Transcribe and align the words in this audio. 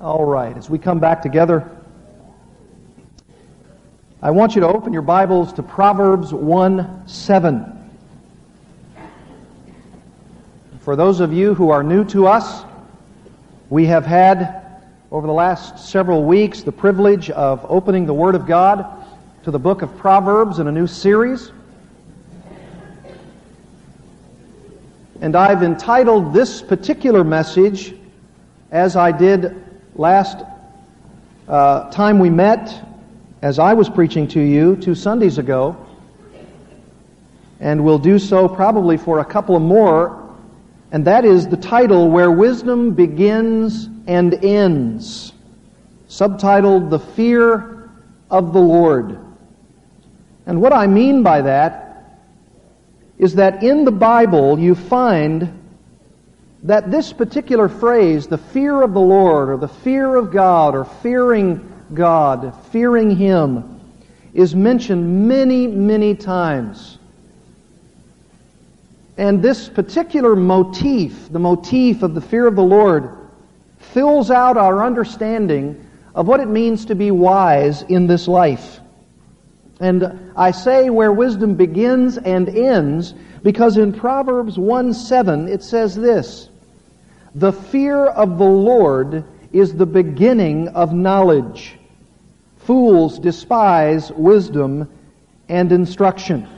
All 0.00 0.24
right, 0.24 0.56
as 0.56 0.68
we 0.68 0.80
come 0.80 0.98
back 0.98 1.22
together, 1.22 1.70
I 4.20 4.32
want 4.32 4.56
you 4.56 4.60
to 4.62 4.66
open 4.66 4.92
your 4.92 5.02
Bibles 5.02 5.52
to 5.52 5.62
Proverbs 5.62 6.34
1 6.34 7.06
7. 7.06 7.90
For 10.80 10.96
those 10.96 11.20
of 11.20 11.32
you 11.32 11.54
who 11.54 11.70
are 11.70 11.84
new 11.84 12.04
to 12.06 12.26
us, 12.26 12.64
we 13.70 13.86
have 13.86 14.04
had 14.04 14.82
over 15.12 15.28
the 15.28 15.32
last 15.32 15.78
several 15.78 16.24
weeks 16.24 16.64
the 16.64 16.72
privilege 16.72 17.30
of 17.30 17.64
opening 17.68 18.04
the 18.04 18.14
Word 18.14 18.34
of 18.34 18.48
God 18.48 19.06
to 19.44 19.52
the 19.52 19.60
book 19.60 19.82
of 19.82 19.96
Proverbs 19.96 20.58
in 20.58 20.66
a 20.66 20.72
new 20.72 20.88
series. 20.88 21.52
And 25.20 25.36
I've 25.36 25.62
entitled 25.62 26.34
this 26.34 26.60
particular 26.60 27.22
message, 27.22 27.94
as 28.72 28.96
I 28.96 29.12
did 29.12 29.63
last 29.96 30.44
uh, 31.46 31.90
time 31.90 32.18
we 32.18 32.30
met, 32.30 32.84
as 33.42 33.58
I 33.58 33.74
was 33.74 33.88
preaching 33.88 34.26
to 34.28 34.40
you 34.40 34.76
two 34.76 34.94
Sundays 34.94 35.38
ago, 35.38 35.76
and 37.60 37.84
we'll 37.84 37.98
do 37.98 38.18
so 38.18 38.48
probably 38.48 38.96
for 38.96 39.20
a 39.20 39.24
couple 39.24 39.58
more, 39.60 40.36
and 40.90 41.04
that 41.06 41.24
is 41.24 41.48
the 41.48 41.56
title 41.56 42.10
Where 42.10 42.30
Wisdom 42.30 42.94
Begins 42.94 43.88
and 44.06 44.34
Ends, 44.44 45.32
subtitled 46.08 46.90
The 46.90 46.98
Fear 46.98 47.90
of 48.30 48.52
the 48.52 48.60
Lord. 48.60 49.18
And 50.46 50.60
what 50.60 50.72
I 50.72 50.86
mean 50.86 51.22
by 51.22 51.42
that 51.42 52.20
is 53.16 53.36
that 53.36 53.62
in 53.62 53.84
the 53.84 53.92
Bible 53.92 54.58
you 54.58 54.74
find 54.74 55.63
that 56.64 56.90
this 56.90 57.12
particular 57.12 57.68
phrase, 57.68 58.26
the 58.26 58.38
fear 58.38 58.82
of 58.82 58.94
the 58.94 59.00
Lord, 59.00 59.50
or 59.50 59.56
the 59.58 59.68
fear 59.68 60.16
of 60.16 60.32
God, 60.32 60.74
or 60.74 60.86
fearing 60.86 61.70
God, 61.92 62.54
fearing 62.72 63.14
Him, 63.14 63.80
is 64.32 64.54
mentioned 64.54 65.28
many, 65.28 65.66
many 65.66 66.14
times. 66.14 66.98
And 69.18 69.42
this 69.42 69.68
particular 69.68 70.34
motif, 70.34 71.30
the 71.30 71.38
motif 71.38 72.02
of 72.02 72.14
the 72.14 72.20
fear 72.20 72.46
of 72.46 72.56
the 72.56 72.62
Lord, 72.62 73.10
fills 73.78 74.30
out 74.30 74.56
our 74.56 74.82
understanding 74.82 75.86
of 76.14 76.26
what 76.26 76.40
it 76.40 76.48
means 76.48 76.86
to 76.86 76.94
be 76.94 77.10
wise 77.10 77.82
in 77.82 78.06
this 78.06 78.26
life. 78.26 78.80
And 79.80 80.32
I 80.34 80.50
say 80.50 80.88
where 80.88 81.12
wisdom 81.12 81.54
begins 81.54 82.16
and 82.16 82.48
ends 82.48 83.14
because 83.42 83.76
in 83.76 83.92
Proverbs 83.92 84.58
1 84.58 84.94
7 84.94 85.48
it 85.48 85.62
says 85.62 85.94
this 85.94 86.48
The 87.34 87.52
fear 87.52 88.06
of 88.06 88.38
the 88.38 88.44
Lord 88.44 89.24
is 89.52 89.74
the 89.74 89.86
beginning 89.86 90.68
of 90.68 90.92
knowledge. 90.92 91.76
Fools 92.58 93.18
despise 93.18 94.12
wisdom 94.12 94.88
and 95.48 95.72
instruction. 95.72 96.48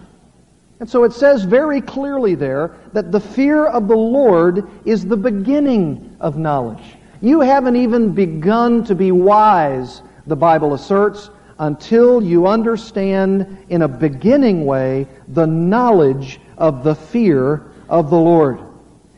And 0.78 0.88
so 0.88 1.04
it 1.04 1.12
says 1.12 1.44
very 1.44 1.80
clearly 1.80 2.34
there 2.34 2.76
that 2.92 3.10
the 3.10 3.20
fear 3.20 3.64
of 3.64 3.88
the 3.88 3.96
Lord 3.96 4.68
is 4.84 5.06
the 5.06 5.16
beginning 5.16 6.16
of 6.20 6.36
knowledge. 6.36 6.96
You 7.22 7.40
haven't 7.40 7.76
even 7.76 8.12
begun 8.12 8.84
to 8.84 8.94
be 8.94 9.12
wise, 9.12 10.02
the 10.26 10.36
Bible 10.36 10.74
asserts, 10.74 11.30
until 11.58 12.22
you 12.22 12.46
understand 12.46 13.64
in 13.70 13.80
a 13.80 13.88
beginning 13.88 14.66
way 14.66 15.06
the 15.28 15.46
knowledge 15.46 16.38
of 16.58 16.84
the 16.84 16.94
fear 16.94 17.62
of 17.88 18.10
the 18.10 18.18
Lord. 18.18 18.60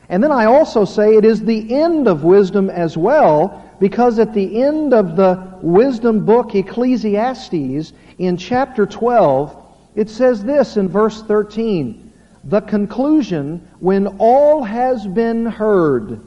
And 0.09 0.23
then 0.23 0.33
I 0.33 0.47
also 0.47 0.85
say 0.85 1.17
it 1.17 1.25
is 1.25 1.45
the 1.45 1.75
end 1.75 2.09
of 2.09 2.25
wisdom 2.25 2.71
as 2.71 2.97
well, 2.97 3.65
because 3.79 4.19
at 4.19 4.33
the 4.33 4.63
end 4.63 4.95
of 4.95 5.17
the 5.17 5.59
wisdom 5.61 6.25
book 6.25 6.55
Ecclesiastes, 6.55 7.93
in 8.19 8.37
chapter 8.37 8.87
12, 8.87 9.65
it 9.95 10.09
says 10.09 10.43
this 10.43 10.77
in 10.77 10.89
verse 10.89 11.23
13 11.23 12.13
The 12.45 12.63
conclusion, 12.63 13.69
when 13.81 14.07
all 14.19 14.65
has 14.65 15.07
been 15.07 15.45
heard, 15.47 16.21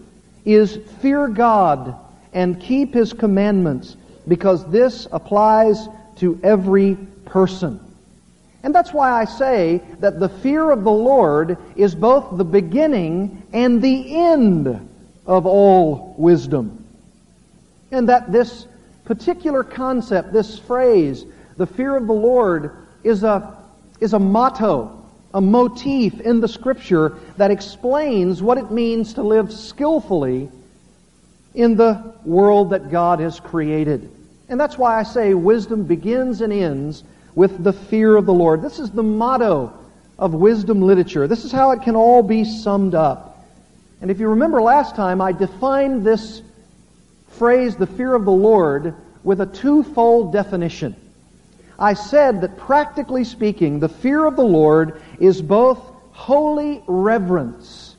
is 0.46 0.78
fear 1.02 1.28
God 1.28 1.96
and 2.34 2.62
keep 2.62 2.94
his 2.94 3.14
commandments, 3.14 3.98
because 4.28 4.70
this 4.70 5.08
applies 5.12 5.88
to 6.18 6.40
every 6.44 6.96
person. 7.26 7.80
And 8.64 8.76
that's 8.76 8.94
why 8.94 9.12
I 9.12 9.26
say 9.26 9.82
that 10.00 10.20
the 10.20 10.30
fear 10.30 10.70
of 10.70 10.84
the 10.84 10.92
Lord 10.92 11.58
is 11.76 11.96
both 11.96 12.38
the 12.38 12.46
beginning 12.46 13.42
and 13.54 13.82
the 13.82 14.16
end 14.16 14.68
of 15.26 15.46
all 15.46 16.14
wisdom. 16.18 16.86
And 17.92 18.10
that 18.10 18.32
this 18.32 18.68
particular 19.06 19.64
concept, 19.64 20.32
this 20.32 20.60
phrase, 20.60 21.26
the 21.58 21.66
fear 21.66 21.98
of 21.98 22.08
the 22.08 22.14
Lord, 22.14 22.76
is 23.04 23.24
a, 23.24 23.58
is 24.00 24.14
a 24.14 24.20
motto, 24.20 25.04
a 25.34 25.42
motif 25.42 26.20
in 26.22 26.40
the 26.40 26.48
Scripture 26.48 27.18
that 27.38 27.52
explains 27.52 28.44
what 28.44 28.58
it 28.60 28.70
means 28.70 29.16
to 29.16 29.24
live 29.24 29.52
skillfully 29.52 30.50
in 31.56 31.76
the 31.76 32.14
world 32.24 32.70
that 32.70 32.92
God 32.92 33.20
has 33.20 33.40
created. 33.40 34.10
And 34.50 34.60
that's 34.60 34.78
why 34.78 35.00
I 35.00 35.04
say 35.04 35.34
wisdom 35.34 35.84
begins 35.84 36.42
and 36.42 36.54
ends 36.54 37.04
with 37.36 37.64
the 37.64 37.74
fear 37.74 38.16
of 38.16 38.26
the 38.26 38.34
Lord. 38.34 38.62
This 38.62 38.80
is 38.80 38.92
the 38.92 39.04
motto 39.04 39.74
of 40.20 40.34
wisdom 40.34 40.82
literature. 40.82 41.28
This 41.28 41.46
is 41.46 41.52
how 41.52 41.72
it 41.72 41.82
can 41.82 41.96
all 41.96 42.24
be 42.24 42.44
summed 42.44 42.96
up. 42.96 43.46
And 44.02 44.12
if 44.12 44.20
you 44.20 44.30
remember 44.30 44.62
last 44.62 44.96
time, 44.96 45.22
I 45.22 45.32
defined 45.32 46.06
this 46.06 46.42
phrase, 47.30 47.76
the 47.76 47.88
fear 47.88 48.14
of 48.14 48.26
the 48.26 48.32
Lord, 48.32 48.96
with 49.24 49.42
a 49.42 49.46
twofold 49.46 50.34
definition. 50.34 50.96
I 51.78 51.94
said 51.94 52.42
that 52.42 52.58
practically 52.58 53.24
speaking, 53.24 53.80
the 53.80 53.90
fear 53.90 54.26
of 54.26 54.36
the 54.36 54.44
Lord 54.44 55.02
is 55.20 55.42
both 55.42 55.80
holy 56.12 56.84
reverence 56.88 57.96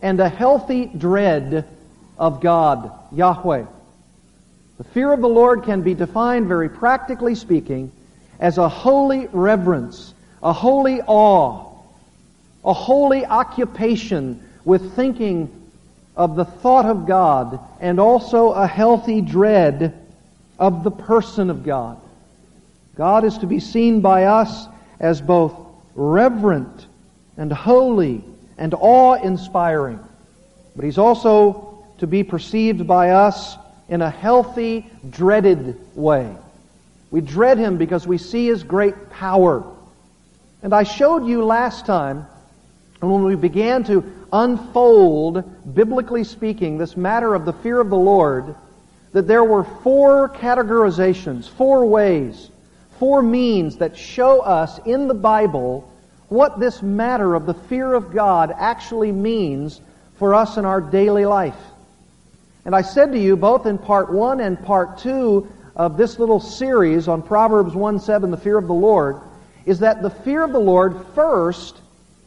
and 0.00 0.20
a 0.20 0.28
healthy 0.28 0.86
dread 0.86 1.66
of 2.18 2.40
God, 2.40 2.92
Yahweh. 3.12 3.64
The 4.78 4.84
fear 4.84 5.12
of 5.12 5.20
the 5.20 5.28
Lord 5.28 5.64
can 5.64 5.82
be 5.82 5.94
defined, 5.94 6.46
very 6.46 6.68
practically 6.68 7.34
speaking, 7.34 7.90
as 8.38 8.58
a 8.58 8.68
holy 8.68 9.26
reverence, 9.32 10.14
a 10.42 10.52
holy 10.52 11.00
awe, 11.02 11.64
a 12.64 12.72
holy 12.72 13.24
occupation 13.24 14.42
with 14.64 14.94
thinking 14.94 15.50
of 16.16 16.36
the 16.36 16.44
thought 16.44 16.86
of 16.86 17.06
God, 17.06 17.60
and 17.80 18.00
also 18.00 18.50
a 18.50 18.66
healthy 18.66 19.20
dread 19.20 19.94
of 20.58 20.82
the 20.82 20.90
person 20.90 21.50
of 21.50 21.64
God. 21.64 22.00
God 22.96 23.24
is 23.24 23.38
to 23.38 23.46
be 23.46 23.60
seen 23.60 24.00
by 24.00 24.24
us 24.24 24.66
as 24.98 25.20
both 25.20 25.54
reverent 25.94 26.86
and 27.36 27.52
holy 27.52 28.24
and 28.58 28.74
awe 28.74 29.14
inspiring, 29.14 30.00
but 30.74 30.84
He's 30.84 30.98
also 30.98 31.84
to 31.98 32.06
be 32.06 32.24
perceived 32.24 32.86
by 32.86 33.10
us 33.10 33.56
in 33.88 34.02
a 34.02 34.10
healthy, 34.10 34.90
dreaded 35.08 35.78
way. 35.96 36.34
We 37.10 37.20
dread 37.20 37.58
him 37.58 37.78
because 37.78 38.06
we 38.06 38.18
see 38.18 38.46
his 38.46 38.62
great 38.62 39.10
power. 39.10 39.64
And 40.62 40.74
I 40.74 40.82
showed 40.82 41.26
you 41.26 41.44
last 41.44 41.86
time, 41.86 42.26
when 43.00 43.24
we 43.24 43.36
began 43.36 43.84
to 43.84 44.04
unfold, 44.32 45.74
biblically 45.74 46.24
speaking, 46.24 46.78
this 46.78 46.96
matter 46.96 47.34
of 47.34 47.44
the 47.44 47.52
fear 47.52 47.80
of 47.80 47.90
the 47.90 47.96
Lord, 47.96 48.54
that 49.12 49.26
there 49.26 49.44
were 49.44 49.64
four 49.64 50.28
categorizations, 50.28 51.48
four 51.48 51.86
ways, 51.86 52.50
four 52.98 53.22
means 53.22 53.76
that 53.76 53.96
show 53.96 54.40
us 54.40 54.78
in 54.84 55.08
the 55.08 55.14
Bible 55.14 55.90
what 56.28 56.60
this 56.60 56.82
matter 56.82 57.34
of 57.34 57.46
the 57.46 57.54
fear 57.54 57.94
of 57.94 58.12
God 58.12 58.52
actually 58.54 59.12
means 59.12 59.80
for 60.16 60.34
us 60.34 60.56
in 60.56 60.64
our 60.64 60.80
daily 60.80 61.24
life. 61.24 61.56
And 62.64 62.74
I 62.76 62.82
said 62.82 63.12
to 63.12 63.18
you, 63.18 63.36
both 63.36 63.64
in 63.64 63.78
part 63.78 64.12
one 64.12 64.40
and 64.40 64.62
part 64.62 64.98
two 64.98 65.48
of 65.78 65.96
this 65.96 66.18
little 66.18 66.40
series 66.40 67.06
on 67.06 67.22
Proverbs 67.22 67.74
1 67.74 68.00
7, 68.00 68.30
the 68.30 68.36
fear 68.36 68.58
of 68.58 68.66
the 68.66 68.74
Lord, 68.74 69.20
is 69.64 69.78
that 69.78 70.02
the 70.02 70.10
fear 70.10 70.42
of 70.42 70.52
the 70.52 70.58
Lord 70.58 71.06
first 71.14 71.80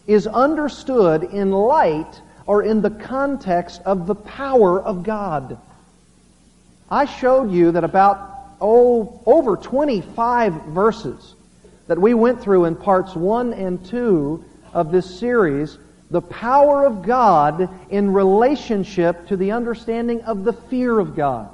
is 0.07 0.25
understood 0.25 1.23
in 1.23 1.51
light 1.51 2.21
or 2.47 2.63
in 2.63 2.81
the 2.81 2.89
context 2.89 3.81
of 3.85 4.07
the 4.07 4.15
power 4.15 4.81
of 4.81 5.03
God. 5.03 5.57
I 6.89 7.05
showed 7.05 7.51
you 7.51 7.71
that 7.73 7.83
about, 7.83 8.55
oh, 8.59 9.21
over 9.25 9.57
25 9.57 10.53
verses 10.67 11.35
that 11.87 11.99
we 11.99 12.13
went 12.13 12.41
through 12.41 12.65
in 12.65 12.75
parts 12.75 13.15
1 13.15 13.53
and 13.53 13.85
2 13.85 14.45
of 14.73 14.91
this 14.91 15.19
series 15.19 15.77
the 16.09 16.21
power 16.21 16.85
of 16.85 17.03
God 17.03 17.69
in 17.89 18.11
relationship 18.11 19.27
to 19.27 19.37
the 19.37 19.51
understanding 19.51 20.21
of 20.23 20.43
the 20.43 20.53
fear 20.53 20.99
of 20.99 21.15
God. 21.15 21.49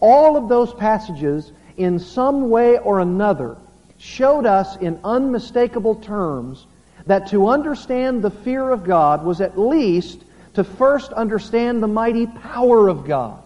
All 0.00 0.36
of 0.36 0.48
those 0.48 0.72
passages, 0.74 1.52
in 1.76 1.98
some 1.98 2.50
way 2.50 2.78
or 2.78 3.00
another, 3.00 3.56
showed 3.98 4.46
us 4.46 4.76
in 4.76 4.98
unmistakable 5.04 5.94
terms 5.96 6.66
that 7.06 7.28
to 7.28 7.48
understand 7.48 8.22
the 8.22 8.30
fear 8.30 8.70
of 8.70 8.84
God 8.84 9.24
was 9.24 9.40
at 9.40 9.58
least 9.58 10.22
to 10.54 10.64
first 10.64 11.12
understand 11.12 11.82
the 11.82 11.88
mighty 11.88 12.26
power 12.26 12.88
of 12.88 13.06
God. 13.06 13.42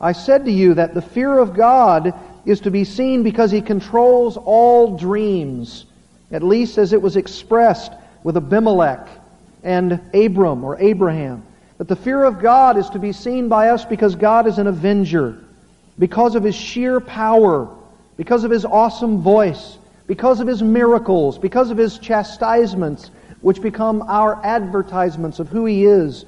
I 0.00 0.12
said 0.12 0.46
to 0.46 0.50
you 0.50 0.74
that 0.74 0.94
the 0.94 1.02
fear 1.02 1.38
of 1.38 1.54
God 1.54 2.14
is 2.46 2.60
to 2.60 2.70
be 2.70 2.84
seen 2.84 3.22
because 3.22 3.50
he 3.50 3.60
controls 3.60 4.36
all 4.36 4.96
dreams, 4.96 5.84
at 6.30 6.42
least 6.42 6.78
as 6.78 6.92
it 6.92 7.02
was 7.02 7.16
expressed 7.16 7.92
with 8.22 8.36
Abimelech 8.36 9.06
and 9.62 10.00
Abram 10.14 10.64
or 10.64 10.78
Abraham. 10.78 11.44
That 11.80 11.88
the 11.88 11.96
fear 11.96 12.24
of 12.24 12.42
God 12.42 12.76
is 12.76 12.90
to 12.90 12.98
be 12.98 13.10
seen 13.10 13.48
by 13.48 13.70
us 13.70 13.86
because 13.86 14.14
God 14.14 14.46
is 14.46 14.58
an 14.58 14.66
avenger, 14.66 15.38
because 15.98 16.34
of 16.34 16.44
his 16.44 16.54
sheer 16.54 17.00
power, 17.00 17.74
because 18.18 18.44
of 18.44 18.50
his 18.50 18.66
awesome 18.66 19.22
voice, 19.22 19.78
because 20.06 20.40
of 20.40 20.46
his 20.46 20.62
miracles, 20.62 21.38
because 21.38 21.70
of 21.70 21.78
his 21.78 21.98
chastisements, 21.98 23.10
which 23.40 23.62
become 23.62 24.02
our 24.02 24.44
advertisements 24.44 25.38
of 25.38 25.48
who 25.48 25.64
he 25.64 25.86
is. 25.86 26.26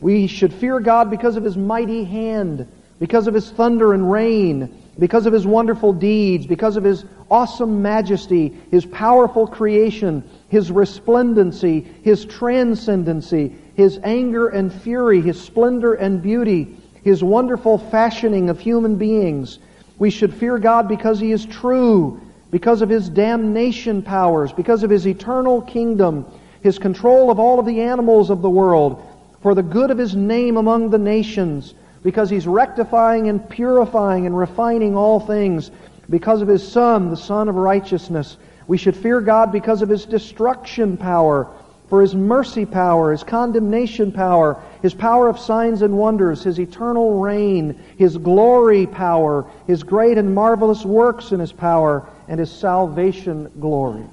We 0.00 0.28
should 0.28 0.54
fear 0.54 0.78
God 0.78 1.10
because 1.10 1.34
of 1.34 1.42
his 1.42 1.56
mighty 1.56 2.04
hand, 2.04 2.68
because 3.00 3.26
of 3.26 3.34
his 3.34 3.50
thunder 3.50 3.94
and 3.94 4.12
rain, 4.12 4.80
because 4.96 5.26
of 5.26 5.32
his 5.32 5.44
wonderful 5.44 5.92
deeds, 5.92 6.46
because 6.46 6.76
of 6.76 6.84
his 6.84 7.04
awesome 7.28 7.82
majesty, 7.82 8.56
his 8.70 8.86
powerful 8.86 9.48
creation, 9.48 10.22
his 10.54 10.70
resplendency, 10.70 11.80
his 12.02 12.24
transcendency, 12.26 13.52
his 13.74 13.98
anger 14.04 14.46
and 14.46 14.72
fury, 14.72 15.20
his 15.20 15.40
splendor 15.42 15.94
and 15.94 16.22
beauty, 16.22 16.76
his 17.02 17.24
wonderful 17.24 17.76
fashioning 17.76 18.48
of 18.48 18.60
human 18.60 18.94
beings. 18.94 19.58
We 19.98 20.10
should 20.10 20.32
fear 20.32 20.60
God 20.60 20.86
because 20.86 21.18
he 21.18 21.32
is 21.32 21.44
true, 21.44 22.20
because 22.52 22.82
of 22.82 22.88
his 22.88 23.08
damnation 23.08 24.00
powers, 24.00 24.52
because 24.52 24.84
of 24.84 24.90
his 24.90 25.08
eternal 25.08 25.60
kingdom, 25.60 26.24
his 26.62 26.78
control 26.78 27.32
of 27.32 27.40
all 27.40 27.58
of 27.58 27.66
the 27.66 27.80
animals 27.80 28.30
of 28.30 28.40
the 28.40 28.48
world, 28.48 29.04
for 29.42 29.56
the 29.56 29.62
good 29.62 29.90
of 29.90 29.98
his 29.98 30.14
name 30.14 30.56
among 30.56 30.90
the 30.90 30.98
nations, 30.98 31.74
because 32.04 32.30
he's 32.30 32.46
rectifying 32.46 33.28
and 33.28 33.50
purifying 33.50 34.24
and 34.24 34.38
refining 34.38 34.94
all 34.94 35.18
things, 35.18 35.72
because 36.08 36.42
of 36.42 36.46
his 36.46 36.62
Son, 36.66 37.10
the 37.10 37.16
Son 37.16 37.48
of 37.48 37.56
righteousness. 37.56 38.36
We 38.66 38.78
should 38.78 38.96
fear 38.96 39.20
God 39.20 39.52
because 39.52 39.82
of 39.82 39.88
his 39.88 40.04
destruction 40.06 40.96
power, 40.96 41.48
for 41.88 42.00
his 42.00 42.14
mercy 42.14 42.64
power, 42.64 43.12
his 43.12 43.22
condemnation 43.22 44.10
power, 44.10 44.60
his 44.80 44.94
power 44.94 45.28
of 45.28 45.38
signs 45.38 45.82
and 45.82 45.96
wonders, 45.96 46.42
his 46.42 46.58
eternal 46.58 47.20
reign, 47.20 47.78
his 47.98 48.16
glory 48.16 48.86
power, 48.86 49.44
his 49.66 49.82
great 49.82 50.16
and 50.16 50.34
marvelous 50.34 50.84
works 50.84 51.32
in 51.32 51.40
his 51.40 51.52
power, 51.52 52.08
and 52.26 52.40
his 52.40 52.50
salvation 52.50 53.50
glory. 53.60 54.04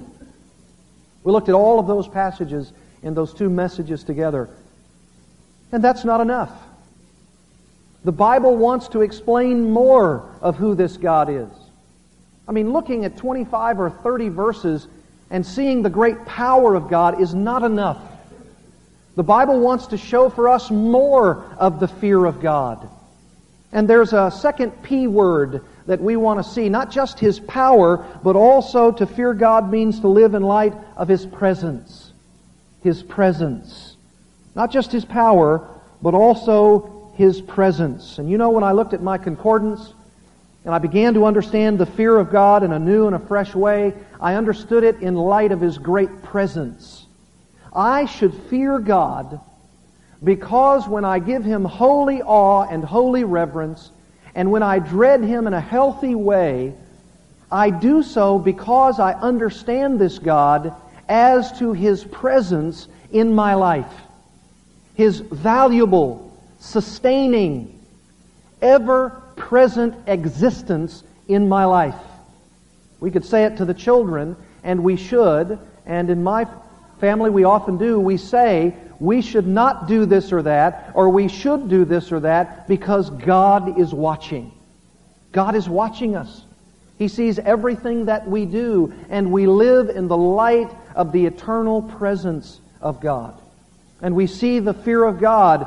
We 1.24 1.32
looked 1.32 1.48
at 1.48 1.54
all 1.54 1.78
of 1.78 1.86
those 1.86 2.08
passages 2.08 2.72
in 3.02 3.14
those 3.14 3.32
two 3.32 3.48
messages 3.48 4.04
together. 4.04 4.50
And 5.72 5.82
that's 5.82 6.04
not 6.04 6.20
enough. 6.20 6.52
The 8.04 8.12
Bible 8.12 8.56
wants 8.56 8.88
to 8.88 9.02
explain 9.02 9.70
more 9.70 10.28
of 10.40 10.56
who 10.56 10.74
this 10.74 10.96
God 10.96 11.30
is. 11.30 11.48
I 12.46 12.52
mean, 12.52 12.72
looking 12.72 13.04
at 13.04 13.16
25 13.16 13.80
or 13.80 13.90
30 13.90 14.28
verses 14.28 14.88
and 15.30 15.44
seeing 15.44 15.82
the 15.82 15.90
great 15.90 16.24
power 16.26 16.74
of 16.74 16.88
God 16.88 17.20
is 17.20 17.34
not 17.34 17.62
enough. 17.62 18.00
The 19.14 19.22
Bible 19.22 19.60
wants 19.60 19.88
to 19.88 19.98
show 19.98 20.28
for 20.30 20.48
us 20.48 20.70
more 20.70 21.44
of 21.58 21.80
the 21.80 21.88
fear 21.88 22.24
of 22.24 22.40
God. 22.40 22.88
And 23.72 23.88
there's 23.88 24.12
a 24.12 24.30
second 24.30 24.82
P 24.82 25.06
word 25.06 25.64
that 25.86 26.00
we 26.00 26.16
want 26.16 26.44
to 26.44 26.50
see. 26.50 26.68
Not 26.68 26.90
just 26.90 27.18
His 27.18 27.40
power, 27.40 28.04
but 28.22 28.36
also 28.36 28.92
to 28.92 29.06
fear 29.06 29.34
God 29.34 29.70
means 29.70 30.00
to 30.00 30.08
live 30.08 30.34
in 30.34 30.42
light 30.42 30.74
of 30.96 31.08
His 31.08 31.24
presence. 31.24 32.12
His 32.82 33.02
presence. 33.02 33.96
Not 34.54 34.70
just 34.70 34.92
His 34.92 35.04
power, 35.04 35.68
but 36.02 36.14
also 36.14 37.02
his 37.14 37.40
presence. 37.40 38.18
And 38.18 38.30
you 38.30 38.38
know, 38.38 38.50
when 38.50 38.64
I 38.64 38.72
looked 38.72 38.94
at 38.94 39.02
my 39.02 39.18
concordance 39.18 39.94
and 40.64 40.74
I 40.74 40.78
began 40.78 41.14
to 41.14 41.26
understand 41.26 41.78
the 41.78 41.86
fear 41.86 42.16
of 42.16 42.30
God 42.30 42.62
in 42.62 42.72
a 42.72 42.78
new 42.78 43.06
and 43.06 43.16
a 43.16 43.18
fresh 43.18 43.54
way, 43.54 43.94
I 44.20 44.34
understood 44.34 44.84
it 44.84 45.02
in 45.02 45.16
light 45.16 45.50
of 45.50 45.60
His 45.60 45.78
great 45.78 46.22
presence. 46.22 47.06
I 47.74 48.04
should 48.04 48.34
fear 48.34 48.78
God 48.78 49.40
because 50.22 50.86
when 50.86 51.04
I 51.04 51.18
give 51.18 51.44
Him 51.44 51.64
holy 51.64 52.22
awe 52.22 52.62
and 52.62 52.84
holy 52.84 53.24
reverence, 53.24 53.90
and 54.34 54.52
when 54.52 54.62
I 54.62 54.78
dread 54.78 55.22
Him 55.22 55.46
in 55.46 55.54
a 55.54 55.60
healthy 55.60 56.14
way, 56.14 56.74
I 57.50 57.70
do 57.70 58.02
so 58.02 58.38
because 58.38 59.00
I 59.00 59.14
understand 59.14 60.00
this 60.00 60.18
God 60.18 60.74
as 61.08 61.58
to 61.58 61.72
His 61.72 62.04
presence 62.04 62.86
in 63.10 63.34
my 63.34 63.54
life. 63.54 63.92
His 64.94 65.18
valuable, 65.18 66.32
sustaining, 66.60 67.80
ever 68.60 69.21
present 69.48 69.94
existence 70.06 71.02
in 71.26 71.48
my 71.48 71.64
life. 71.64 72.00
We 73.00 73.10
could 73.10 73.24
say 73.24 73.44
it 73.44 73.56
to 73.56 73.64
the 73.64 73.74
children, 73.74 74.36
and 74.62 74.84
we 74.84 74.96
should, 74.96 75.58
and 75.84 76.08
in 76.10 76.22
my 76.22 76.46
family 77.00 77.28
we 77.28 77.42
often 77.42 77.76
do. 77.76 77.98
We 77.98 78.16
say, 78.16 78.74
we 79.00 79.20
should 79.20 79.48
not 79.48 79.88
do 79.88 80.06
this 80.06 80.32
or 80.32 80.42
that, 80.42 80.92
or 80.94 81.08
we 81.10 81.26
should 81.26 81.68
do 81.68 81.84
this 81.84 82.12
or 82.12 82.20
that, 82.20 82.68
because 82.68 83.10
God 83.10 83.80
is 83.80 83.92
watching. 83.92 84.52
God 85.32 85.56
is 85.56 85.68
watching 85.68 86.14
us. 86.14 86.44
He 86.96 87.08
sees 87.08 87.40
everything 87.40 88.04
that 88.04 88.28
we 88.28 88.46
do, 88.46 88.94
and 89.10 89.32
we 89.32 89.46
live 89.46 89.90
in 89.90 90.06
the 90.06 90.16
light 90.16 90.70
of 90.94 91.10
the 91.10 91.26
eternal 91.26 91.82
presence 91.82 92.60
of 92.80 93.00
God. 93.00 93.34
And 94.00 94.14
we 94.14 94.28
see 94.28 94.60
the 94.60 94.74
fear 94.74 95.02
of 95.04 95.18
God 95.18 95.66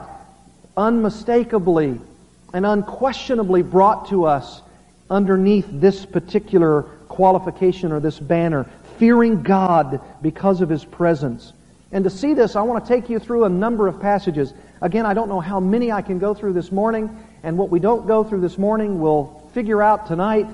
unmistakably 0.77 1.99
and 2.55 2.65
unquestionably 2.65 3.61
brought 3.61 4.07
to 4.07 4.23
us 4.23 4.61
underneath 5.09 5.67
this 5.69 6.05
particular 6.05 6.83
qualification 7.09 7.91
or 7.91 7.99
this 7.99 8.17
banner, 8.17 8.65
fearing 8.97 9.43
God 9.43 9.99
because 10.21 10.61
of 10.61 10.69
His 10.69 10.85
presence. 10.85 11.51
And 11.91 12.05
to 12.05 12.09
see 12.09 12.33
this, 12.33 12.55
I 12.55 12.61
want 12.61 12.85
to 12.85 12.87
take 12.87 13.09
you 13.09 13.19
through 13.19 13.43
a 13.43 13.49
number 13.49 13.89
of 13.89 13.99
passages. 13.99 14.53
Again, 14.79 15.05
I 15.05 15.13
don't 15.13 15.27
know 15.27 15.41
how 15.41 15.59
many 15.59 15.91
I 15.91 16.01
can 16.01 16.17
go 16.17 16.33
through 16.33 16.53
this 16.53 16.71
morning, 16.71 17.09
and 17.43 17.57
what 17.57 17.69
we 17.69 17.81
don't 17.81 18.07
go 18.07 18.23
through 18.23 18.39
this 18.39 18.57
morning 18.57 19.01
we'll 19.01 19.43
figure 19.53 19.81
out 19.81 20.07
tonight 20.07 20.47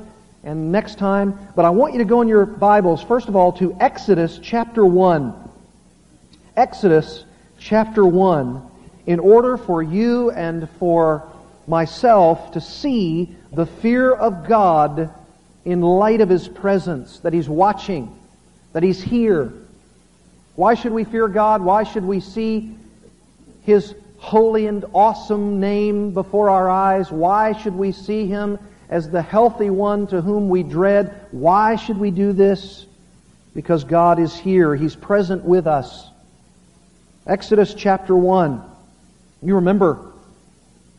and 0.44 0.72
next 0.72 0.98
time. 0.98 1.38
But 1.56 1.66
I 1.66 1.70
want 1.70 1.94
you 1.94 2.00
to 2.00 2.06
go 2.06 2.24
in 2.24 2.28
your 2.28 2.48
Bibles, 2.48 3.04
first 3.04 3.28
of 3.28 3.36
all, 3.36 3.52
to 3.54 3.78
Exodus 3.80 4.40
chapter 4.42 4.84
1. 4.84 5.36
Exodus 6.58 7.26
chapter 7.60 8.04
1 8.04 8.70
in 9.06 9.20
order 9.20 9.58
for 9.58 9.84
you 9.84 10.32
and 10.32 10.68
for 10.80 11.31
myself 11.72 12.52
to 12.52 12.62
see 12.62 13.34
the 13.54 13.66
fear 13.66 14.12
of 14.12 14.46
God 14.46 15.10
in 15.64 15.82
light 15.82 16.20
of 16.20 16.28
His 16.28 16.48
presence, 16.48 17.20
that 17.20 17.32
He's 17.32 17.48
watching, 17.48 18.14
that 18.74 18.84
He's 18.84 19.02
here. 19.02 19.54
Why 20.56 20.76
should 20.76 20.92
we 20.92 21.06
fear 21.06 21.30
God? 21.30 21.62
Why 21.62 21.84
should 21.84 22.04
we 22.04 22.20
see 22.20 22.76
His 23.64 23.96
holy 24.18 24.68
and 24.68 24.84
awesome 24.94 25.62
name 25.62 26.14
before 26.14 26.50
our 26.50 26.70
eyes? 26.70 27.10
Why 27.10 27.54
should 27.54 27.76
we 27.76 27.94
see 27.94 28.28
Him 28.28 28.60
as 28.90 29.10
the 29.10 29.22
healthy 29.22 29.70
one 29.70 30.08
to 30.08 30.20
whom 30.20 30.50
we 30.50 30.64
dread? 30.64 31.28
Why 31.32 31.78
should 31.78 31.98
we 31.98 32.12
do 32.12 32.34
this? 32.34 32.86
Because 33.56 33.86
God 33.86 34.20
is 34.20 34.38
here. 34.38 34.76
He's 34.76 34.96
present 34.96 35.46
with 35.46 35.68
us. 35.68 36.10
Exodus 37.26 37.74
chapter 37.74 38.16
1. 38.16 38.62
You 39.42 39.56
remember 39.56 40.11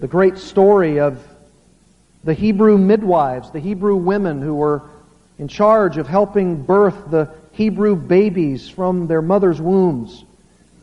the 0.02 0.09
great 0.09 0.37
story 0.37 0.99
of 0.99 1.25
the 2.25 2.35
Hebrew 2.35 2.76
midwives, 2.76 3.52
the 3.52 3.61
Hebrew 3.61 3.94
women 3.94 4.42
who 4.42 4.56
were 4.56 4.82
in 5.38 5.47
charge 5.47 5.97
of 5.97 6.09
helping 6.09 6.61
birth 6.64 7.09
the 7.09 7.32
Hebrew 7.52 7.94
babies 7.94 8.68
from 8.68 9.06
their 9.06 9.23
mother's 9.23 9.61
wombs. 9.61 10.25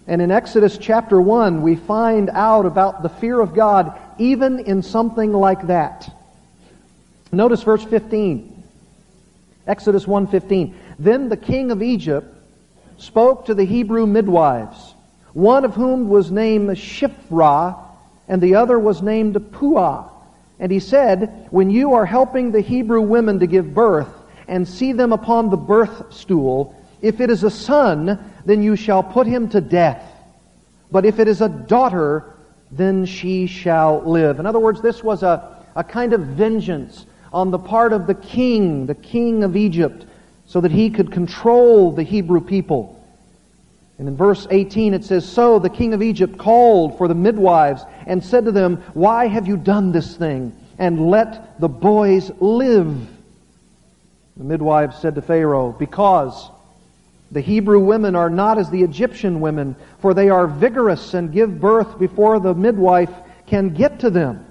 And 0.08 0.22
in 0.22 0.32
Exodus 0.32 0.78
chapter 0.78 1.20
1, 1.20 1.62
we 1.62 1.76
find 1.76 2.30
out 2.30 2.66
about 2.66 3.04
the 3.04 3.10
fear 3.10 3.42
of 3.42 3.54
God 3.54 4.00
even 4.20 4.60
in 4.60 4.82
something 4.82 5.34
like 5.34 5.68
that. 5.68 6.10
Notice 7.34 7.62
verse 7.62 7.84
15. 7.84 8.64
Exodus 9.68 10.06
1:15. 10.08 10.74
Then 10.98 11.28
the 11.28 11.36
king 11.36 11.72
of 11.72 11.84
Egypt 11.84 12.34
spoke 12.98 13.48
to 13.48 13.54
the 13.54 13.66
Hebrew 13.66 14.08
midwives 14.08 14.96
one 15.34 15.64
of 15.64 15.76
whom 15.76 16.10
was 16.10 16.32
named 16.32 16.70
Shiphrah, 16.70 17.76
and 18.30 18.42
the 18.42 18.56
other 18.56 18.80
was 18.80 19.02
named 19.02 19.52
Puah. 19.52 20.10
And 20.60 20.72
he 20.72 20.80
said, 20.80 21.48
When 21.52 21.70
you 21.70 21.94
are 21.94 22.06
helping 22.06 22.52
the 22.52 22.62
Hebrew 22.62 23.02
women 23.02 23.40
to 23.40 23.48
give 23.48 23.74
birth, 23.74 24.08
and 24.48 24.68
see 24.68 24.94
them 24.94 25.14
upon 25.14 25.50
the 25.50 25.58
birth 25.58 26.12
stool, 26.12 26.76
if 27.02 27.22
it 27.22 27.30
is 27.30 27.44
a 27.44 27.52
son, 27.52 28.20
then 28.46 28.64
you 28.64 28.76
shall 28.76 29.04
put 29.04 29.28
him 29.28 29.48
to 29.50 29.62
death. 29.62 30.04
But 30.92 31.06
if 31.06 31.20
it 31.20 31.28
is 31.28 31.42
a 31.42 31.48
daughter, 31.48 32.36
then 32.72 33.06
she 33.06 33.46
shall 33.46 34.02
live. 34.02 34.40
In 34.40 34.46
other 34.46 34.60
words, 34.60 34.82
this 34.82 35.04
was 35.04 35.24
a, 35.24 35.64
a 35.76 35.84
kind 35.84 36.14
of 36.14 36.22
vengeance 36.22 37.06
on 37.32 37.52
the 37.52 37.60
part 37.60 37.94
of 37.94 38.08
the 38.08 38.16
king, 38.16 38.88
the 38.88 38.96
king 38.96 39.44
of 39.44 39.56
Egypt, 39.56 40.06
so 40.46 40.60
that 40.62 40.72
he 40.72 40.90
could 40.90 41.12
control 41.12 41.92
the 41.92 42.04
Hebrew 42.04 42.42
people. 42.42 42.99
And 44.00 44.08
in 44.08 44.15
verse 44.15 44.48
18 44.50 44.96
it 44.96 45.06
says, 45.06 45.29
So 45.29 45.60
the 45.60 45.70
king 45.70 45.94
of 45.94 46.01
Egypt 46.01 46.38
called 46.38 46.98
for 46.98 47.08
the 47.08 47.13
midwives 47.13 47.84
and 48.08 48.24
said 48.24 48.46
to 48.46 48.51
them, 48.51 48.77
Why 48.94 49.27
have 49.27 49.48
you 49.48 49.58
done 49.58 49.91
this 49.91 50.15
thing? 50.15 50.56
and 50.79 51.10
let 51.10 51.60
the 51.60 51.68
boys 51.68 52.32
live. 52.39 52.98
The 54.38 54.44
midwives 54.44 54.98
said 54.98 55.15
to 55.15 55.22
Pharaoh, 55.22 55.74
Because 55.74 56.50
the 57.32 57.41
Hebrew 57.41 57.82
women 57.82 58.15
are 58.15 58.29
not 58.29 58.58
as 58.58 58.72
the 58.72 58.82
Egyptian 58.82 59.41
women, 59.41 59.75
for 60.00 60.13
they 60.13 60.29
are 60.29 60.48
vigorous 60.48 61.13
and 61.13 61.32
give 61.32 61.60
birth 61.60 62.00
before 62.00 62.39
the 62.39 62.56
midwife 62.56 63.12
can 63.46 63.70
get 63.70 64.00
to 64.00 64.10
them. 64.10 64.46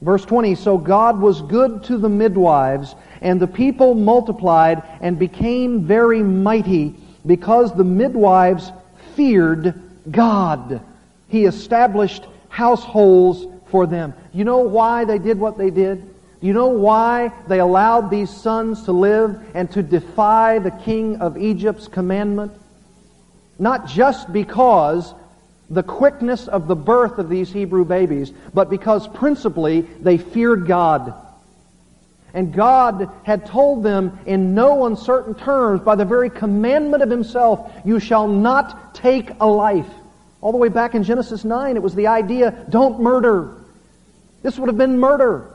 Verse 0.00 0.24
20, 0.24 0.54
So 0.54 0.78
God 0.78 1.20
was 1.20 1.42
good 1.42 1.84
to 1.84 1.98
the 1.98 2.08
midwives, 2.08 2.94
and 3.20 3.38
the 3.38 3.46
people 3.46 3.94
multiplied 3.94 4.82
and 5.02 5.18
became 5.18 5.84
very 5.84 6.22
mighty, 6.22 6.94
because 7.26 7.74
the 7.74 7.84
midwives 7.84 8.72
feared 9.14 9.74
God. 10.10 10.80
He 11.28 11.44
established 11.44 12.24
households 12.48 13.46
for 13.70 13.86
them. 13.86 14.14
You 14.32 14.44
know 14.44 14.58
why 14.58 15.04
they 15.04 15.18
did 15.18 15.38
what 15.38 15.58
they 15.58 15.70
did? 15.70 16.14
You 16.40 16.52
know 16.52 16.68
why 16.68 17.32
they 17.48 17.58
allowed 17.58 18.10
these 18.10 18.30
sons 18.30 18.84
to 18.84 18.92
live 18.92 19.40
and 19.54 19.70
to 19.72 19.82
defy 19.82 20.60
the 20.60 20.70
king 20.70 21.20
of 21.20 21.36
Egypt's 21.36 21.88
commandment? 21.88 22.52
Not 23.58 23.88
just 23.88 24.32
because 24.32 25.12
the 25.68 25.82
quickness 25.82 26.48
of 26.48 26.68
the 26.68 26.76
birth 26.76 27.18
of 27.18 27.28
these 27.28 27.52
Hebrew 27.52 27.84
babies, 27.84 28.32
but 28.54 28.70
because 28.70 29.06
principally 29.08 29.80
they 29.80 30.16
feared 30.16 30.66
God. 30.66 31.12
And 32.34 32.52
God 32.52 33.10
had 33.24 33.46
told 33.46 33.82
them 33.82 34.18
in 34.26 34.54
no 34.54 34.86
uncertain 34.86 35.34
terms, 35.34 35.80
by 35.80 35.94
the 35.94 36.04
very 36.04 36.30
commandment 36.30 37.02
of 37.02 37.10
Himself, 37.10 37.72
you 37.84 37.98
shall 37.98 38.28
not 38.28 38.94
take 38.94 39.30
a 39.40 39.46
life. 39.46 39.88
All 40.40 40.52
the 40.52 40.58
way 40.58 40.68
back 40.68 40.94
in 40.94 41.02
Genesis 41.02 41.44
9, 41.44 41.76
it 41.76 41.82
was 41.82 41.94
the 41.94 42.06
idea, 42.06 42.66
don't 42.68 43.00
murder. 43.00 43.56
This 44.42 44.58
would 44.58 44.68
have 44.68 44.78
been 44.78 44.98
murder. 44.98 45.50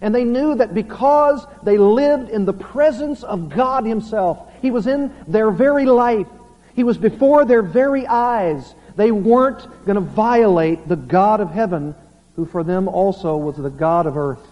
And 0.00 0.14
they 0.14 0.24
knew 0.24 0.54
that 0.56 0.74
because 0.74 1.46
they 1.62 1.78
lived 1.78 2.30
in 2.30 2.44
the 2.44 2.52
presence 2.52 3.22
of 3.22 3.48
God 3.48 3.84
Himself, 3.84 4.38
He 4.60 4.70
was 4.70 4.86
in 4.86 5.12
their 5.26 5.50
very 5.50 5.86
life, 5.86 6.26
He 6.74 6.84
was 6.84 6.98
before 6.98 7.44
their 7.44 7.62
very 7.62 8.06
eyes, 8.06 8.74
they 8.96 9.12
weren't 9.12 9.66
going 9.86 9.94
to 9.94 10.00
violate 10.00 10.88
the 10.88 10.96
God 10.96 11.40
of 11.40 11.50
heaven, 11.50 11.94
who 12.34 12.44
for 12.44 12.64
them 12.64 12.88
also 12.88 13.36
was 13.36 13.56
the 13.56 13.70
God 13.70 14.06
of 14.06 14.16
earth. 14.16 14.44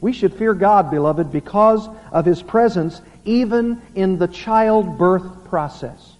We 0.00 0.12
should 0.12 0.34
fear 0.34 0.54
God, 0.54 0.90
beloved, 0.90 1.30
because 1.30 1.88
of 2.10 2.24
His 2.24 2.42
presence, 2.42 3.00
even 3.24 3.82
in 3.94 4.18
the 4.18 4.28
childbirth 4.28 5.44
process. 5.44 6.16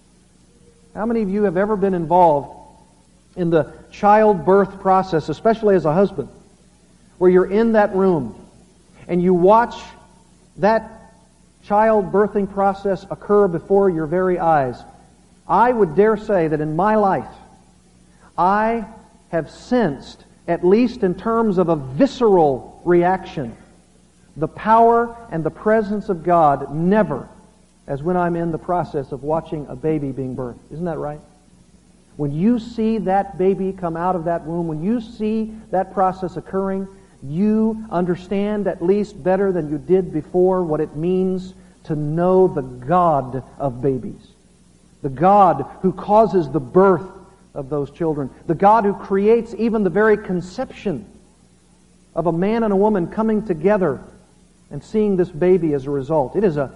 How 0.93 1.05
many 1.05 1.21
of 1.21 1.29
you 1.29 1.43
have 1.43 1.57
ever 1.57 1.75
been 1.75 1.93
involved 1.93 2.57
in 3.35 3.49
the 3.49 3.73
childbirth 3.91 4.81
process, 4.81 5.29
especially 5.29 5.75
as 5.75 5.85
a 5.85 5.93
husband? 5.93 6.29
where 7.21 7.29
you're 7.29 7.51
in 7.51 7.73
that 7.73 7.93
room 7.93 8.33
and 9.07 9.21
you 9.21 9.31
watch 9.31 9.79
that 10.57 11.13
child 11.63 12.11
birthing 12.11 12.51
process 12.51 13.05
occur 13.11 13.47
before 13.47 13.91
your 13.91 14.07
very 14.07 14.39
eyes, 14.39 14.81
I 15.47 15.71
would 15.71 15.95
dare 15.95 16.17
say 16.17 16.47
that 16.47 16.59
in 16.61 16.75
my 16.75 16.95
life, 16.95 17.29
I 18.35 18.87
have 19.29 19.51
sensed, 19.51 20.25
at 20.47 20.65
least 20.65 21.03
in 21.03 21.13
terms 21.13 21.59
of 21.59 21.69
a 21.69 21.75
visceral 21.75 22.81
reaction, 22.85 23.55
the 24.41 24.47
power 24.47 25.15
and 25.29 25.43
the 25.43 25.51
presence 25.51 26.09
of 26.09 26.23
God 26.23 26.73
never 26.73 27.29
as 27.85 28.01
when 28.01 28.17
I'm 28.17 28.35
in 28.35 28.51
the 28.51 28.57
process 28.57 29.11
of 29.11 29.21
watching 29.21 29.67
a 29.67 29.75
baby 29.75 30.11
being 30.11 30.35
birthed. 30.35 30.57
Isn't 30.71 30.85
that 30.85 30.97
right? 30.97 31.21
When 32.17 32.31
you 32.31 32.57
see 32.57 32.97
that 32.99 33.37
baby 33.37 33.71
come 33.71 33.95
out 33.95 34.15
of 34.15 34.25
that 34.25 34.43
womb, 34.43 34.67
when 34.67 34.83
you 34.83 34.99
see 34.99 35.53
that 35.69 35.93
process 35.93 36.37
occurring, 36.37 36.87
you 37.21 37.85
understand 37.91 38.65
at 38.65 38.81
least 38.81 39.23
better 39.23 39.51
than 39.51 39.69
you 39.69 39.77
did 39.77 40.11
before 40.11 40.63
what 40.63 40.81
it 40.81 40.95
means 40.95 41.53
to 41.83 41.95
know 41.95 42.47
the 42.47 42.63
God 42.63 43.43
of 43.59 43.79
babies. 43.79 44.27
The 45.03 45.09
God 45.09 45.67
who 45.83 45.93
causes 45.93 46.49
the 46.49 46.59
birth 46.59 47.05
of 47.53 47.69
those 47.69 47.91
children. 47.91 48.31
The 48.47 48.55
God 48.55 48.85
who 48.85 48.93
creates 48.95 49.53
even 49.55 49.83
the 49.83 49.91
very 49.91 50.17
conception 50.17 51.05
of 52.15 52.25
a 52.25 52.31
man 52.31 52.63
and 52.63 52.73
a 52.73 52.77
woman 52.77 53.05
coming 53.05 53.45
together 53.45 54.01
and 54.71 54.83
seeing 54.83 55.17
this 55.17 55.29
baby 55.29 55.73
as 55.73 55.85
a 55.85 55.91
result. 55.91 56.35
It 56.35 56.43
is 56.43 56.57
a, 56.57 56.71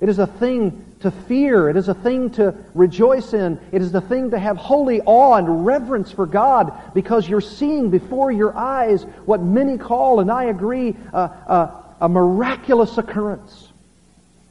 it 0.00 0.08
is 0.08 0.18
a 0.18 0.26
thing 0.26 0.84
to 1.00 1.10
fear. 1.10 1.68
It 1.68 1.76
is 1.76 1.88
a 1.88 1.94
thing 1.94 2.30
to 2.30 2.54
rejoice 2.74 3.32
in. 3.32 3.58
It 3.72 3.82
is 3.82 3.90
the 3.92 4.00
thing 4.00 4.30
to 4.30 4.38
have 4.38 4.56
holy 4.56 5.00
awe 5.00 5.34
and 5.34 5.64
reverence 5.66 6.12
for 6.12 6.26
God 6.26 6.72
because 6.94 7.28
you're 7.28 7.40
seeing 7.40 7.90
before 7.90 8.30
your 8.30 8.56
eyes 8.56 9.04
what 9.24 9.40
many 9.40 9.78
call, 9.78 10.20
and 10.20 10.30
I 10.30 10.44
agree, 10.44 10.94
a 11.12 12.08
miraculous 12.08 12.98
occurrence 12.98 13.68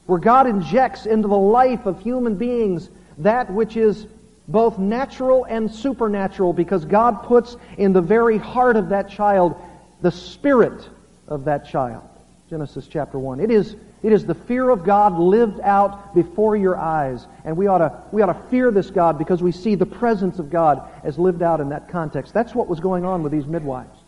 where 0.06 0.18
God 0.18 0.46
injects 0.46 1.04
into 1.04 1.28
the 1.28 1.36
life 1.36 1.84
of 1.84 2.00
human 2.00 2.36
beings 2.36 2.88
that 3.18 3.52
which 3.52 3.76
is 3.76 4.06
both 4.48 4.78
natural 4.78 5.44
and 5.44 5.70
supernatural 5.70 6.54
because 6.54 6.86
God 6.86 7.24
puts 7.24 7.56
in 7.76 7.92
the 7.92 8.00
very 8.00 8.38
heart 8.38 8.76
of 8.76 8.88
that 8.88 9.10
child 9.10 9.54
the 10.00 10.10
spirit 10.10 10.88
of 11.26 11.44
that 11.44 11.68
child. 11.68 12.07
Genesis 12.48 12.86
chapter 12.86 13.18
1. 13.18 13.40
It 13.40 13.50
is 13.50 13.76
it 14.02 14.12
is 14.12 14.24
the 14.24 14.34
fear 14.34 14.70
of 14.70 14.84
God 14.84 15.18
lived 15.18 15.60
out 15.60 16.14
before 16.14 16.56
your 16.56 16.78
eyes. 16.78 17.26
And 17.44 17.56
we 17.56 17.66
ought, 17.66 17.78
to, 17.78 18.00
we 18.12 18.22
ought 18.22 18.32
to 18.32 18.48
fear 18.48 18.70
this 18.70 18.90
God 18.90 19.18
because 19.18 19.42
we 19.42 19.50
see 19.50 19.74
the 19.74 19.86
presence 19.86 20.38
of 20.38 20.50
God 20.50 20.88
as 21.02 21.18
lived 21.18 21.42
out 21.42 21.60
in 21.60 21.70
that 21.70 21.88
context. 21.88 22.32
That's 22.32 22.54
what 22.54 22.68
was 22.68 22.78
going 22.78 23.04
on 23.04 23.22
with 23.22 23.32
these 23.32 23.46
midwives. 23.46 23.98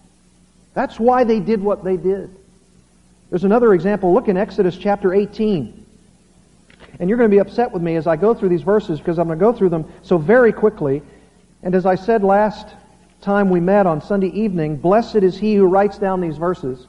That's 0.75 1.01
why 1.01 1.25
they 1.25 1.41
did 1.41 1.61
what 1.61 1.83
they 1.83 1.97
did. 1.97 2.35
There's 3.31 3.43
another 3.43 3.75
example. 3.75 4.15
Look 4.15 4.29
in 4.29 4.37
Exodus 4.37 4.77
chapter 4.77 5.13
18. 5.13 5.87
And 7.01 7.09
you're 7.09 7.19
going 7.19 7.31
to 7.31 7.35
be 7.35 7.41
upset 7.41 7.73
with 7.73 7.83
me 7.83 7.97
as 7.97 8.07
I 8.07 8.15
go 8.15 8.33
through 8.33 8.51
these 8.51 8.63
verses 8.63 9.01
because 9.01 9.19
I'm 9.19 9.27
going 9.27 9.39
to 9.39 9.45
go 9.45 9.53
through 9.53 9.71
them 9.71 9.93
so 10.03 10.19
very 10.19 10.53
quickly. 10.53 11.03
And 11.65 11.75
as 11.75 11.85
I 11.85 11.97
said 11.97 12.23
last 12.23 12.69
time 13.23 13.51
we 13.51 13.59
met 13.59 13.87
on 13.87 14.01
Sunday 14.01 14.29
evening, 14.29 14.77
blessed 14.77 15.17
is 15.17 15.37
he 15.37 15.57
who 15.57 15.67
writes 15.67 15.99
down 15.99 16.21
these 16.21 16.37
verses 16.37 16.87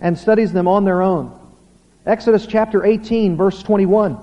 and 0.00 0.18
studies 0.18 0.52
them 0.52 0.68
on 0.68 0.84
their 0.84 1.02
own. 1.02 1.38
Exodus 2.04 2.46
chapter 2.46 2.84
18, 2.84 3.36
verse 3.36 3.62
21. 3.62 4.18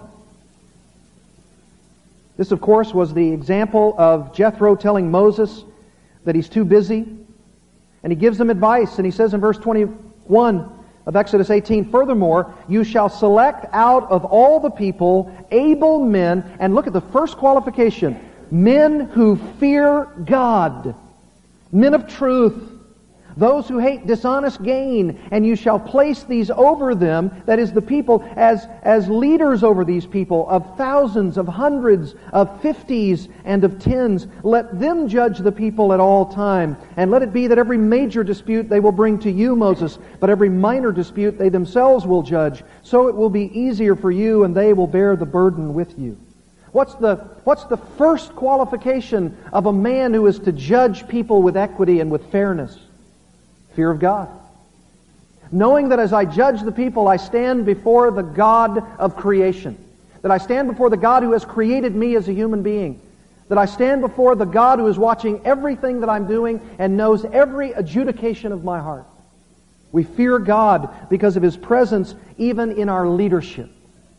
This, 2.37 2.51
of 2.51 2.61
course, 2.61 2.93
was 2.93 3.13
the 3.13 3.31
example 3.31 3.95
of 3.97 4.33
Jethro 4.33 4.75
telling 4.75 5.11
Moses 5.11 5.63
that 6.25 6.35
he's 6.35 6.49
too 6.49 6.65
busy. 6.65 7.05
And 8.03 8.11
he 8.11 8.15
gives 8.15 8.37
them 8.37 8.49
advice, 8.49 8.97
and 8.97 9.05
he 9.05 9.11
says 9.11 9.33
in 9.33 9.39
verse 9.39 9.57
21 9.57 10.69
of 11.05 11.15
Exodus 11.15 11.49
18, 11.49 11.89
Furthermore, 11.89 12.53
you 12.67 12.83
shall 12.83 13.09
select 13.09 13.65
out 13.71 14.09
of 14.11 14.25
all 14.25 14.59
the 14.59 14.69
people 14.69 15.35
able 15.51 16.03
men, 16.03 16.43
and 16.59 16.75
look 16.75 16.87
at 16.87 16.93
the 16.93 17.01
first 17.01 17.37
qualification 17.37 18.19
men 18.51 18.99
who 18.99 19.35
fear 19.59 20.05
God, 20.25 20.95
men 21.71 21.93
of 21.93 22.07
truth, 22.07 22.53
those 23.37 23.67
who 23.67 23.79
hate 23.79 24.07
dishonest 24.07 24.61
gain, 24.63 25.19
and 25.31 25.45
you 25.45 25.55
shall 25.55 25.79
place 25.79 26.23
these 26.23 26.49
over 26.51 26.95
them, 26.95 27.31
that 27.45 27.59
is 27.59 27.71
the 27.71 27.81
people, 27.81 28.23
as, 28.35 28.67
as 28.83 29.07
leaders 29.09 29.63
over 29.63 29.83
these 29.83 30.05
people 30.05 30.47
of 30.49 30.77
thousands, 30.77 31.37
of 31.37 31.47
hundreds, 31.47 32.15
of 32.31 32.61
fifties, 32.61 33.29
and 33.45 33.63
of 33.63 33.79
tens. 33.79 34.27
Let 34.43 34.79
them 34.79 35.07
judge 35.07 35.39
the 35.39 35.51
people 35.51 35.93
at 35.93 35.99
all 35.99 36.25
time. 36.25 36.77
And 36.97 37.11
let 37.11 37.23
it 37.23 37.33
be 37.33 37.47
that 37.47 37.57
every 37.57 37.77
major 37.77 38.23
dispute 38.23 38.69
they 38.69 38.79
will 38.79 38.91
bring 38.91 39.19
to 39.19 39.31
you, 39.31 39.55
Moses, 39.55 39.97
but 40.19 40.29
every 40.29 40.49
minor 40.49 40.91
dispute 40.91 41.37
they 41.37 41.49
themselves 41.49 42.05
will 42.05 42.23
judge. 42.23 42.63
So 42.81 43.07
it 43.07 43.15
will 43.15 43.29
be 43.29 43.57
easier 43.57 43.95
for 43.95 44.11
you, 44.11 44.43
and 44.43 44.55
they 44.55 44.73
will 44.73 44.87
bear 44.87 45.15
the 45.15 45.25
burden 45.25 45.73
with 45.73 45.97
you. 45.97 46.17
What's 46.71 46.95
the, 46.95 47.17
what's 47.43 47.65
the 47.65 47.77
first 47.77 48.35
qualification 48.35 49.37
of 49.53 49.67
a 49.67 49.73
man 49.73 50.11
who 50.11 50.25
is 50.25 50.39
to 50.39 50.51
judge 50.51 51.07
people 51.07 51.43
with 51.43 51.55
equity 51.55 51.99
and 51.99 52.09
with 52.09 52.31
fairness? 52.31 52.77
Fear 53.75 53.91
of 53.91 53.99
God. 53.99 54.29
Knowing 55.51 55.89
that 55.89 55.99
as 55.99 56.13
I 56.13 56.25
judge 56.25 56.61
the 56.61 56.71
people, 56.71 57.07
I 57.07 57.17
stand 57.17 57.65
before 57.65 58.11
the 58.11 58.23
God 58.23 58.83
of 58.97 59.15
creation. 59.15 59.77
That 60.21 60.31
I 60.31 60.37
stand 60.37 60.67
before 60.67 60.89
the 60.89 60.97
God 60.97 61.21
who 61.23 61.33
has 61.33 61.45
created 61.45 61.95
me 61.95 62.15
as 62.15 62.27
a 62.27 62.33
human 62.33 62.63
being. 62.63 62.99
That 63.49 63.57
I 63.57 63.65
stand 63.65 64.01
before 64.01 64.35
the 64.35 64.45
God 64.45 64.79
who 64.79 64.87
is 64.87 64.97
watching 64.97 65.45
everything 65.45 65.99
that 65.99 66.09
I'm 66.09 66.27
doing 66.27 66.59
and 66.79 66.97
knows 66.97 67.25
every 67.25 67.71
adjudication 67.73 68.51
of 68.51 68.63
my 68.63 68.79
heart. 68.79 69.05
We 69.91 70.03
fear 70.03 70.39
God 70.39 70.89
because 71.09 71.37
of 71.37 71.43
His 71.43 71.55
presence 71.55 72.15
even 72.37 72.71
in 72.71 72.89
our 72.89 73.07
leadership. 73.07 73.69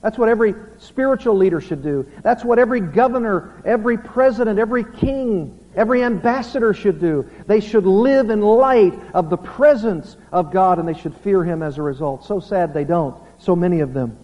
That's 0.02 0.18
what 0.18 0.28
every 0.28 0.54
spiritual 0.78 1.34
leader 1.34 1.60
should 1.60 1.82
do. 1.82 2.06
That's 2.22 2.44
what 2.44 2.58
every 2.58 2.80
governor, 2.80 3.60
every 3.64 3.96
president, 3.96 4.58
every 4.58 4.84
king 4.84 5.58
Every 5.76 6.02
ambassador 6.02 6.74
should 6.74 7.00
do. 7.00 7.28
They 7.46 7.60
should 7.60 7.86
live 7.86 8.30
in 8.30 8.40
light 8.40 8.94
of 9.12 9.30
the 9.30 9.36
presence 9.36 10.16
of 10.32 10.52
God 10.52 10.78
and 10.78 10.86
they 10.86 10.94
should 10.94 11.14
fear 11.16 11.44
Him 11.44 11.62
as 11.62 11.78
a 11.78 11.82
result. 11.82 12.24
So 12.24 12.40
sad 12.40 12.72
they 12.72 12.84
don't. 12.84 13.16
So 13.38 13.56
many 13.56 13.80
of 13.80 13.92
them. 13.92 14.16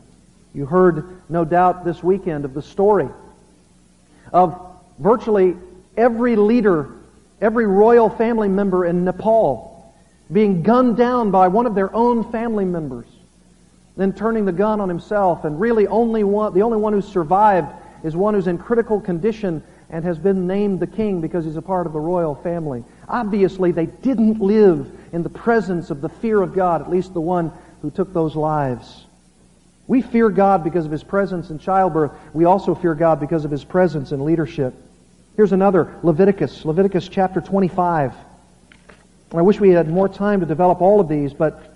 You 0.55 0.67
heard, 0.67 1.23
no 1.29 1.45
doubt, 1.45 1.85
this 1.85 2.03
weekend 2.03 2.45
of 2.45 2.55
the 2.55 2.63
story 2.63 3.09
of 4.33 4.61
virtually 4.99 5.57
every 5.97 6.37
leader 6.37 6.91
Every 7.41 7.67
royal 7.67 8.11
family 8.11 8.49
member 8.49 8.85
in 8.85 9.05
Nepal 9.05 9.69
being 10.31 10.63
gunned 10.63 10.97
down 10.97 11.31
by 11.31 11.49
one 11.49 11.67
of 11.67 11.75
their 11.75 11.93
own 11.95 12.31
family 12.31 12.65
members, 12.65 13.07
then 13.97 14.13
turning 14.13 14.45
the 14.45 14.53
gun 14.53 14.81
on 14.81 14.89
himself, 14.89 15.45
and 15.45 15.59
really 15.59 15.87
only 15.87 16.23
one, 16.23 16.55
the 16.55 16.63
only 16.63 16.77
one 16.77 16.93
who 16.93 17.03
survived 17.03 17.69
is 18.05 18.15
one 18.15 18.35
who's 18.35 18.47
in 18.47 18.59
critical 18.59 19.01
condition 19.01 19.63
and 19.91 20.05
has 20.05 20.19
been 20.19 20.47
named 20.47 20.81
the 20.81 20.87
king 20.87 21.21
because 21.21 21.45
he's 21.45 21.57
a 21.57 21.63
part 21.63 21.87
of 21.87 21.93
the 21.93 22.01
royal 22.01 22.35
family. 22.35 22.85
Obviously, 23.09 23.73
they 23.73 23.87
didn't 23.87 24.41
live 24.41 24.91
in 25.13 25.23
the 25.23 25.29
presence 25.29 25.91
of 25.91 26.01
the 26.01 26.09
fear 26.09 26.41
of 26.41 26.55
God, 26.55 26.81
at 26.81 26.91
least 26.91 27.13
the 27.13 27.21
one 27.21 27.53
who 27.83 27.91
took 27.91 28.13
those 28.13 28.37
lives. 28.37 29.07
We 29.89 30.03
fear 30.03 30.31
God 30.31 30.63
because 30.63 30.87
of 30.87 30.93
his 30.93 31.03
presence 31.03 31.51
in 31.51 31.59
childbirth. 31.59 32.13
We 32.33 32.45
also 32.45 32.77
fear 32.77 32.95
God 32.95 33.19
because 33.19 33.45
of 33.45 33.51
his 33.51 33.65
presence 33.65 34.13
in 34.13 34.25
leadership. 34.25 34.75
Here's 35.37 35.53
another 35.53 35.99
Leviticus, 36.05 36.65
Leviticus 36.65 37.09
chapter 37.09 37.41
25. 37.41 38.15
I 39.33 39.43
wish 39.43 39.59
we 39.59 39.71
had 39.71 39.89
more 39.89 40.09
time 40.09 40.41
to 40.41 40.47
develop 40.47 40.81
all 40.81 41.01
of 41.01 41.09
these, 41.09 41.33
but 41.33 41.75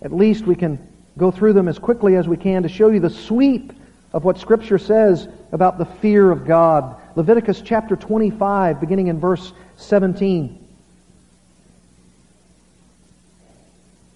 at 0.00 0.12
least 0.12 0.46
we 0.46 0.54
can 0.54 0.78
go 1.18 1.30
through 1.30 1.52
them 1.52 1.68
as 1.68 1.78
quickly 1.78 2.16
as 2.16 2.28
we 2.28 2.36
can 2.36 2.62
to 2.62 2.68
show 2.68 2.88
you 2.88 3.00
the 3.00 3.10
sweep 3.10 3.72
of 4.12 4.24
what 4.24 4.38
Scripture 4.38 4.78
says 4.78 5.28
about 5.52 5.78
the 5.78 5.84
fear 5.86 6.30
of 6.30 6.46
God. 6.46 6.96
Leviticus 7.16 7.62
chapter 7.64 7.96
25, 7.96 8.80
beginning 8.80 9.08
in 9.08 9.18
verse 9.18 9.52
17. 9.76 10.58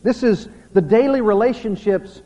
This 0.03 0.23
is 0.23 0.49
the 0.73 0.81
daily 0.81 1.21
relationships 1.21 2.23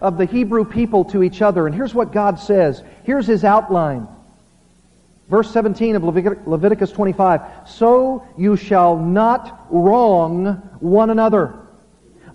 of 0.00 0.18
the 0.18 0.26
Hebrew 0.26 0.64
people 0.64 1.06
to 1.06 1.22
each 1.22 1.42
other. 1.42 1.66
And 1.66 1.74
here's 1.74 1.94
what 1.94 2.12
God 2.12 2.38
says. 2.38 2.82
Here's 3.04 3.26
his 3.26 3.44
outline. 3.44 4.06
Verse 5.28 5.50
17 5.50 5.96
of 5.96 6.04
Leviticus 6.46 6.92
25. 6.92 7.40
So 7.66 8.24
you 8.38 8.56
shall 8.56 8.96
not 8.96 9.66
wrong 9.70 10.62
one 10.78 11.10
another, 11.10 11.54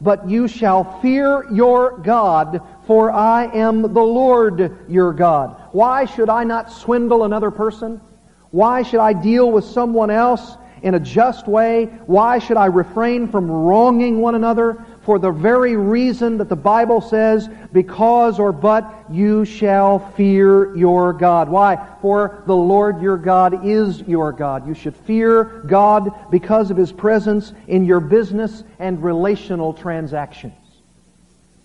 but 0.01 0.29
you 0.29 0.49
shall 0.49 0.99
fear 0.99 1.45
your 1.53 1.99
God, 1.99 2.61
for 2.91 3.09
I 3.09 3.45
am 3.45 3.83
the 3.83 4.03
Lord 4.03 4.77
your 4.89 5.13
God. 5.13 5.55
Why 5.71 6.03
should 6.03 6.27
I 6.27 6.43
not 6.43 6.73
swindle 6.73 7.23
another 7.23 7.49
person? 7.49 8.01
Why 8.49 8.83
should 8.83 8.99
I 8.99 9.13
deal 9.13 9.49
with 9.49 9.63
someone 9.63 10.11
else 10.11 10.57
in 10.81 10.93
a 10.93 10.99
just 10.99 11.47
way? 11.47 11.85
Why 12.05 12.39
should 12.39 12.57
I 12.57 12.65
refrain 12.65 13.29
from 13.29 13.49
wronging 13.49 14.19
one 14.19 14.35
another? 14.35 14.83
For 15.03 15.19
the 15.19 15.31
very 15.31 15.77
reason 15.77 16.37
that 16.39 16.49
the 16.49 16.57
Bible 16.57 16.99
says, 16.99 17.47
because 17.71 18.39
or 18.39 18.51
but 18.51 19.05
you 19.09 19.45
shall 19.45 19.99
fear 20.17 20.75
your 20.75 21.13
God. 21.13 21.47
Why? 21.47 21.77
For 22.01 22.43
the 22.45 22.57
Lord 22.57 23.01
your 23.01 23.15
God 23.15 23.65
is 23.65 24.01
your 24.01 24.33
God. 24.33 24.67
You 24.67 24.73
should 24.73 24.97
fear 24.97 25.63
God 25.65 26.29
because 26.29 26.71
of 26.71 26.75
His 26.75 26.91
presence 26.91 27.53
in 27.69 27.85
your 27.85 28.01
business 28.01 28.65
and 28.79 29.01
relational 29.01 29.73
transactions. 29.73 30.60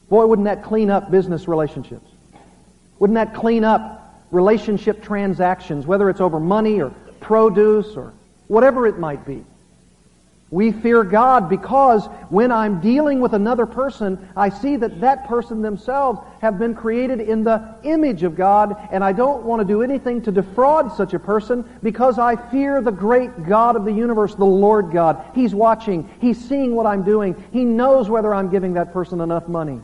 Boy, 0.08 0.26
wouldn't 0.26 0.46
that 0.46 0.62
clean 0.62 0.90
up 0.90 1.10
business 1.10 1.48
relationships? 1.48 2.08
Wouldn't 2.98 3.16
that 3.16 3.34
clean 3.34 3.64
up 3.64 4.06
relationship 4.30 5.02
transactions, 5.02 5.86
whether 5.86 6.10
it's 6.10 6.20
over 6.20 6.40
money 6.40 6.80
or 6.80 6.90
produce 7.20 7.96
or 7.96 8.12
whatever 8.48 8.86
it 8.86 8.98
might 8.98 9.24
be. 9.24 9.44
We 10.48 10.70
fear 10.70 11.02
God 11.02 11.48
because 11.48 12.06
when 12.28 12.52
I'm 12.52 12.80
dealing 12.80 13.20
with 13.20 13.32
another 13.32 13.66
person, 13.66 14.28
I 14.36 14.48
see 14.48 14.76
that 14.76 15.00
that 15.00 15.26
person 15.26 15.60
themselves 15.60 16.20
have 16.40 16.56
been 16.56 16.72
created 16.72 17.20
in 17.20 17.42
the 17.42 17.74
image 17.82 18.22
of 18.22 18.36
God, 18.36 18.76
and 18.92 19.02
I 19.02 19.12
don't 19.12 19.42
want 19.42 19.60
to 19.60 19.66
do 19.66 19.82
anything 19.82 20.22
to 20.22 20.30
defraud 20.30 20.92
such 20.92 21.14
a 21.14 21.18
person 21.18 21.68
because 21.82 22.20
I 22.20 22.36
fear 22.36 22.80
the 22.80 22.92
great 22.92 23.48
God 23.48 23.74
of 23.74 23.84
the 23.84 23.92
universe, 23.92 24.36
the 24.36 24.44
Lord 24.44 24.92
God. 24.92 25.24
He's 25.34 25.52
watching. 25.52 26.08
He's 26.20 26.38
seeing 26.38 26.76
what 26.76 26.86
I'm 26.86 27.02
doing. 27.02 27.34
He 27.52 27.64
knows 27.64 28.08
whether 28.08 28.32
I'm 28.32 28.48
giving 28.48 28.74
that 28.74 28.92
person 28.92 29.20
enough 29.20 29.48
money. 29.48 29.80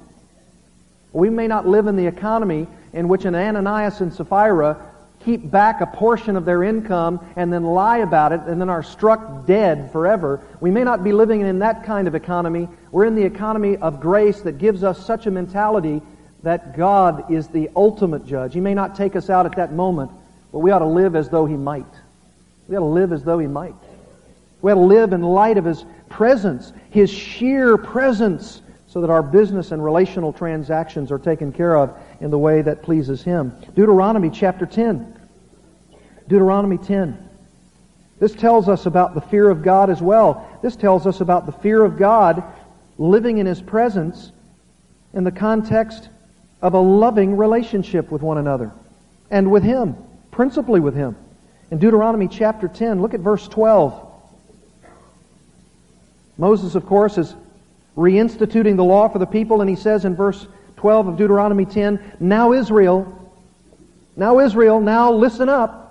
We 1.12 1.30
may 1.30 1.46
not 1.46 1.66
live 1.66 1.86
in 1.86 1.96
the 1.96 2.06
economy 2.06 2.66
in 2.92 3.08
which 3.08 3.24
an 3.24 3.34
Ananias 3.34 4.00
and 4.00 4.12
Sapphira 4.12 4.92
keep 5.24 5.50
back 5.50 5.80
a 5.80 5.86
portion 5.86 6.36
of 6.36 6.44
their 6.44 6.64
income 6.64 7.20
and 7.36 7.52
then 7.52 7.64
lie 7.64 7.98
about 7.98 8.32
it 8.32 8.40
and 8.40 8.60
then 8.60 8.68
are 8.68 8.82
struck 8.82 9.46
dead 9.46 9.90
forever. 9.92 10.40
We 10.60 10.70
may 10.70 10.84
not 10.84 11.04
be 11.04 11.12
living 11.12 11.42
in 11.42 11.60
that 11.60 11.84
kind 11.84 12.08
of 12.08 12.14
economy. 12.14 12.68
We're 12.90 13.04
in 13.04 13.14
the 13.14 13.24
economy 13.24 13.76
of 13.76 14.00
grace 14.00 14.40
that 14.40 14.58
gives 14.58 14.82
us 14.82 15.04
such 15.04 15.26
a 15.26 15.30
mentality 15.30 16.02
that 16.42 16.76
God 16.76 17.30
is 17.30 17.48
the 17.48 17.70
ultimate 17.76 18.26
judge. 18.26 18.54
He 18.54 18.60
may 18.60 18.74
not 18.74 18.96
take 18.96 19.14
us 19.14 19.30
out 19.30 19.46
at 19.46 19.56
that 19.56 19.72
moment, 19.72 20.10
but 20.50 20.58
we 20.58 20.70
ought 20.70 20.80
to 20.80 20.86
live 20.86 21.14
as 21.14 21.28
though 21.28 21.46
He 21.46 21.56
might. 21.56 21.86
We 22.68 22.76
ought 22.76 22.80
to 22.80 22.86
live 22.86 23.12
as 23.12 23.22
though 23.22 23.38
He 23.38 23.46
might. 23.46 23.74
We 24.60 24.72
ought 24.72 24.76
to 24.76 24.80
live 24.80 25.12
in 25.12 25.22
light 25.22 25.58
of 25.58 25.64
His 25.64 25.84
presence, 26.08 26.72
His 26.90 27.10
sheer 27.10 27.76
presence, 27.76 28.60
so 28.92 29.00
that 29.00 29.08
our 29.08 29.22
business 29.22 29.72
and 29.72 29.82
relational 29.82 30.34
transactions 30.34 31.10
are 31.10 31.18
taken 31.18 31.50
care 31.50 31.78
of 31.78 31.96
in 32.20 32.30
the 32.30 32.38
way 32.38 32.60
that 32.60 32.82
pleases 32.82 33.22
Him. 33.22 33.56
Deuteronomy 33.74 34.28
chapter 34.28 34.66
10. 34.66 35.18
Deuteronomy 36.28 36.76
10. 36.76 37.30
This 38.18 38.34
tells 38.34 38.68
us 38.68 38.84
about 38.84 39.14
the 39.14 39.22
fear 39.22 39.48
of 39.48 39.62
God 39.62 39.88
as 39.88 40.02
well. 40.02 40.46
This 40.60 40.76
tells 40.76 41.06
us 41.06 41.22
about 41.22 41.46
the 41.46 41.52
fear 41.52 41.82
of 41.82 41.96
God 41.96 42.44
living 42.98 43.38
in 43.38 43.46
His 43.46 43.62
presence 43.62 44.30
in 45.14 45.24
the 45.24 45.32
context 45.32 46.10
of 46.60 46.74
a 46.74 46.78
loving 46.78 47.38
relationship 47.38 48.10
with 48.10 48.20
one 48.20 48.36
another 48.36 48.72
and 49.30 49.50
with 49.50 49.62
Him, 49.62 49.96
principally 50.30 50.80
with 50.80 50.94
Him. 50.94 51.16
In 51.70 51.78
Deuteronomy 51.78 52.28
chapter 52.28 52.68
10, 52.68 53.00
look 53.00 53.14
at 53.14 53.20
verse 53.20 53.48
12. 53.48 54.10
Moses, 56.36 56.74
of 56.74 56.84
course, 56.84 57.16
is 57.16 57.34
reinstituting 57.96 58.76
the 58.76 58.84
law 58.84 59.08
for 59.08 59.18
the 59.18 59.26
people, 59.26 59.60
and 59.60 59.70
he 59.70 59.76
says 59.76 60.04
in 60.04 60.16
verse 60.16 60.46
12 60.76 61.08
of 61.08 61.16
Deuteronomy 61.16 61.64
10, 61.64 62.16
Now 62.20 62.52
Israel, 62.52 63.30
now 64.16 64.40
Israel, 64.40 64.80
now 64.80 65.12
listen 65.12 65.48
up. 65.48 65.82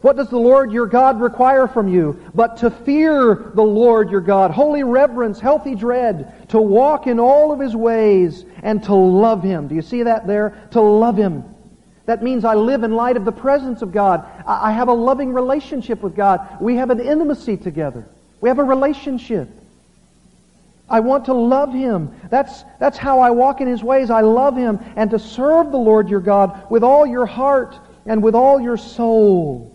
What 0.00 0.16
does 0.16 0.28
the 0.28 0.38
Lord 0.38 0.72
your 0.72 0.86
God 0.86 1.20
require 1.20 1.66
from 1.66 1.88
you? 1.88 2.20
But 2.34 2.58
to 2.58 2.70
fear 2.70 3.50
the 3.54 3.62
Lord 3.62 4.10
your 4.10 4.20
God, 4.20 4.52
holy 4.52 4.84
reverence, 4.84 5.40
healthy 5.40 5.74
dread, 5.74 6.48
to 6.50 6.60
walk 6.60 7.08
in 7.08 7.18
all 7.18 7.50
of 7.50 7.58
his 7.58 7.74
ways, 7.74 8.44
and 8.62 8.82
to 8.84 8.94
love 8.94 9.42
him. 9.42 9.66
Do 9.66 9.74
you 9.74 9.82
see 9.82 10.04
that 10.04 10.26
there? 10.26 10.68
To 10.72 10.80
love 10.80 11.16
him. 11.16 11.44
That 12.06 12.22
means 12.22 12.44
I 12.44 12.54
live 12.54 12.84
in 12.84 12.92
light 12.92 13.16
of 13.16 13.24
the 13.24 13.32
presence 13.32 13.82
of 13.82 13.92
God. 13.92 14.24
I 14.46 14.72
have 14.72 14.88
a 14.88 14.94
loving 14.94 15.32
relationship 15.32 16.00
with 16.00 16.14
God. 16.14 16.60
We 16.60 16.76
have 16.76 16.90
an 16.90 17.00
intimacy 17.00 17.56
together. 17.56 18.08
We 18.40 18.48
have 18.48 18.58
a 18.58 18.64
relationship. 18.64 19.48
I 20.90 21.00
want 21.00 21.26
to 21.26 21.34
love 21.34 21.72
Him. 21.72 22.14
That's, 22.30 22.64
that's 22.80 22.96
how 22.96 23.20
I 23.20 23.30
walk 23.30 23.60
in 23.60 23.68
His 23.68 23.82
ways. 23.82 24.10
I 24.10 24.22
love 24.22 24.56
Him. 24.56 24.78
And 24.96 25.10
to 25.10 25.18
serve 25.18 25.70
the 25.70 25.78
Lord 25.78 26.08
your 26.08 26.20
God 26.20 26.70
with 26.70 26.82
all 26.82 27.06
your 27.06 27.26
heart 27.26 27.78
and 28.06 28.22
with 28.22 28.34
all 28.34 28.60
your 28.60 28.76
soul. 28.76 29.74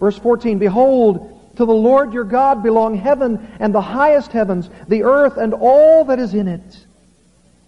Verse 0.00 0.18
14, 0.18 0.58
Behold, 0.58 1.56
to 1.56 1.64
the 1.64 1.72
Lord 1.72 2.12
your 2.12 2.24
God 2.24 2.62
belong 2.62 2.96
heaven 2.96 3.56
and 3.58 3.74
the 3.74 3.80
highest 3.80 4.32
heavens, 4.32 4.70
the 4.88 5.04
earth 5.04 5.36
and 5.36 5.54
all 5.54 6.04
that 6.06 6.18
is 6.18 6.34
in 6.34 6.48
it. 6.48 6.86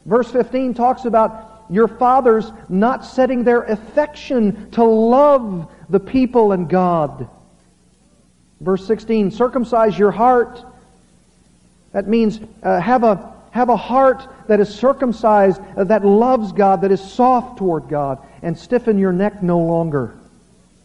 Verse 0.07 0.31
15 0.31 0.75
talks 0.75 1.05
about 1.05 1.65
your 1.71 1.89
fathers 1.89 2.51
not 2.69 3.05
setting 3.05 3.45
their 3.45 3.63
affection 3.63 4.71
to 4.73 4.85
love 4.85 5.71
the 5.89 6.01
people 6.01 6.53
and 6.53 6.69
God. 6.69 7.29
Verse 8.61 8.87
16, 8.87 9.31
circumcise 9.31 9.99
your 9.99 10.11
heart 10.11 10.65
that 11.93 12.09
means 12.09 12.41
uh, 12.63 12.81
have, 12.81 13.05
a, 13.05 13.35
have 13.51 13.69
a 13.69 13.77
heart 13.77 14.27
that 14.49 14.61
is 14.61 14.69
circumcised, 14.69 15.61
uh, 15.77 15.85
that 15.85 16.05
loves 16.05 16.53
God, 16.53 16.83
that 16.83 16.93
is 16.93 17.01
soft 17.01 17.59
toward 17.59 17.89
God, 17.89 18.19
and 18.43 18.57
stiffen 18.57 18.99
your 18.99 19.13
neck 19.13 19.43
no 19.43 19.59
longer. 19.59 20.17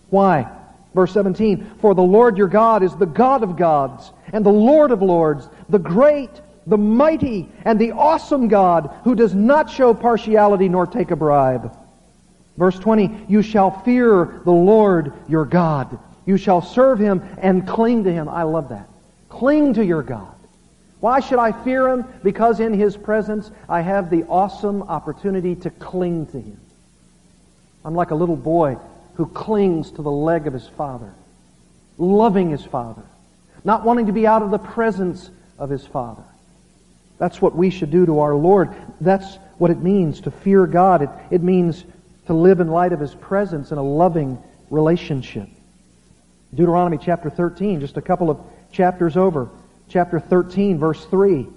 Why? 0.09 0.49
Verse 0.93 1.13
17, 1.13 1.73
For 1.81 1.93
the 1.93 2.01
Lord 2.01 2.37
your 2.37 2.47
God 2.47 2.81
is 2.81 2.95
the 2.95 3.05
God 3.05 3.43
of 3.43 3.57
gods, 3.57 4.11
and 4.31 4.45
the 4.45 4.49
Lord 4.49 4.91
of 4.91 5.01
lords, 5.01 5.47
the 5.69 5.79
great, 5.79 6.31
the 6.65 6.77
mighty, 6.77 7.49
and 7.65 7.77
the 7.77 7.91
awesome 7.91 8.47
God, 8.47 8.93
who 9.03 9.13
does 9.13 9.35
not 9.35 9.69
show 9.69 9.93
partiality 9.93 10.69
nor 10.69 10.87
take 10.87 11.11
a 11.11 11.15
bribe. 11.15 11.77
Verse 12.57 12.79
20, 12.79 13.25
You 13.27 13.41
shall 13.41 13.71
fear 13.81 14.41
the 14.45 14.51
Lord 14.51 15.13
your 15.27 15.45
God. 15.45 15.99
You 16.25 16.37
shall 16.37 16.61
serve 16.61 16.97
him 16.97 17.21
and 17.37 17.67
cling 17.67 18.05
to 18.05 18.11
him. 18.11 18.27
I 18.29 18.43
love 18.43 18.69
that. 18.69 18.89
Cling 19.29 19.73
to 19.75 19.85
your 19.85 20.01
God. 20.01 20.34
Why 20.99 21.19
should 21.19 21.39
I 21.39 21.51
fear 21.51 21.89
him? 21.89 22.05
Because 22.23 22.59
in 22.59 22.73
his 22.73 22.97
presence 22.97 23.51
I 23.69 23.81
have 23.81 24.09
the 24.09 24.23
awesome 24.23 24.83
opportunity 24.83 25.55
to 25.57 25.69
cling 25.69 26.27
to 26.27 26.39
him. 26.39 26.59
I'm 27.83 27.95
like 27.95 28.11
a 28.11 28.15
little 28.15 28.35
boy 28.35 28.77
who 29.15 29.27
clings 29.27 29.91
to 29.91 30.01
the 30.01 30.11
leg 30.11 30.47
of 30.47 30.53
his 30.53 30.67
father, 30.67 31.13
loving 31.97 32.49
his 32.49 32.63
father, 32.63 33.03
not 33.63 33.83
wanting 33.83 34.07
to 34.07 34.11
be 34.11 34.25
out 34.25 34.41
of 34.41 34.51
the 34.51 34.57
presence 34.57 35.29
of 35.59 35.69
his 35.69 35.85
father. 35.85 36.23
That's 37.17 37.41
what 37.41 37.55
we 37.55 37.69
should 37.69 37.91
do 37.91 38.05
to 38.05 38.19
our 38.19 38.35
Lord. 38.35 38.73
That's 38.99 39.37
what 39.57 39.71
it 39.71 39.79
means 39.79 40.21
to 40.21 40.31
fear 40.31 40.67
God. 40.67 41.03
It, 41.03 41.09
it 41.31 41.43
means 41.43 41.85
to 42.27 42.33
live 42.33 42.59
in 42.59 42.67
light 42.67 42.91
of 42.91 42.99
his 42.99 43.13
presence 43.15 43.71
in 43.71 43.77
a 43.77 43.83
loving 43.83 44.41
relationship. 44.69 45.47
Deuteronomy 46.53 46.97
chapter 46.97 47.29
13, 47.29 47.79
just 47.79 47.97
a 47.97 48.01
couple 48.01 48.29
of 48.29 48.39
chapters 48.71 49.15
over. 49.15 49.49
Chapter 49.87 50.19
13, 50.19 50.77
verse 50.77 51.05
3. 51.05 51.47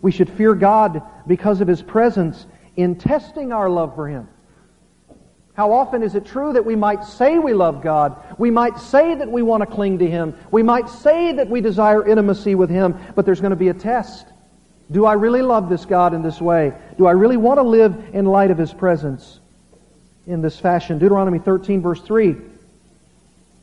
We 0.00 0.10
should 0.10 0.30
fear 0.30 0.54
God 0.54 1.02
because 1.26 1.60
of 1.60 1.68
His 1.68 1.82
presence 1.82 2.46
in 2.76 2.96
testing 2.96 3.52
our 3.52 3.70
love 3.70 3.94
for 3.94 4.08
Him. 4.08 4.28
How 5.54 5.72
often 5.72 6.02
is 6.02 6.14
it 6.14 6.24
true 6.24 6.54
that 6.54 6.64
we 6.64 6.76
might 6.76 7.04
say 7.04 7.38
we 7.38 7.52
love 7.52 7.82
God? 7.82 8.16
We 8.38 8.50
might 8.50 8.78
say 8.78 9.14
that 9.14 9.30
we 9.30 9.42
want 9.42 9.60
to 9.60 9.66
cling 9.66 9.98
to 9.98 10.08
Him. 10.08 10.34
We 10.50 10.62
might 10.62 10.88
say 10.88 11.32
that 11.32 11.48
we 11.48 11.60
desire 11.60 12.06
intimacy 12.06 12.54
with 12.54 12.70
Him, 12.70 12.98
but 13.14 13.26
there's 13.26 13.40
going 13.40 13.50
to 13.50 13.56
be 13.56 13.68
a 13.68 13.74
test. 13.74 14.26
Do 14.90 15.04
I 15.04 15.12
really 15.12 15.42
love 15.42 15.68
this 15.68 15.84
God 15.84 16.14
in 16.14 16.22
this 16.22 16.40
way? 16.40 16.72
Do 16.98 17.06
I 17.06 17.12
really 17.12 17.36
want 17.36 17.58
to 17.58 17.62
live 17.62 17.94
in 18.12 18.24
light 18.24 18.50
of 18.50 18.58
His 18.58 18.72
presence 18.72 19.40
in 20.26 20.40
this 20.40 20.58
fashion? 20.58 20.98
Deuteronomy 20.98 21.38
13, 21.38 21.82
verse 21.82 22.00
3. 22.00 22.34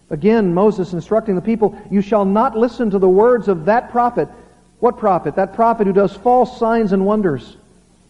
Again, 0.09 0.53
Moses 0.53 0.93
instructing 0.93 1.35
the 1.35 1.41
people, 1.41 1.79
You 1.91 2.01
shall 2.01 2.25
not 2.25 2.57
listen 2.57 2.89
to 2.91 2.99
the 2.99 3.09
words 3.09 3.47
of 3.47 3.65
that 3.65 3.91
prophet. 3.91 4.27
What 4.79 4.97
prophet? 4.97 5.35
That 5.35 5.53
prophet 5.53 5.87
who 5.87 5.93
does 5.93 6.15
false 6.15 6.57
signs 6.57 6.93
and 6.93 7.05
wonders. 7.05 7.57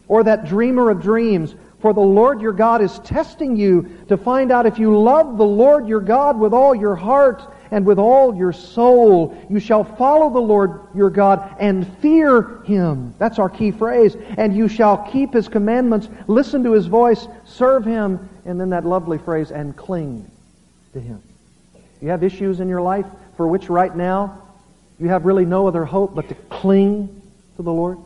Or 0.07 0.23
that 0.23 0.45
dreamer 0.45 0.89
of 0.89 1.01
dreams. 1.01 1.55
For 1.81 1.93
the 1.93 1.99
Lord 1.99 2.41
your 2.41 2.51
God 2.51 2.81
is 2.81 2.99
testing 2.99 3.55
you 3.55 3.89
to 4.09 4.17
find 4.17 4.51
out 4.51 4.65
if 4.65 4.79
you 4.79 4.97
love 4.97 5.37
the 5.37 5.45
Lord 5.45 5.87
your 5.87 6.01
God 6.01 6.37
with 6.37 6.53
all 6.53 6.75
your 6.75 6.95
heart 6.95 7.41
and 7.71 7.85
with 7.85 7.99
all 7.99 8.35
your 8.35 8.51
soul. 8.51 9.37
You 9.49 9.59
shall 9.59 9.83
follow 9.83 10.29
the 10.29 10.39
Lord 10.39 10.81
your 10.93 11.09
God 11.09 11.55
and 11.59 11.87
fear 11.99 12.61
him. 12.63 13.13
That's 13.17 13.39
our 13.39 13.49
key 13.49 13.71
phrase. 13.71 14.17
And 14.37 14.55
you 14.55 14.67
shall 14.67 14.97
keep 15.09 15.33
his 15.33 15.47
commandments, 15.47 16.09
listen 16.27 16.63
to 16.63 16.73
his 16.73 16.87
voice, 16.87 17.27
serve 17.45 17.85
him, 17.85 18.29
and 18.45 18.59
then 18.59 18.71
that 18.71 18.85
lovely 18.85 19.17
phrase, 19.17 19.51
and 19.51 19.75
cling 19.75 20.29
to 20.93 20.99
him. 20.99 21.21
You 22.01 22.09
have 22.09 22.23
issues 22.23 22.59
in 22.59 22.69
your 22.69 22.81
life 22.81 23.05
for 23.35 23.47
which 23.47 23.69
right 23.69 23.95
now 23.95 24.41
you 24.99 25.09
have 25.09 25.25
really 25.25 25.45
no 25.45 25.67
other 25.67 25.85
hope 25.85 26.15
but 26.15 26.29
to 26.29 26.35
cling 26.35 27.21
to 27.55 27.61
the 27.61 27.71
Lord? 27.71 27.97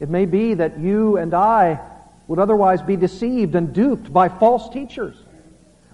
It 0.00 0.08
may 0.08 0.24
be 0.24 0.54
that 0.54 0.78
you 0.78 1.18
and 1.18 1.34
I 1.34 1.80
would 2.26 2.38
otherwise 2.38 2.80
be 2.80 2.96
deceived 2.96 3.54
and 3.54 3.72
duped 3.72 4.12
by 4.12 4.28
false 4.28 4.68
teachers, 4.70 5.16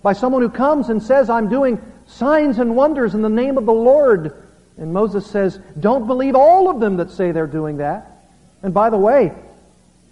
by 0.03 0.13
someone 0.13 0.43
who 0.43 0.49
comes 0.49 0.89
and 0.89 1.03
says, 1.03 1.29
I'm 1.29 1.49
doing 1.49 1.81
signs 2.07 2.59
and 2.59 2.77
wonders 2.77 3.15
in 3.15 3.23
the 3.23 3.29
name 3.29 3.59
of 3.59 3.67
the 3.67 3.73
Lord. 3.73 4.45
And 4.77 4.93
Moses 4.93 5.27
says, 5.27 5.59
Don't 5.81 6.07
believe 6.07 6.37
all 6.37 6.71
of 6.71 6.79
them 6.79 6.99
that 6.99 7.11
say 7.11 7.33
they're 7.33 7.47
doing 7.47 7.79
that. 7.79 8.23
And 8.63 8.73
by 8.73 8.91
the 8.91 8.99
way, 8.99 9.33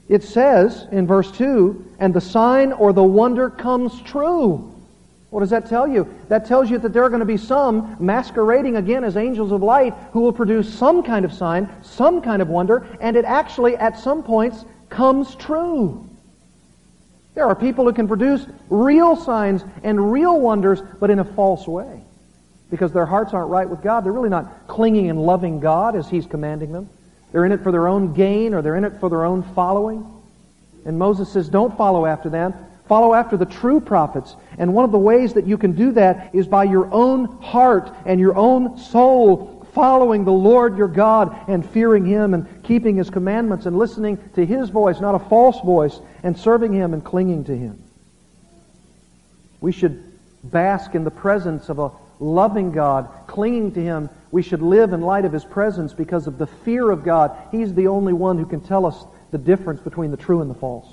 it 0.08 0.22
says 0.22 0.86
in 0.90 1.06
verse 1.06 1.30
2, 1.32 1.96
and 1.98 2.12
the 2.12 2.20
sign 2.20 2.72
or 2.72 2.92
the 2.92 3.02
wonder 3.02 3.48
comes 3.48 4.00
true. 4.02 4.73
What 5.34 5.40
does 5.40 5.50
that 5.50 5.68
tell 5.68 5.88
you? 5.88 6.06
That 6.28 6.46
tells 6.46 6.70
you 6.70 6.78
that 6.78 6.92
there 6.92 7.02
are 7.02 7.08
going 7.08 7.18
to 7.18 7.26
be 7.26 7.36
some 7.36 7.96
masquerading 7.98 8.76
again 8.76 9.02
as 9.02 9.16
angels 9.16 9.50
of 9.50 9.64
light 9.64 9.92
who 10.12 10.20
will 10.20 10.32
produce 10.32 10.72
some 10.72 11.02
kind 11.02 11.24
of 11.24 11.32
sign, 11.32 11.68
some 11.82 12.22
kind 12.22 12.40
of 12.40 12.46
wonder, 12.46 12.86
and 13.00 13.16
it 13.16 13.24
actually, 13.24 13.76
at 13.76 13.98
some 13.98 14.22
points, 14.22 14.64
comes 14.90 15.34
true. 15.34 16.08
There 17.34 17.46
are 17.46 17.56
people 17.56 17.84
who 17.84 17.92
can 17.92 18.06
produce 18.06 18.46
real 18.70 19.16
signs 19.16 19.64
and 19.82 20.12
real 20.12 20.38
wonders, 20.38 20.80
but 21.00 21.10
in 21.10 21.18
a 21.18 21.24
false 21.24 21.66
way. 21.66 22.04
Because 22.70 22.92
their 22.92 23.04
hearts 23.04 23.34
aren't 23.34 23.50
right 23.50 23.68
with 23.68 23.82
God. 23.82 24.04
They're 24.04 24.12
really 24.12 24.28
not 24.28 24.68
clinging 24.68 25.10
and 25.10 25.20
loving 25.20 25.58
God 25.58 25.96
as 25.96 26.08
He's 26.08 26.26
commanding 26.26 26.70
them. 26.70 26.88
They're 27.32 27.44
in 27.44 27.50
it 27.50 27.64
for 27.64 27.72
their 27.72 27.88
own 27.88 28.14
gain 28.14 28.54
or 28.54 28.62
they're 28.62 28.76
in 28.76 28.84
it 28.84 29.00
for 29.00 29.10
their 29.10 29.24
own 29.24 29.42
following. 29.42 30.06
And 30.84 30.96
Moses 30.96 31.32
says, 31.32 31.48
don't 31.48 31.76
follow 31.76 32.06
after 32.06 32.30
them. 32.30 32.54
Follow 32.86 33.14
after 33.14 33.36
the 33.36 33.46
true 33.46 33.80
prophets. 33.80 34.36
And 34.58 34.74
one 34.74 34.84
of 34.84 34.92
the 34.92 34.98
ways 34.98 35.34
that 35.34 35.46
you 35.46 35.56
can 35.56 35.72
do 35.72 35.92
that 35.92 36.34
is 36.34 36.46
by 36.46 36.64
your 36.64 36.92
own 36.92 37.24
heart 37.40 37.90
and 38.04 38.20
your 38.20 38.36
own 38.36 38.76
soul 38.78 39.66
following 39.74 40.24
the 40.24 40.32
Lord 40.32 40.78
your 40.78 40.88
God 40.88 41.36
and 41.48 41.68
fearing 41.68 42.04
Him 42.04 42.32
and 42.32 42.62
keeping 42.62 42.96
His 42.96 43.10
commandments 43.10 43.66
and 43.66 43.76
listening 43.76 44.18
to 44.34 44.46
His 44.46 44.70
voice, 44.70 45.00
not 45.00 45.14
a 45.14 45.18
false 45.18 45.60
voice, 45.60 45.98
and 46.22 46.38
serving 46.38 46.72
Him 46.72 46.94
and 46.94 47.04
clinging 47.04 47.44
to 47.44 47.56
Him. 47.56 47.82
We 49.60 49.72
should 49.72 50.02
bask 50.44 50.94
in 50.94 51.04
the 51.04 51.10
presence 51.10 51.68
of 51.68 51.78
a 51.78 51.90
loving 52.20 52.70
God, 52.70 53.08
clinging 53.26 53.72
to 53.72 53.82
Him. 53.82 54.10
We 54.30 54.42
should 54.42 54.62
live 54.62 54.92
in 54.92 55.00
light 55.00 55.24
of 55.24 55.32
His 55.32 55.44
presence 55.44 55.92
because 55.92 56.26
of 56.26 56.38
the 56.38 56.46
fear 56.46 56.90
of 56.90 57.02
God. 57.02 57.36
He's 57.50 57.74
the 57.74 57.88
only 57.88 58.12
one 58.12 58.38
who 58.38 58.46
can 58.46 58.60
tell 58.60 58.86
us 58.86 59.04
the 59.32 59.38
difference 59.38 59.80
between 59.80 60.10
the 60.10 60.16
true 60.16 60.40
and 60.40 60.50
the 60.50 60.54
false. 60.54 60.86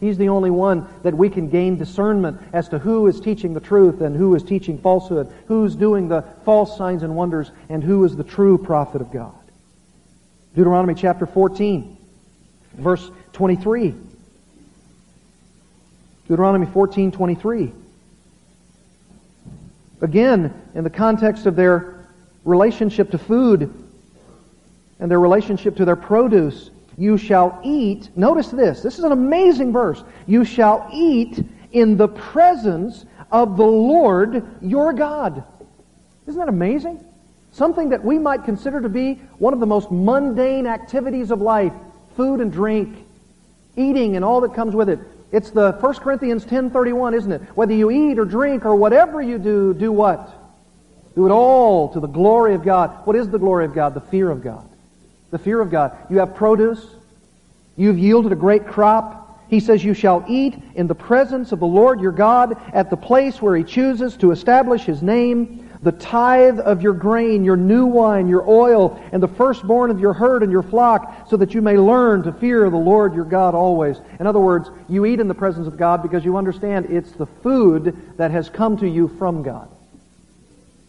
He's 0.00 0.16
the 0.16 0.30
only 0.30 0.50
one 0.50 0.88
that 1.02 1.14
we 1.14 1.28
can 1.28 1.50
gain 1.50 1.76
discernment 1.76 2.40
as 2.54 2.70
to 2.70 2.78
who 2.78 3.06
is 3.06 3.20
teaching 3.20 3.52
the 3.52 3.60
truth 3.60 4.00
and 4.00 4.16
who 4.16 4.34
is 4.34 4.42
teaching 4.42 4.78
falsehood, 4.78 5.30
who's 5.46 5.76
doing 5.76 6.08
the 6.08 6.22
false 6.46 6.76
signs 6.78 7.02
and 7.02 7.14
wonders, 7.14 7.50
and 7.68 7.84
who 7.84 8.02
is 8.04 8.16
the 8.16 8.24
true 8.24 8.56
prophet 8.56 9.02
of 9.02 9.12
God. 9.12 9.34
Deuteronomy 10.54 10.94
chapter 10.94 11.26
14, 11.26 11.98
verse 12.74 13.10
23. 13.34 13.94
Deuteronomy 16.28 16.66
14, 16.66 17.12
23. 17.12 17.72
Again, 20.00 20.54
in 20.74 20.82
the 20.82 20.90
context 20.90 21.44
of 21.44 21.56
their 21.56 22.06
relationship 22.44 23.10
to 23.10 23.18
food 23.18 23.74
and 24.98 25.10
their 25.10 25.20
relationship 25.20 25.76
to 25.76 25.84
their 25.84 25.96
produce, 25.96 26.70
you 27.00 27.16
shall 27.16 27.58
eat, 27.64 28.10
notice 28.14 28.48
this, 28.48 28.82
this 28.82 28.98
is 28.98 29.04
an 29.04 29.12
amazing 29.12 29.72
verse. 29.72 30.04
You 30.26 30.44
shall 30.44 30.86
eat 30.92 31.42
in 31.72 31.96
the 31.96 32.08
presence 32.08 33.06
of 33.32 33.56
the 33.56 33.64
Lord 33.64 34.46
your 34.60 34.92
God. 34.92 35.42
Isn't 36.26 36.38
that 36.38 36.50
amazing? 36.50 37.02
Something 37.52 37.88
that 37.88 38.04
we 38.04 38.18
might 38.18 38.44
consider 38.44 38.82
to 38.82 38.90
be 38.90 39.14
one 39.38 39.54
of 39.54 39.60
the 39.60 39.66
most 39.66 39.90
mundane 39.90 40.66
activities 40.66 41.30
of 41.30 41.40
life, 41.40 41.72
food 42.18 42.42
and 42.42 42.52
drink, 42.52 42.98
eating 43.76 44.16
and 44.16 44.22
all 44.22 44.42
that 44.42 44.52
comes 44.52 44.74
with 44.74 44.90
it. 44.90 44.98
It's 45.32 45.48
the 45.50 45.72
1 45.72 45.94
Corinthians 46.00 46.44
10:31, 46.44 47.14
isn't 47.14 47.32
it? 47.32 47.40
Whether 47.54 47.72
you 47.72 47.90
eat 47.90 48.18
or 48.18 48.26
drink 48.26 48.66
or 48.66 48.76
whatever 48.76 49.22
you 49.22 49.38
do, 49.38 49.72
do 49.72 49.90
what? 49.90 50.28
Do 51.14 51.24
it 51.24 51.30
all 51.30 51.88
to 51.94 52.00
the 52.00 52.08
glory 52.08 52.54
of 52.54 52.62
God. 52.62 52.90
What 53.06 53.16
is 53.16 53.30
the 53.30 53.38
glory 53.38 53.64
of 53.64 53.72
God? 53.72 53.94
The 53.94 54.02
fear 54.02 54.30
of 54.30 54.44
God 54.44 54.69
the 55.30 55.38
fear 55.38 55.60
of 55.60 55.70
God. 55.70 55.96
You 56.10 56.18
have 56.18 56.34
produce. 56.34 56.84
You've 57.76 57.98
yielded 57.98 58.32
a 58.32 58.36
great 58.36 58.66
crop. 58.66 59.46
He 59.48 59.60
says, 59.60 59.84
You 59.84 59.94
shall 59.94 60.24
eat 60.28 60.56
in 60.74 60.86
the 60.86 60.94
presence 60.94 61.52
of 61.52 61.60
the 61.60 61.66
Lord 61.66 62.00
your 62.00 62.12
God 62.12 62.60
at 62.72 62.90
the 62.90 62.96
place 62.96 63.40
where 63.40 63.56
he 63.56 63.64
chooses 63.64 64.16
to 64.18 64.32
establish 64.32 64.82
his 64.82 65.02
name. 65.02 65.66
The 65.82 65.92
tithe 65.92 66.60
of 66.60 66.82
your 66.82 66.92
grain, 66.92 67.42
your 67.42 67.56
new 67.56 67.86
wine, 67.86 68.28
your 68.28 68.46
oil, 68.46 69.02
and 69.12 69.22
the 69.22 69.28
firstborn 69.28 69.90
of 69.90 69.98
your 69.98 70.12
herd 70.12 70.42
and 70.42 70.52
your 70.52 70.62
flock, 70.62 71.26
so 71.30 71.38
that 71.38 71.54
you 71.54 71.62
may 71.62 71.78
learn 71.78 72.22
to 72.24 72.32
fear 72.32 72.68
the 72.68 72.76
Lord 72.76 73.14
your 73.14 73.24
God 73.24 73.54
always. 73.54 73.96
In 74.18 74.26
other 74.26 74.40
words, 74.40 74.68
you 74.90 75.06
eat 75.06 75.20
in 75.20 75.28
the 75.28 75.34
presence 75.34 75.66
of 75.66 75.78
God 75.78 76.02
because 76.02 76.22
you 76.22 76.36
understand 76.36 76.86
it's 76.90 77.12
the 77.12 77.24
food 77.24 77.96
that 78.18 78.30
has 78.30 78.50
come 78.50 78.76
to 78.76 78.86
you 78.86 79.08
from 79.08 79.42
God. 79.42 79.70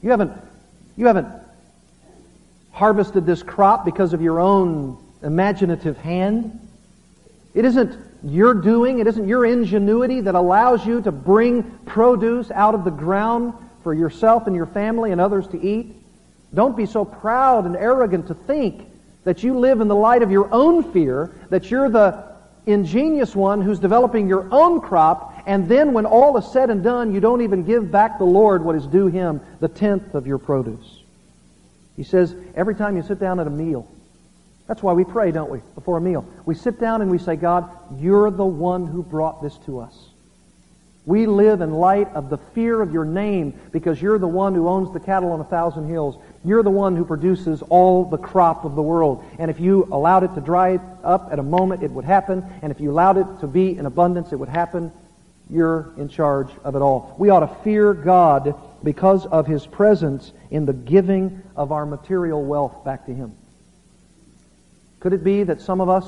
You 0.02 0.10
haven't, 0.10 0.34
you 0.98 1.08
haven't 1.08 1.41
harvested 2.72 3.26
this 3.26 3.44
crop 3.44 3.86
because 3.86 4.14
of 4.14 4.22
your 4.22 4.40
own 4.40 4.98
imaginative 5.22 5.98
hand. 5.98 6.60
It 7.54 7.66
isn't 7.66 7.98
your 8.24 8.54
doing, 8.54 9.00
it 9.00 9.08
isn't 9.08 9.28
your 9.28 9.46
ingenuity 9.46 10.22
that 10.22 10.36
allows 10.36 10.86
you 10.86 11.02
to 11.02 11.12
bring 11.12 11.64
produce 11.86 12.52
out 12.52 12.76
of 12.76 12.84
the 12.84 12.92
ground 12.92 13.54
for 13.84 13.94
yourself 13.94 14.48
and 14.48 14.56
your 14.56 14.68
family 14.68 15.12
and 15.12 15.20
others 15.20 15.48
to 15.48 15.62
eat. 15.62 15.96
Don't 16.54 16.78
be 16.78 16.86
so 16.86 17.04
proud 17.04 17.66
and 17.66 17.76
arrogant 17.76 18.28
to 18.28 18.34
think 18.34 18.88
that 19.24 19.44
you 19.44 19.58
live 19.58 19.82
in 19.82 19.88
the 19.88 19.96
light 19.96 20.22
of 20.22 20.32
your 20.32 20.52
own 20.54 20.92
fear, 20.92 21.32
that 21.50 21.72
you're 21.72 21.90
the 21.90 22.32
ingenious 22.66 23.36
one 23.36 23.62
who's 23.62 23.80
developing 23.80 24.28
your 24.28 24.48
own 24.52 24.82
crop, 24.82 25.42
and 25.46 25.68
then 25.68 25.94
when 25.94 26.06
all 26.06 26.38
is 26.38 26.46
said 26.52 26.70
and 26.70 26.84
done, 26.84 27.14
you 27.14 27.20
don't 27.20 27.42
even 27.42 27.64
give 27.64 27.92
back 27.92 28.18
the 28.18 28.24
Lord 28.24 28.64
what 28.64 28.76
is 28.76 28.86
due 28.86 29.08
him, 29.08 29.42
the 29.60 29.68
tenth 29.68 30.14
of 30.14 30.28
your 30.28 30.38
produce. 30.38 31.01
He 31.96 32.04
says, 32.04 32.36
every 32.56 32.76
time 32.76 32.96
you 32.96 33.04
sit 33.04 33.20
down 33.20 33.40
at 33.40 33.48
a 33.48 33.52
meal, 33.52 33.88
that's 34.68 34.82
why 34.82 34.94
we 34.94 35.04
pray, 35.04 35.32
don't 35.32 35.50
we, 35.50 35.60
before 35.76 35.98
a 35.98 36.02
meal. 36.02 36.26
We 36.46 36.56
sit 36.56 36.80
down 36.80 37.02
and 37.02 37.12
we 37.12 37.18
say, 37.18 37.36
God, 37.36 37.70
you're 38.00 38.32
the 38.32 38.46
one 38.46 38.88
who 38.88 39.04
brought 39.04 39.42
this 39.42 39.58
to 39.66 39.80
us. 39.80 40.12
We 41.06 41.26
live 41.26 41.62
in 41.62 41.74
light 41.74 42.08
of 42.14 42.30
the 42.30 42.38
fear 42.38 42.80
of 42.80 42.94
your 42.94 43.06
name 43.06 43.60
because 43.72 44.00
you're 44.00 44.20
the 44.20 44.28
one 44.28 44.54
who 44.54 44.70
owns 44.70 44.94
the 44.94 45.00
cattle 45.00 45.32
on 45.32 45.42
a 45.42 45.44
thousand 45.46 45.90
hills. 45.90 46.16
You're 46.46 46.62
the 46.62 46.70
one 46.70 46.96
who 46.96 47.04
produces 47.04 47.64
all 47.64 48.06
the 48.06 48.18
crop 48.18 48.66
of 48.66 48.76
the 48.76 48.84
world. 48.84 49.26
And 49.40 49.50
if 49.50 49.60
you 49.60 49.88
allowed 49.92 50.24
it 50.24 50.36
to 50.36 50.42
dry 50.42 50.80
up 51.04 51.30
at 51.32 51.40
a 51.40 51.44
moment, 51.44 51.82
it 51.82 51.90
would 51.92 52.06
happen. 52.06 52.46
And 52.62 52.72
if 52.72 52.80
you 52.80 52.92
allowed 52.92 53.18
it 53.18 53.26
to 53.40 53.48
be 53.48 53.76
in 53.76 53.88
abundance, 53.88 54.32
it 54.32 54.36
would 54.36 54.48
happen. 54.48 54.92
You're 55.50 55.92
in 55.98 56.08
charge 56.08 56.50
of 56.64 56.76
it 56.76 56.82
all. 56.82 57.16
We 57.18 57.30
ought 57.30 57.42
to 57.42 57.64
fear 57.64 57.94
God 57.94 58.56
because 58.84 59.26
of 59.26 59.48
His 59.48 59.65
presence 59.65 60.32
in 60.50 60.65
the 60.65 60.74
giving 60.74 61.41
of 61.56 61.72
our 61.72 61.86
material 61.86 62.44
wealth 62.44 62.84
back 62.84 63.06
to 63.06 63.13
Him. 63.13 63.36
Could 65.00 65.13
it 65.13 65.24
be 65.24 65.44
that 65.44 65.62
some 65.62 65.82
of 65.82 65.89
us 65.89 66.06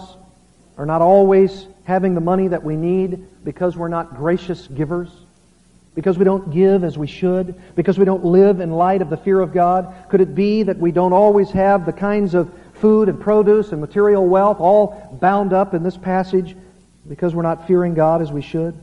are 0.77 0.85
not 0.85 1.01
always 1.01 1.67
having 1.83 2.15
the 2.15 2.21
money 2.21 2.47
that 2.47 2.63
we 2.63 2.75
need 2.75 3.25
because 3.43 3.75
we're 3.75 3.87
not 3.87 4.15
gracious 4.15 4.67
givers? 4.67 5.09
Because 5.95 6.17
we 6.17 6.25
don't 6.25 6.51
give 6.51 6.83
as 6.83 6.97
we 6.97 7.07
should? 7.07 7.55
Because 7.75 7.99
we 7.99 8.05
don't 8.05 8.25
live 8.25 8.59
in 8.59 8.71
light 8.71 9.01
of 9.01 9.09
the 9.09 9.17
fear 9.17 9.39
of 9.39 9.53
God? 9.53 9.93
Could 10.09 10.21
it 10.21 10.33
be 10.33 10.63
that 10.63 10.77
we 10.77 10.91
don't 10.91 11.13
always 11.13 11.51
have 11.51 11.85
the 11.85 11.93
kinds 11.93 12.33
of 12.33 12.51
food 12.75 13.09
and 13.09 13.19
produce 13.19 13.71
and 13.71 13.79
material 13.79 14.25
wealth 14.25 14.59
all 14.59 15.17
bound 15.21 15.53
up 15.53 15.73
in 15.73 15.83
this 15.83 15.97
passage 15.97 16.55
because 17.07 17.35
we're 17.35 17.43
not 17.43 17.67
fearing 17.67 17.93
God 17.93 18.21
as 18.21 18.31
we 18.31 18.41
should? 18.41 18.75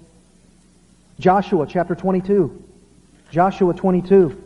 Joshua 1.18 1.66
chapter 1.68 1.94
22. 1.94 2.64
Joshua 3.30 3.72
22. 3.72 4.42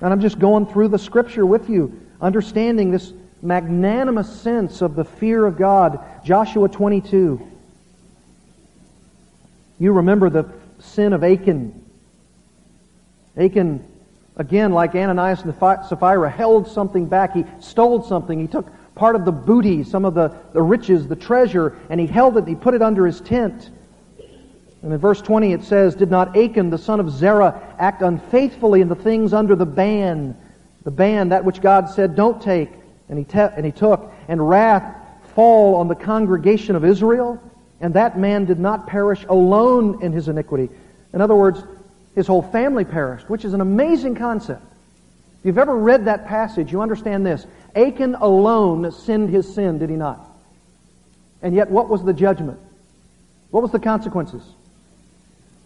And 0.00 0.12
I'm 0.12 0.20
just 0.20 0.38
going 0.38 0.66
through 0.66 0.88
the 0.88 0.98
scripture 0.98 1.46
with 1.46 1.70
you, 1.70 2.00
understanding 2.20 2.90
this 2.90 3.12
magnanimous 3.40 4.40
sense 4.40 4.82
of 4.82 4.94
the 4.94 5.04
fear 5.04 5.46
of 5.46 5.56
God. 5.56 6.00
Joshua 6.24 6.68
22. 6.68 7.40
You 9.78 9.92
remember 9.92 10.28
the 10.28 10.46
sin 10.78 11.12
of 11.12 11.22
Achan. 11.22 11.84
Achan, 13.36 13.84
again, 14.36 14.72
like 14.72 14.94
Ananias 14.94 15.42
and 15.42 15.54
Sapphira, 15.54 16.30
held 16.30 16.66
something 16.68 17.06
back. 17.06 17.34
He 17.34 17.44
stole 17.60 18.02
something. 18.02 18.40
He 18.40 18.46
took 18.46 18.66
part 18.94 19.14
of 19.14 19.24
the 19.24 19.32
booty, 19.32 19.84
some 19.84 20.04
of 20.04 20.14
the, 20.14 20.34
the 20.52 20.62
riches, 20.62 21.06
the 21.06 21.16
treasure, 21.16 21.76
and 21.90 22.00
he 22.00 22.06
held 22.06 22.36
it 22.36 22.40
and 22.40 22.48
he 22.48 22.54
put 22.54 22.74
it 22.74 22.82
under 22.82 23.06
his 23.06 23.20
tent. 23.20 23.70
And 24.86 24.92
in 24.92 25.00
verse 25.00 25.20
20 25.20 25.52
it 25.52 25.64
says, 25.64 25.96
Did 25.96 26.12
not 26.12 26.36
Achan, 26.36 26.70
the 26.70 26.78
son 26.78 27.00
of 27.00 27.10
Zerah, 27.10 27.74
act 27.76 28.02
unfaithfully 28.02 28.80
in 28.80 28.88
the 28.88 28.94
things 28.94 29.32
under 29.32 29.56
the 29.56 29.66
ban? 29.66 30.36
The 30.84 30.92
ban, 30.92 31.30
that 31.30 31.44
which 31.44 31.60
God 31.60 31.90
said, 31.90 32.14
don't 32.14 32.40
take, 32.40 32.70
and 33.08 33.18
he, 33.18 33.24
te- 33.24 33.36
and 33.56 33.66
he 33.66 33.72
took, 33.72 34.12
and 34.28 34.48
wrath 34.48 34.94
fall 35.34 35.74
on 35.74 35.88
the 35.88 35.96
congregation 35.96 36.76
of 36.76 36.84
Israel? 36.84 37.42
And 37.80 37.94
that 37.94 38.16
man 38.16 38.44
did 38.44 38.60
not 38.60 38.86
perish 38.86 39.24
alone 39.28 40.04
in 40.04 40.12
his 40.12 40.28
iniquity. 40.28 40.68
In 41.12 41.20
other 41.20 41.34
words, 41.34 41.64
his 42.14 42.28
whole 42.28 42.42
family 42.42 42.84
perished, 42.84 43.28
which 43.28 43.44
is 43.44 43.54
an 43.54 43.60
amazing 43.60 44.14
concept. 44.14 44.62
If 45.40 45.46
you've 45.46 45.58
ever 45.58 45.74
read 45.74 46.04
that 46.04 46.28
passage, 46.28 46.70
you 46.70 46.80
understand 46.80 47.26
this. 47.26 47.44
Achan 47.74 48.14
alone 48.14 48.92
sinned 48.92 49.30
his 49.30 49.52
sin, 49.52 49.78
did 49.78 49.90
he 49.90 49.96
not? 49.96 50.24
And 51.42 51.56
yet, 51.56 51.72
what 51.72 51.88
was 51.88 52.04
the 52.04 52.14
judgment? 52.14 52.60
What 53.50 53.64
was 53.64 53.72
the 53.72 53.80
consequences? 53.80 54.44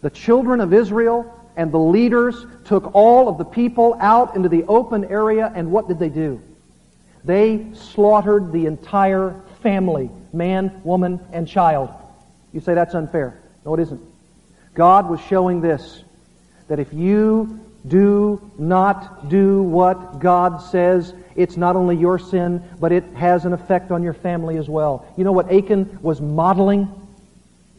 The 0.01 0.09
children 0.09 0.61
of 0.61 0.73
Israel 0.73 1.37
and 1.55 1.71
the 1.71 1.79
leaders 1.79 2.45
took 2.65 2.95
all 2.95 3.27
of 3.27 3.37
the 3.37 3.45
people 3.45 3.95
out 3.99 4.35
into 4.35 4.49
the 4.49 4.63
open 4.63 5.05
area, 5.05 5.51
and 5.53 5.71
what 5.71 5.87
did 5.87 5.99
they 5.99 6.09
do? 6.09 6.41
They 7.23 7.67
slaughtered 7.73 8.51
the 8.51 8.65
entire 8.65 9.41
family 9.61 10.09
man, 10.33 10.81
woman, 10.83 11.19
and 11.31 11.47
child. 11.47 11.89
You 12.53 12.61
say 12.61 12.73
that's 12.73 12.95
unfair. 12.95 13.39
No, 13.65 13.73
it 13.73 13.81
isn't. 13.81 14.01
God 14.73 15.09
was 15.09 15.19
showing 15.21 15.61
this 15.61 16.03
that 16.67 16.79
if 16.79 16.93
you 16.93 17.59
do 17.85 18.51
not 18.57 19.29
do 19.29 19.63
what 19.63 20.19
God 20.19 20.61
says, 20.61 21.13
it's 21.35 21.57
not 21.57 21.75
only 21.75 21.97
your 21.97 22.19
sin, 22.19 22.63
but 22.79 22.91
it 22.91 23.03
has 23.15 23.45
an 23.45 23.53
effect 23.53 23.91
on 23.91 24.03
your 24.03 24.13
family 24.13 24.57
as 24.57 24.69
well. 24.69 25.05
You 25.17 25.23
know 25.23 25.31
what 25.31 25.51
Achan 25.51 25.99
was 26.01 26.21
modeling? 26.21 26.87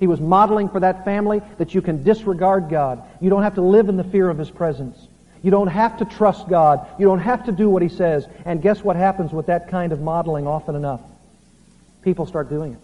He 0.02 0.08
was 0.08 0.20
modeling 0.20 0.68
for 0.68 0.80
that 0.80 1.04
family 1.04 1.40
that 1.58 1.76
you 1.76 1.80
can 1.80 2.02
disregard 2.02 2.68
God. 2.68 3.04
You 3.20 3.30
don't 3.30 3.44
have 3.44 3.54
to 3.54 3.62
live 3.62 3.88
in 3.88 3.96
the 3.96 4.02
fear 4.02 4.28
of 4.28 4.36
His 4.36 4.50
presence. 4.50 4.98
You 5.44 5.52
don't 5.52 5.68
have 5.68 5.98
to 5.98 6.04
trust 6.04 6.48
God. 6.48 6.84
You 6.98 7.06
don't 7.06 7.20
have 7.20 7.44
to 7.44 7.52
do 7.52 7.70
what 7.70 7.82
He 7.82 7.88
says. 7.88 8.26
And 8.44 8.60
guess 8.60 8.82
what 8.82 8.96
happens 8.96 9.32
with 9.32 9.46
that 9.46 9.68
kind 9.68 9.92
of 9.92 10.00
modeling 10.00 10.44
often 10.44 10.74
enough? 10.74 11.00
People 12.02 12.26
start 12.26 12.48
doing 12.48 12.72
it. 12.72 12.80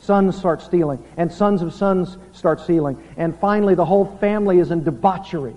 Sons 0.00 0.36
start 0.36 0.60
stealing, 0.60 1.02
and 1.16 1.32
sons 1.32 1.62
of 1.62 1.72
sons 1.72 2.18
start 2.34 2.60
stealing. 2.60 3.02
And 3.16 3.34
finally, 3.38 3.74
the 3.74 3.86
whole 3.86 4.18
family 4.18 4.58
is 4.58 4.70
in 4.70 4.84
debauchery. 4.84 5.54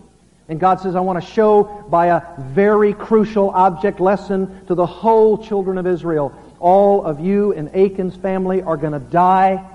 And 0.48 0.58
God 0.58 0.80
says, 0.80 0.96
I 0.96 1.02
want 1.02 1.22
to 1.22 1.30
show 1.30 1.86
by 1.90 2.06
a 2.06 2.22
very 2.40 2.94
crucial 2.94 3.50
object 3.50 4.00
lesson 4.00 4.66
to 4.68 4.76
the 4.76 4.86
whole 4.86 5.38
children 5.38 5.78
of 5.78 5.86
Israel. 5.86 6.34
All 6.62 7.04
of 7.04 7.20
you 7.20 7.52
in 7.52 7.68
Achan's 7.76 8.16
family 8.16 8.62
are 8.62 8.78
going 8.78 8.94
to 8.94 9.00
die. 9.00 9.70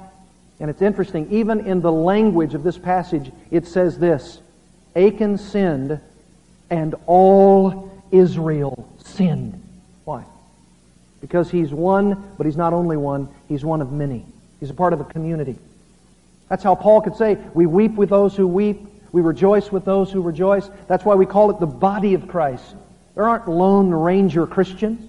And 0.61 0.71
it's 0.71 0.83
interesting, 0.83 1.31
even 1.31 1.61
in 1.67 1.81
the 1.81 1.93
language 1.93 2.55
of 2.55 2.65
this 2.65 2.79
passage, 2.79 3.31
it 3.51 3.67
says 3.67 3.99
this 3.99 4.41
Achan 4.97 5.39
sinned, 5.39 6.01
and 6.71 6.95
all 7.07 7.91
Israel 8.11 8.89
sinned. 9.05 9.63
Why? 10.05 10.25
Because 11.21 11.51
he's 11.51 11.73
one, 11.73 12.33
but 12.37 12.47
he's 12.47 12.57
not 12.57 12.73
only 12.73 12.97
one, 12.97 13.29
he's 13.49 13.65
one 13.65 13.81
of 13.81 13.93
many. 13.93 14.25
He's 14.61 14.71
a 14.71 14.75
part 14.75 14.93
of 14.93 15.01
a 15.01 15.05
community. 15.05 15.57
That's 16.49 16.65
how 16.65 16.75
Paul 16.75 17.03
could 17.03 17.17
say, 17.17 17.37
we 17.55 17.67
weep 17.67 17.95
with 17.95 18.09
those 18.09 18.35
who 18.35 18.47
weep, 18.47 18.81
we 19.13 19.21
rejoice 19.21 19.71
with 19.71 19.85
those 19.85 20.11
who 20.11 20.21
rejoice. 20.21 20.69
That's 20.87 21.05
why 21.05 21.15
we 21.15 21.27
call 21.27 21.51
it 21.51 21.61
the 21.61 21.67
body 21.67 22.15
of 22.15 22.29
Christ. 22.29 22.75
There 23.15 23.29
aren't 23.29 23.49
lone 23.49 23.91
ranger 23.91 24.47
Christians. 24.47 25.08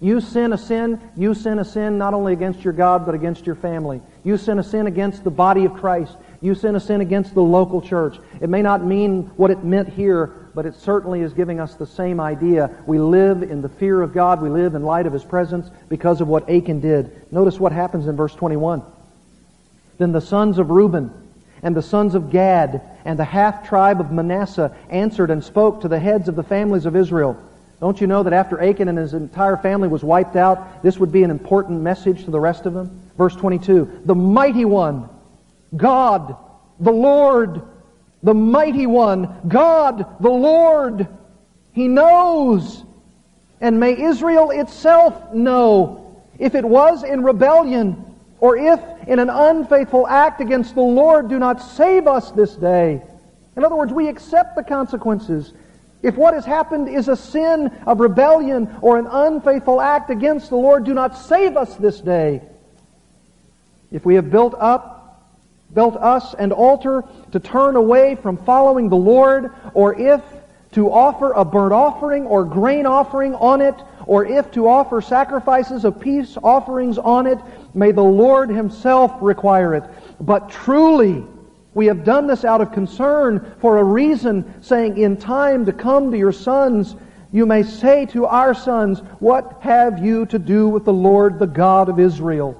You 0.00 0.20
sin 0.20 0.52
a 0.52 0.58
sin, 0.58 1.00
you 1.16 1.32
sin 1.34 1.58
a 1.58 1.64
sin 1.64 1.96
not 1.96 2.12
only 2.12 2.34
against 2.34 2.62
your 2.62 2.74
God, 2.74 3.06
but 3.06 3.14
against 3.14 3.46
your 3.46 3.54
family. 3.54 4.02
You 4.24 4.36
sin 4.36 4.58
a 4.58 4.62
sin 4.62 4.86
against 4.86 5.24
the 5.24 5.30
body 5.30 5.64
of 5.64 5.72
Christ. 5.72 6.16
You 6.42 6.54
sin 6.54 6.76
a 6.76 6.80
sin 6.80 7.00
against 7.00 7.32
the 7.32 7.42
local 7.42 7.80
church. 7.80 8.18
It 8.40 8.50
may 8.50 8.60
not 8.60 8.84
mean 8.84 9.30
what 9.36 9.50
it 9.50 9.64
meant 9.64 9.88
here, 9.88 10.50
but 10.54 10.66
it 10.66 10.74
certainly 10.74 11.20
is 11.20 11.32
giving 11.32 11.60
us 11.60 11.74
the 11.74 11.86
same 11.86 12.20
idea. 12.20 12.70
We 12.86 12.98
live 12.98 13.42
in 13.42 13.62
the 13.62 13.70
fear 13.70 14.02
of 14.02 14.12
God. 14.12 14.42
We 14.42 14.50
live 14.50 14.74
in 14.74 14.82
light 14.82 15.06
of 15.06 15.14
His 15.14 15.24
presence 15.24 15.70
because 15.88 16.20
of 16.20 16.28
what 16.28 16.50
Achan 16.50 16.80
did. 16.80 17.32
Notice 17.32 17.58
what 17.58 17.72
happens 17.72 18.06
in 18.06 18.16
verse 18.16 18.34
21. 18.34 18.82
Then 19.96 20.12
the 20.12 20.20
sons 20.20 20.58
of 20.58 20.70
Reuben 20.70 21.10
and 21.62 21.74
the 21.74 21.82
sons 21.82 22.14
of 22.14 22.30
Gad 22.30 22.82
and 23.06 23.18
the 23.18 23.24
half 23.24 23.66
tribe 23.66 24.00
of 24.00 24.12
Manasseh 24.12 24.76
answered 24.90 25.30
and 25.30 25.42
spoke 25.42 25.80
to 25.80 25.88
the 25.88 25.98
heads 25.98 26.28
of 26.28 26.36
the 26.36 26.42
families 26.42 26.84
of 26.84 26.96
Israel. 26.96 27.42
Don't 27.80 28.00
you 28.00 28.06
know 28.06 28.22
that 28.22 28.32
after 28.32 28.62
Achan 28.62 28.88
and 28.88 28.96
his 28.96 29.12
entire 29.12 29.56
family 29.56 29.88
was 29.88 30.02
wiped 30.02 30.36
out, 30.36 30.82
this 30.82 30.98
would 30.98 31.12
be 31.12 31.22
an 31.22 31.30
important 31.30 31.80
message 31.80 32.24
to 32.24 32.30
the 32.30 32.40
rest 32.40 32.64
of 32.64 32.72
them? 32.72 33.00
Verse 33.18 33.36
22. 33.36 34.02
The 34.06 34.14
mighty 34.14 34.64
one, 34.64 35.08
God, 35.76 36.36
the 36.80 36.92
Lord, 36.92 37.62
the 38.22 38.34
mighty 38.34 38.86
one, 38.86 39.42
God, 39.46 40.06
the 40.20 40.30
Lord, 40.30 41.06
He 41.72 41.86
knows. 41.86 42.84
And 43.60 43.78
may 43.78 44.00
Israel 44.00 44.50
itself 44.50 45.34
know 45.34 46.22
if 46.38 46.54
it 46.54 46.64
was 46.64 47.04
in 47.04 47.22
rebellion 47.22 48.04
or 48.40 48.56
if 48.56 48.80
in 49.06 49.18
an 49.18 49.30
unfaithful 49.30 50.06
act 50.06 50.40
against 50.40 50.74
the 50.74 50.80
Lord, 50.80 51.28
do 51.28 51.38
not 51.38 51.60
save 51.60 52.06
us 52.06 52.30
this 52.32 52.54
day. 52.54 53.02
In 53.56 53.64
other 53.64 53.76
words, 53.76 53.92
we 53.92 54.08
accept 54.08 54.56
the 54.56 54.62
consequences. 54.62 55.54
If 56.02 56.16
what 56.16 56.34
has 56.34 56.44
happened 56.44 56.88
is 56.88 57.08
a 57.08 57.16
sin 57.16 57.68
of 57.86 58.00
rebellion 58.00 58.76
or 58.80 58.98
an 58.98 59.06
unfaithful 59.06 59.80
act 59.80 60.10
against 60.10 60.50
the 60.50 60.56
Lord, 60.56 60.84
do 60.84 60.94
not 60.94 61.16
save 61.16 61.56
us 61.56 61.74
this 61.76 62.00
day. 62.00 62.42
If 63.90 64.04
we 64.04 64.16
have 64.16 64.30
built 64.30 64.54
up, 64.58 65.24
built 65.72 65.96
us 65.96 66.34
an 66.34 66.52
altar 66.52 67.04
to 67.32 67.40
turn 67.40 67.76
away 67.76 68.14
from 68.14 68.36
following 68.36 68.88
the 68.88 68.96
Lord, 68.96 69.52
or 69.74 69.98
if 69.98 70.22
to 70.72 70.92
offer 70.92 71.32
a 71.32 71.44
burnt 71.44 71.72
offering 71.72 72.26
or 72.26 72.44
grain 72.44 72.86
offering 72.86 73.34
on 73.34 73.60
it, 73.60 73.74
or 74.06 74.24
if 74.24 74.50
to 74.52 74.68
offer 74.68 75.00
sacrifices 75.00 75.84
of 75.84 76.00
peace 76.00 76.36
offerings 76.42 76.98
on 76.98 77.26
it, 77.26 77.38
may 77.74 77.92
the 77.92 78.02
Lord 78.02 78.50
Himself 78.50 79.12
require 79.20 79.74
it. 79.74 79.84
But 80.20 80.50
truly, 80.50 81.24
we 81.76 81.86
have 81.86 82.04
done 82.04 82.26
this 82.26 82.42
out 82.42 82.62
of 82.62 82.72
concern 82.72 83.54
for 83.60 83.76
a 83.76 83.84
reason, 83.84 84.62
saying, 84.62 84.96
In 84.96 85.18
time 85.18 85.66
to 85.66 85.74
come 85.74 86.10
to 86.10 86.16
your 86.16 86.32
sons, 86.32 86.96
you 87.32 87.44
may 87.44 87.64
say 87.64 88.06
to 88.06 88.24
our 88.24 88.54
sons, 88.54 89.00
What 89.18 89.58
have 89.60 90.02
you 90.02 90.24
to 90.26 90.38
do 90.38 90.70
with 90.70 90.86
the 90.86 90.94
Lord, 90.94 91.38
the 91.38 91.46
God 91.46 91.90
of 91.90 92.00
Israel? 92.00 92.58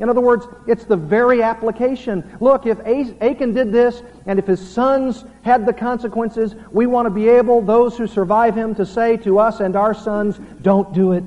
In 0.00 0.08
other 0.08 0.20
words, 0.20 0.48
it's 0.66 0.84
the 0.84 0.96
very 0.96 1.40
application. 1.40 2.36
Look, 2.40 2.66
if 2.66 2.80
Achan 2.80 3.54
did 3.54 3.70
this, 3.70 4.02
and 4.26 4.40
if 4.40 4.48
his 4.48 4.72
sons 4.72 5.24
had 5.42 5.64
the 5.64 5.72
consequences, 5.72 6.56
we 6.72 6.86
want 6.86 7.06
to 7.06 7.10
be 7.10 7.28
able, 7.28 7.62
those 7.62 7.96
who 7.96 8.08
survive 8.08 8.56
him, 8.56 8.74
to 8.74 8.84
say 8.84 9.18
to 9.18 9.38
us 9.38 9.60
and 9.60 9.76
our 9.76 9.94
sons, 9.94 10.40
Don't 10.62 10.92
do 10.92 11.12
it. 11.12 11.22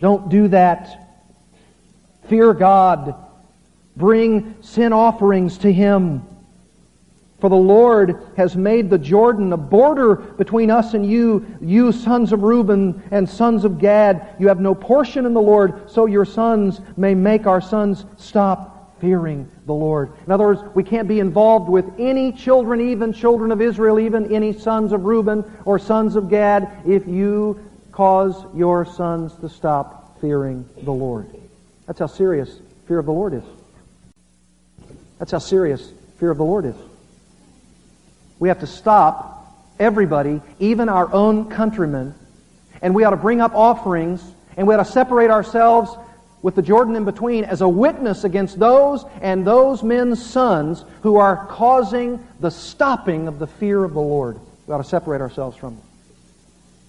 Don't 0.00 0.28
do 0.28 0.46
that. 0.46 1.18
Fear 2.28 2.54
God. 2.54 3.16
Bring 3.98 4.54
sin 4.62 4.92
offerings 4.92 5.58
to 5.58 5.72
Him. 5.72 6.22
For 7.40 7.50
the 7.50 7.56
Lord 7.56 8.20
has 8.36 8.56
made 8.56 8.90
the 8.90 8.98
Jordan 8.98 9.52
a 9.52 9.56
border 9.56 10.16
between 10.16 10.70
us 10.70 10.94
and 10.94 11.08
you, 11.08 11.46
you 11.60 11.92
sons 11.92 12.32
of 12.32 12.42
Reuben 12.42 13.00
and 13.10 13.28
sons 13.28 13.64
of 13.64 13.78
Gad. 13.78 14.34
You 14.40 14.48
have 14.48 14.60
no 14.60 14.74
portion 14.74 15.26
in 15.26 15.34
the 15.34 15.40
Lord, 15.40 15.88
so 15.90 16.06
your 16.06 16.24
sons 16.24 16.80
may 16.96 17.14
make 17.14 17.46
our 17.46 17.60
sons 17.60 18.06
stop 18.16 18.98
fearing 19.00 19.48
the 19.66 19.72
Lord. 19.72 20.10
In 20.26 20.32
other 20.32 20.46
words, 20.46 20.62
we 20.74 20.82
can't 20.82 21.06
be 21.06 21.20
involved 21.20 21.68
with 21.68 21.84
any 21.98 22.32
children, 22.32 22.80
even 22.80 23.12
children 23.12 23.52
of 23.52 23.60
Israel, 23.60 24.00
even 24.00 24.32
any 24.34 24.52
sons 24.52 24.92
of 24.92 25.04
Reuben 25.04 25.44
or 25.64 25.78
sons 25.78 26.16
of 26.16 26.28
Gad, 26.28 26.68
if 26.86 27.06
you 27.06 27.60
cause 27.92 28.44
your 28.54 28.84
sons 28.84 29.34
to 29.36 29.48
stop 29.48 30.20
fearing 30.20 30.68
the 30.82 30.92
Lord. 30.92 31.28
That's 31.86 32.00
how 32.00 32.06
serious 32.06 32.60
fear 32.86 32.98
of 32.98 33.06
the 33.06 33.12
Lord 33.12 33.34
is. 33.34 33.44
That's 35.18 35.32
how 35.32 35.38
serious 35.38 35.92
fear 36.18 36.30
of 36.30 36.38
the 36.38 36.44
Lord 36.44 36.64
is. 36.64 36.76
We 38.38 38.48
have 38.48 38.60
to 38.60 38.66
stop 38.66 39.34
everybody, 39.78 40.40
even 40.58 40.88
our 40.88 41.12
own 41.12 41.50
countrymen, 41.50 42.14
and 42.82 42.94
we 42.94 43.04
ought 43.04 43.10
to 43.10 43.16
bring 43.16 43.40
up 43.40 43.54
offerings, 43.54 44.22
and 44.56 44.66
we 44.66 44.74
ought 44.74 44.84
to 44.84 44.90
separate 44.90 45.30
ourselves 45.30 45.90
with 46.42 46.54
the 46.54 46.62
Jordan 46.62 46.94
in 46.94 47.04
between 47.04 47.44
as 47.44 47.60
a 47.60 47.68
witness 47.68 48.24
against 48.24 48.58
those 48.58 49.04
and 49.20 49.44
those 49.44 49.82
men's 49.82 50.24
sons 50.24 50.84
who 51.02 51.16
are 51.16 51.46
causing 51.46 52.24
the 52.40 52.50
stopping 52.50 53.26
of 53.26 53.38
the 53.38 53.46
fear 53.46 53.82
of 53.82 53.94
the 53.94 54.00
Lord. 54.00 54.38
We 54.66 54.74
ought 54.74 54.78
to 54.78 54.84
separate 54.84 55.20
ourselves 55.20 55.56
from 55.56 55.74
them. 55.74 55.84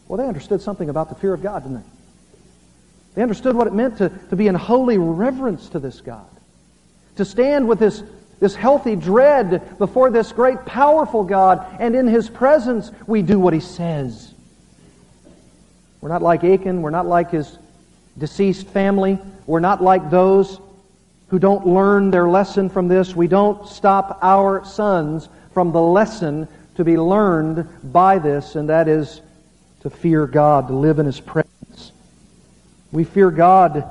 Well, 0.07 0.17
they 0.17 0.27
understood 0.27 0.61
something 0.61 0.89
about 0.89 1.09
the 1.09 1.15
fear 1.15 1.33
of 1.33 1.41
God, 1.41 1.63
didn't 1.63 1.77
they? 1.77 1.89
They 3.15 3.21
understood 3.23 3.55
what 3.55 3.67
it 3.67 3.73
meant 3.73 3.97
to, 3.97 4.09
to 4.09 4.35
be 4.35 4.47
in 4.47 4.55
holy 4.55 4.97
reverence 4.97 5.69
to 5.69 5.79
this 5.79 6.01
God. 6.01 6.25
To 7.15 7.25
stand 7.25 7.67
with 7.67 7.79
this, 7.79 8.03
this 8.39 8.55
healthy 8.55 8.95
dread 8.95 9.77
before 9.77 10.09
this 10.09 10.31
great 10.31 10.65
powerful 10.65 11.23
God, 11.23 11.65
and 11.79 11.95
in 11.95 12.07
His 12.07 12.29
presence 12.29 12.91
we 13.07 13.21
do 13.21 13.39
what 13.39 13.53
He 13.53 13.59
says. 13.59 14.33
We're 16.01 16.09
not 16.09 16.21
like 16.21 16.43
Achan. 16.43 16.81
We're 16.81 16.91
not 16.91 17.07
like 17.07 17.31
his 17.31 17.57
deceased 18.17 18.67
family. 18.67 19.19
We're 19.45 19.59
not 19.59 19.83
like 19.83 20.09
those 20.09 20.59
who 21.27 21.39
don't 21.39 21.67
learn 21.67 22.11
their 22.11 22.29
lesson 22.29 22.69
from 22.69 22.87
this. 22.87 23.15
We 23.15 23.27
don't 23.27 23.67
stop 23.67 24.19
our 24.21 24.63
sons 24.65 25.27
from 25.53 25.71
the 25.71 25.81
lesson 25.81 26.47
to 26.75 26.83
be 26.85 26.97
learned 26.97 27.67
by 27.91 28.19
this, 28.19 28.55
and 28.55 28.69
that 28.69 28.87
is 28.87 29.21
to 29.81 29.89
fear 29.89 30.25
God, 30.25 30.67
to 30.67 30.73
live 30.73 30.99
in 30.99 31.05
His 31.05 31.19
presence. 31.19 31.91
We 32.91 33.03
fear 33.03 33.29
God 33.29 33.89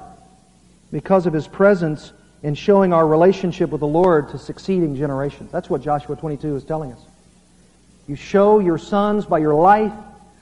because 0.91 1.27
of 1.27 1.35
His 1.35 1.47
presence 1.47 2.13
in 2.43 2.55
showing 2.55 2.93
our 2.93 3.07
relationship 3.07 3.71
with 3.71 3.81
the 3.81 3.87
Lord 3.87 4.29
to 4.31 4.39
succeeding 4.39 4.95
generations. 4.97 5.51
That's 5.51 5.69
what 5.69 5.83
Joshua 5.83 6.17
22 6.17 6.57
is 6.57 6.65
telling 6.65 6.93
us. 6.93 7.01
You 8.07 8.17
show 8.17 8.59
your 8.59 8.79
sons 8.79 9.27
by 9.27 9.39
your 9.39 9.55
life, 9.55 9.93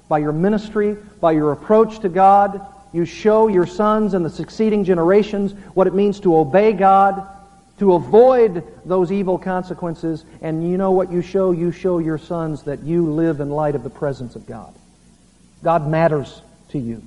by 0.08 0.18
your 0.18 0.32
ministry, 0.32 0.96
by 1.20 1.32
your 1.32 1.52
approach 1.52 2.00
to 2.00 2.08
God. 2.08 2.64
You 2.92 3.04
show 3.04 3.48
your 3.48 3.66
sons 3.66 4.14
and 4.14 4.24
the 4.24 4.30
succeeding 4.30 4.84
generations 4.84 5.52
what 5.74 5.86
it 5.86 5.94
means 5.94 6.20
to 6.20 6.36
obey 6.36 6.72
God, 6.72 7.26
to 7.78 7.94
avoid 7.94 8.62
those 8.84 9.10
evil 9.10 9.38
consequences. 9.38 10.24
And 10.42 10.70
you 10.70 10.76
know 10.76 10.92
what 10.92 11.10
you 11.10 11.22
show? 11.22 11.50
You 11.50 11.72
show 11.72 11.98
your 11.98 12.18
sons 12.18 12.62
that 12.64 12.82
you 12.82 13.10
live 13.10 13.40
in 13.40 13.50
light 13.50 13.74
of 13.74 13.82
the 13.82 13.90
presence 13.90 14.36
of 14.36 14.46
God. 14.46 14.72
God 15.62 15.88
matters 15.88 16.42
to 16.68 16.78
you. 16.78 17.02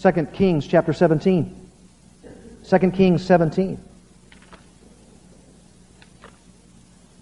2 0.00 0.28
Kings 0.32 0.66
chapter 0.66 0.92
17. 0.92 1.57
2 2.68 2.90
Kings 2.90 3.24
17. 3.24 3.78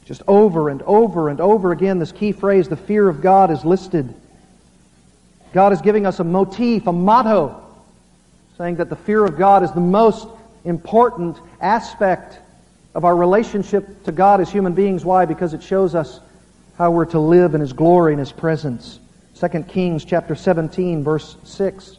Just 0.04 0.22
over 0.26 0.68
and 0.68 0.82
over 0.82 1.28
and 1.28 1.40
over 1.40 1.72
again, 1.72 1.98
this 1.98 2.12
key 2.12 2.32
phrase, 2.32 2.68
the 2.68 2.76
fear 2.76 3.08
of 3.08 3.20
God, 3.20 3.50
is 3.50 3.64
listed. 3.64 4.12
God 5.52 5.72
is 5.72 5.80
giving 5.80 6.04
us 6.04 6.20
a 6.20 6.24
motif, 6.24 6.86
a 6.86 6.92
motto, 6.92 7.62
saying 8.58 8.76
that 8.76 8.88
the 8.88 8.96
fear 8.96 9.24
of 9.24 9.38
God 9.38 9.62
is 9.62 9.70
the 9.72 9.80
most 9.80 10.28
important 10.64 11.38
aspect 11.60 12.38
of 12.94 13.04
our 13.04 13.14
relationship 13.14 14.04
to 14.04 14.12
God 14.12 14.40
as 14.40 14.50
human 14.50 14.74
beings. 14.74 15.04
Why? 15.04 15.26
Because 15.26 15.54
it 15.54 15.62
shows 15.62 15.94
us 15.94 16.20
how 16.76 16.90
we're 16.90 17.06
to 17.06 17.20
live 17.20 17.54
in 17.54 17.60
His 17.60 17.72
glory 17.72 18.12
and 18.12 18.20
His 18.20 18.32
presence. 18.32 18.98
2 19.38 19.62
Kings 19.64 20.04
chapter 20.04 20.34
17, 20.34 21.04
verse 21.04 21.36
6. 21.44 21.98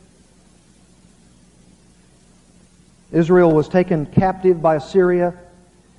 Israel 3.12 3.52
was 3.52 3.70
taken 3.70 4.06
captive 4.06 4.62
by 4.62 4.76
Assyria, 4.76 5.34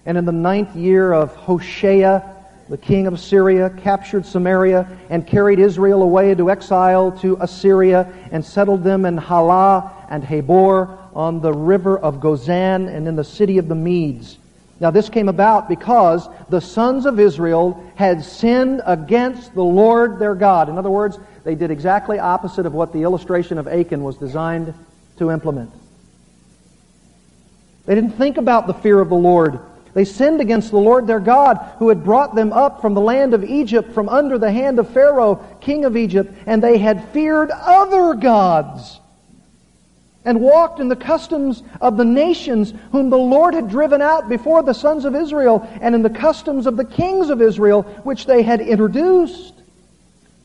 and 0.05 0.19
in 0.19 0.25
the 0.25 0.33
ninth 0.33 0.77
year 0.77 1.13
of 1.13 1.35
Hoshea, 1.37 2.23
the 2.69 2.77
king 2.77 3.07
of 3.07 3.19
Syria, 3.19 3.71
captured 3.71 4.27
Samaria 4.27 4.87
and 5.09 5.27
carried 5.27 5.59
Israel 5.59 6.03
away 6.03 6.31
into 6.31 6.51
exile 6.51 7.13
to 7.21 7.39
Assyria 7.41 8.13
and 8.31 8.45
settled 8.45 8.85
them 8.85 9.07
in 9.07 9.17
Halah 9.17 9.91
and 10.11 10.23
Habor 10.23 10.99
on 11.15 11.41
the 11.41 11.53
river 11.53 11.99
of 11.99 12.21
Gozan 12.21 12.95
and 12.95 13.09
in 13.09 13.17
the 13.17 13.25
city 13.25 13.57
of 13.57 13.69
the 13.69 13.75
Medes. 13.75 14.39
Now, 14.81 14.91
this 14.91 15.09
came 15.09 15.29
about 15.29 15.69
because 15.69 16.29
the 16.51 16.61
sons 16.61 17.07
of 17.07 17.19
Israel 17.19 17.83
had 17.97 18.25
sinned 18.25 18.83
against 18.87 19.55
the 19.55 19.65
Lord 19.65 20.19
their 20.19 20.35
God. 20.35 20.69
In 20.69 20.79
other 20.79 20.91
words, 20.91 21.19
they 21.43 21.55
did 21.55 21.71
exactly 21.71 22.19
opposite 22.19 22.67
of 22.67 22.75
what 22.75 22.93
the 22.93 23.03
illustration 23.03 23.59
of 23.59 23.67
Achan 23.67 24.03
was 24.05 24.19
designed 24.19 24.73
to 25.17 25.31
implement. 25.31 25.73
They 27.89 27.95
didn't 27.95 28.19
think 28.19 28.37
about 28.37 28.67
the 28.67 28.75
fear 28.75 29.01
of 29.01 29.09
the 29.09 29.15
Lord. 29.15 29.61
They 29.95 30.05
sinned 30.05 30.43
against 30.43 30.71
the 30.71 30.77
Lord 30.77 31.07
their 31.07 31.21
God, 31.21 31.57
who 31.79 31.89
had 31.89 32.05
brought 32.05 32.35
them 32.35 32.53
up 32.53 32.83
from 32.83 32.93
the 32.93 33.01
land 33.01 33.33
of 33.33 33.43
Egypt, 33.43 33.95
from 33.95 34.11
under 34.11 34.37
the 34.37 34.53
hand 34.53 34.79
of 34.79 34.91
Pharaoh, 34.91 35.43
king 35.63 35.87
of 35.87 35.97
Egypt, 35.97 36.31
and 36.45 36.63
they 36.63 36.77
had 36.77 37.09
feared 37.15 37.51
other 37.51 38.13
gods 38.13 39.01
and 40.27 40.43
walked 40.43 40.81
in 40.81 40.89
the 40.89 40.97
customs 40.97 41.63
of 41.81 41.97
the 41.97 42.05
nations 42.05 42.75
whom 42.93 43.09
the 43.09 43.17
Lord 43.17 43.55
had 43.55 43.71
driven 43.71 44.03
out 44.03 44.29
before 44.29 44.63
the 44.63 44.75
sons 44.75 45.07
of 45.07 45.15
Israel, 45.15 45.67
and 45.81 45.95
in 45.95 46.03
the 46.03 46.11
customs 46.11 46.67
of 46.67 46.77
the 46.77 46.85
kings 46.85 47.31
of 47.31 47.41
Israel, 47.41 47.85
which 48.05 48.27
they 48.27 48.43
had 48.43 48.61
introduced. 48.61 49.55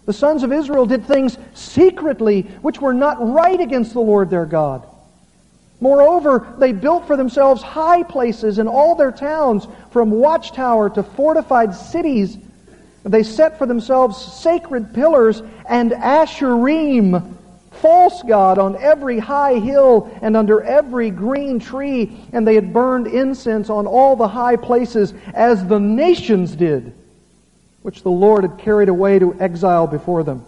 The 0.05 0.13
sons 0.13 0.43
of 0.43 0.53
Israel 0.53 0.85
did 0.85 1.05
things 1.05 1.37
secretly 1.53 2.43
which 2.61 2.79
were 2.79 2.93
not 2.93 3.17
right 3.19 3.59
against 3.59 3.91
the 3.91 3.99
Lord 3.99 4.29
their 4.29 4.45
God. 4.45 4.87
Moreover, 5.83 6.47
they 6.59 6.71
built 6.71 7.07
for 7.07 7.17
themselves 7.17 7.61
high 7.61 8.03
places 8.03 8.57
in 8.57 8.69
all 8.69 8.95
their 8.95 9.11
towns, 9.11 9.67
from 9.91 10.11
watchtower 10.11 10.89
to 10.91 11.03
fortified 11.03 11.75
cities. 11.75 12.37
They 13.03 13.23
set 13.23 13.57
for 13.57 13.65
themselves 13.65 14.17
sacred 14.17 14.93
pillars 14.93 15.43
and 15.67 15.91
asherim, 15.91 17.35
false 17.71 18.23
god, 18.23 18.59
on 18.59 18.77
every 18.77 19.19
high 19.19 19.55
hill 19.55 20.09
and 20.21 20.37
under 20.37 20.61
every 20.61 21.09
green 21.09 21.59
tree. 21.59 22.17
And 22.31 22.47
they 22.47 22.55
had 22.55 22.71
burned 22.71 23.07
incense 23.07 23.69
on 23.69 23.85
all 23.85 24.15
the 24.15 24.29
high 24.29 24.55
places, 24.55 25.13
as 25.33 25.67
the 25.67 25.81
nations 25.81 26.55
did, 26.55 26.93
which 27.81 28.03
the 28.03 28.09
Lord 28.09 28.45
had 28.45 28.57
carried 28.57 28.87
away 28.87 29.19
to 29.19 29.35
exile 29.37 29.87
before 29.87 30.23
them. 30.23 30.45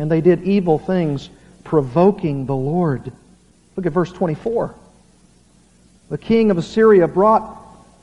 And 0.00 0.10
they 0.10 0.20
did 0.20 0.42
evil 0.42 0.80
things, 0.80 1.30
provoking 1.62 2.46
the 2.46 2.56
Lord. 2.56 3.12
Look 3.76 3.86
at 3.86 3.92
verse 3.92 4.12
24. 4.12 4.74
The 6.10 6.18
king 6.18 6.50
of 6.50 6.58
Assyria 6.58 7.06
brought 7.06 7.56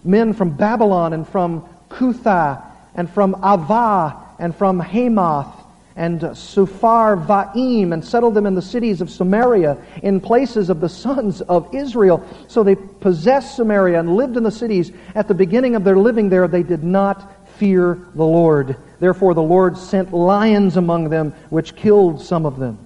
men 0.04 0.34
from 0.34 0.52
Babylon 0.52 1.14
and 1.14 1.28
from 1.28 1.68
Cuthah 1.90 2.64
and 2.96 3.10
from 3.10 3.36
Avva 3.36 4.16
and 4.40 4.56
from 4.56 4.80
Hamath 4.80 5.54
and 5.96 6.22
Sepharvaim 6.22 7.92
and 7.92 8.06
settled 8.06 8.36
them 8.36 8.46
in 8.46 8.54
the 8.54 8.62
cities 8.62 9.02
of 9.02 9.10
Samaria 9.10 9.78
in 10.04 10.22
places 10.22 10.70
of 10.70 10.80
the 10.80 10.88
sons 10.88 11.42
of 11.42 11.74
Israel. 11.74 12.26
So 12.48 12.64
they 12.64 12.76
possessed 12.76 13.56
Samaria 13.56 14.00
and 14.00 14.16
lived 14.16 14.38
in 14.38 14.44
the 14.44 14.52
cities. 14.52 14.92
At 15.16 15.28
the 15.28 15.34
beginning 15.34 15.76
of 15.76 15.84
their 15.84 15.98
living 15.98 16.30
there, 16.30 16.48
they 16.48 16.64
did 16.64 16.84
not 16.84 17.34
fear 17.58 18.00
the 18.14 18.24
Lord. 18.24 18.78
Therefore, 19.00 19.34
the 19.34 19.42
Lord 19.42 19.78
sent 19.78 20.14
lions 20.14 20.78
among 20.78 21.10
them, 21.10 21.34
which 21.50 21.76
killed 21.76 22.22
some 22.22 22.46
of 22.46 22.60
them. 22.60 22.78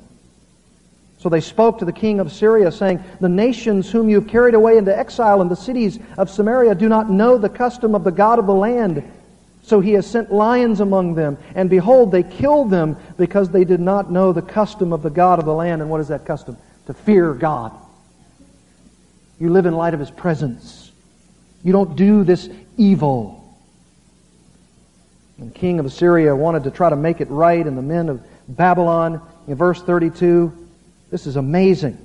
So 1.21 1.29
they 1.29 1.39
spoke 1.39 1.77
to 1.77 1.85
the 1.85 1.93
king 1.93 2.19
of 2.19 2.31
Syria, 2.31 2.71
saying, 2.71 3.03
The 3.19 3.29
nations 3.29 3.91
whom 3.91 4.09
you 4.09 4.19
have 4.19 4.27
carried 4.27 4.55
away 4.55 4.77
into 4.77 4.97
exile 4.97 5.43
in 5.43 5.49
the 5.49 5.55
cities 5.55 5.99
of 6.17 6.31
Samaria 6.31 6.73
do 6.73 6.89
not 6.89 7.11
know 7.11 7.37
the 7.37 7.47
custom 7.47 7.93
of 7.93 8.03
the 8.03 8.11
God 8.11 8.39
of 8.39 8.47
the 8.47 8.55
land. 8.55 9.03
So 9.61 9.81
he 9.81 9.91
has 9.91 10.07
sent 10.07 10.33
lions 10.33 10.79
among 10.79 11.13
them, 11.13 11.37
and 11.53 11.69
behold, 11.69 12.11
they 12.11 12.23
killed 12.23 12.71
them 12.71 12.97
because 13.17 13.51
they 13.51 13.63
did 13.65 13.79
not 13.79 14.11
know 14.11 14.33
the 14.33 14.41
custom 14.41 14.91
of 14.91 15.03
the 15.03 15.11
God 15.11 15.37
of 15.37 15.45
the 15.45 15.53
land. 15.53 15.83
And 15.83 15.91
what 15.91 16.01
is 16.01 16.07
that 16.07 16.25
custom? 16.25 16.57
To 16.87 16.93
fear 16.95 17.35
God. 17.35 17.71
You 19.39 19.51
live 19.51 19.67
in 19.67 19.75
light 19.75 19.93
of 19.93 19.99
his 19.99 20.09
presence. 20.09 20.91
You 21.63 21.71
don't 21.71 21.95
do 21.95 22.23
this 22.23 22.49
evil. 22.77 23.55
And 25.37 25.51
the 25.51 25.59
king 25.59 25.79
of 25.79 25.85
Assyria 25.85 26.35
wanted 26.35 26.63
to 26.63 26.71
try 26.71 26.89
to 26.89 26.95
make 26.95 27.21
it 27.21 27.29
right, 27.29 27.65
and 27.65 27.77
the 27.77 27.83
men 27.83 28.09
of 28.09 28.23
Babylon, 28.47 29.21
in 29.47 29.53
verse 29.53 29.83
32, 29.83 30.60
this 31.11 31.27
is 31.27 31.35
amazing. 31.35 31.97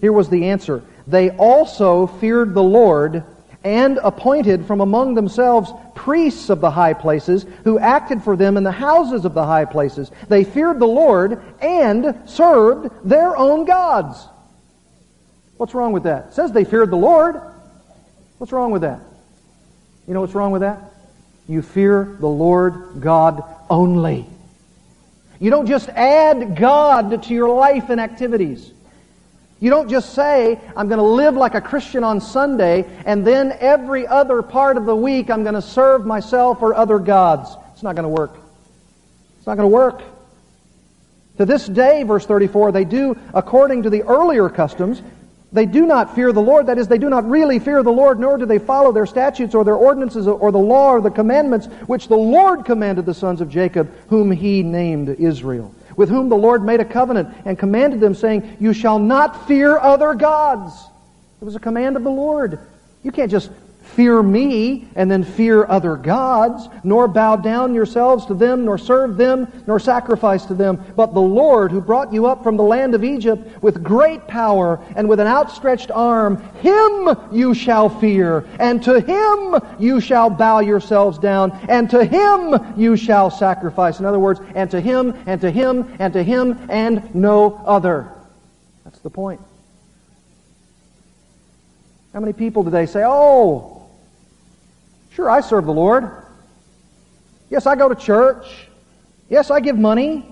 Here 0.00 0.12
was 0.12 0.28
the 0.28 0.48
answer. 0.50 0.82
They 1.06 1.30
also 1.30 2.06
feared 2.06 2.52
the 2.52 2.62
Lord 2.62 3.24
and 3.62 3.98
appointed 4.02 4.66
from 4.66 4.80
among 4.80 5.14
themselves 5.14 5.70
priests 5.94 6.48
of 6.48 6.60
the 6.60 6.70
high 6.70 6.94
places 6.94 7.44
who 7.64 7.78
acted 7.78 8.22
for 8.22 8.36
them 8.36 8.56
in 8.56 8.64
the 8.64 8.72
houses 8.72 9.24
of 9.24 9.34
the 9.34 9.44
high 9.44 9.66
places. 9.66 10.10
They 10.28 10.44
feared 10.44 10.78
the 10.78 10.86
Lord 10.86 11.42
and 11.60 12.18
served 12.26 12.90
their 13.08 13.36
own 13.36 13.66
gods. 13.66 14.26
What's 15.58 15.74
wrong 15.74 15.92
with 15.92 16.04
that? 16.04 16.28
It 16.28 16.34
says 16.34 16.52
they 16.52 16.64
feared 16.64 16.90
the 16.90 16.96
Lord. 16.96 17.40
What's 18.38 18.52
wrong 18.52 18.70
with 18.70 18.82
that? 18.82 19.00
You 20.08 20.14
know 20.14 20.22
what's 20.22 20.34
wrong 20.34 20.52
with 20.52 20.62
that? 20.62 20.80
You 21.46 21.60
fear 21.60 22.16
the 22.18 22.26
Lord 22.26 23.00
God 23.00 23.44
only. 23.68 24.26
You 25.40 25.50
don't 25.50 25.66
just 25.66 25.88
add 25.88 26.54
God 26.56 27.22
to 27.24 27.34
your 27.34 27.48
life 27.48 27.88
and 27.88 28.00
activities. 28.00 28.72
You 29.58 29.70
don't 29.70 29.88
just 29.88 30.14
say, 30.14 30.60
I'm 30.76 30.86
going 30.88 30.98
to 30.98 31.02
live 31.02 31.34
like 31.34 31.54
a 31.54 31.60
Christian 31.60 32.04
on 32.04 32.20
Sunday, 32.20 32.86
and 33.04 33.26
then 33.26 33.56
every 33.58 34.06
other 34.06 34.42
part 34.42 34.76
of 34.76 34.84
the 34.84 34.94
week 34.94 35.30
I'm 35.30 35.42
going 35.42 35.54
to 35.54 35.62
serve 35.62 36.06
myself 36.06 36.62
or 36.62 36.74
other 36.74 36.98
gods. 36.98 37.56
It's 37.72 37.82
not 37.82 37.96
going 37.96 38.04
to 38.04 38.08
work. 38.08 38.36
It's 39.38 39.46
not 39.46 39.56
going 39.56 39.68
to 39.68 39.74
work. 39.74 40.02
To 41.38 41.46
this 41.46 41.66
day, 41.66 42.02
verse 42.02 42.26
34, 42.26 42.72
they 42.72 42.84
do 42.84 43.16
according 43.32 43.84
to 43.84 43.90
the 43.90 44.02
earlier 44.02 44.50
customs. 44.50 45.00
They 45.52 45.66
do 45.66 45.84
not 45.84 46.14
fear 46.14 46.32
the 46.32 46.40
Lord. 46.40 46.66
That 46.66 46.78
is, 46.78 46.86
they 46.86 46.98
do 46.98 47.10
not 47.10 47.28
really 47.28 47.58
fear 47.58 47.82
the 47.82 47.90
Lord, 47.90 48.20
nor 48.20 48.38
do 48.38 48.46
they 48.46 48.58
follow 48.58 48.92
their 48.92 49.06
statutes 49.06 49.54
or 49.54 49.64
their 49.64 49.74
ordinances 49.74 50.28
or 50.28 50.52
the 50.52 50.58
law 50.58 50.92
or 50.92 51.00
the 51.00 51.10
commandments 51.10 51.66
which 51.86 52.06
the 52.06 52.16
Lord 52.16 52.64
commanded 52.64 53.04
the 53.04 53.14
sons 53.14 53.40
of 53.40 53.48
Jacob, 53.48 53.90
whom 54.08 54.30
he 54.30 54.62
named 54.62 55.08
Israel, 55.08 55.74
with 55.96 56.08
whom 56.08 56.28
the 56.28 56.36
Lord 56.36 56.64
made 56.64 56.78
a 56.78 56.84
covenant 56.84 57.34
and 57.44 57.58
commanded 57.58 57.98
them, 57.98 58.14
saying, 58.14 58.58
You 58.60 58.72
shall 58.72 59.00
not 59.00 59.48
fear 59.48 59.76
other 59.76 60.14
gods. 60.14 60.72
It 61.40 61.44
was 61.44 61.56
a 61.56 61.60
command 61.60 61.96
of 61.96 62.04
the 62.04 62.10
Lord. 62.10 62.60
You 63.02 63.10
can't 63.10 63.30
just 63.30 63.50
fear 64.00 64.22
me 64.22 64.88
and 64.96 65.10
then 65.10 65.22
fear 65.22 65.66
other 65.66 65.94
gods, 65.94 66.70
nor 66.82 67.06
bow 67.06 67.36
down 67.36 67.74
yourselves 67.74 68.24
to 68.24 68.32
them, 68.32 68.64
nor 68.64 68.78
serve 68.78 69.18
them, 69.18 69.46
nor 69.66 69.78
sacrifice 69.78 70.46
to 70.46 70.54
them. 70.54 70.82
But 70.96 71.12
the 71.12 71.20
Lord, 71.20 71.70
who 71.70 71.82
brought 71.82 72.10
you 72.10 72.24
up 72.24 72.42
from 72.42 72.56
the 72.56 72.62
land 72.62 72.94
of 72.94 73.04
Egypt 73.04 73.62
with 73.62 73.82
great 73.82 74.26
power 74.26 74.82
and 74.96 75.06
with 75.06 75.20
an 75.20 75.26
outstretched 75.26 75.90
arm, 75.90 76.42
him 76.62 77.10
you 77.30 77.52
shall 77.52 77.90
fear, 77.90 78.46
and 78.58 78.82
to 78.84 79.00
him 79.00 79.60
you 79.78 80.00
shall 80.00 80.30
bow 80.30 80.60
yourselves 80.60 81.18
down, 81.18 81.52
and 81.68 81.90
to 81.90 82.02
him 82.02 82.78
you 82.78 82.96
shall 82.96 83.30
sacrifice. 83.30 84.00
In 84.00 84.06
other 84.06 84.18
words, 84.18 84.40
and 84.54 84.70
to 84.70 84.80
him, 84.80 85.14
and 85.26 85.42
to 85.42 85.50
him, 85.50 85.94
and 85.98 86.14
to 86.14 86.22
him, 86.22 86.58
and 86.70 87.14
no 87.14 87.60
other. 87.66 88.10
That's 88.82 89.00
the 89.00 89.10
point. 89.10 89.42
How 92.14 92.20
many 92.20 92.32
people 92.32 92.64
today 92.64 92.86
say, 92.86 93.04
Oh, 93.04 93.79
Sure, 95.20 95.28
I 95.28 95.42
serve 95.42 95.66
the 95.66 95.72
Lord. 95.74 96.10
Yes, 97.50 97.66
I 97.66 97.76
go 97.76 97.90
to 97.90 97.94
church. 97.94 98.46
Yes, 99.28 99.50
I 99.50 99.60
give 99.60 99.78
money. 99.78 100.24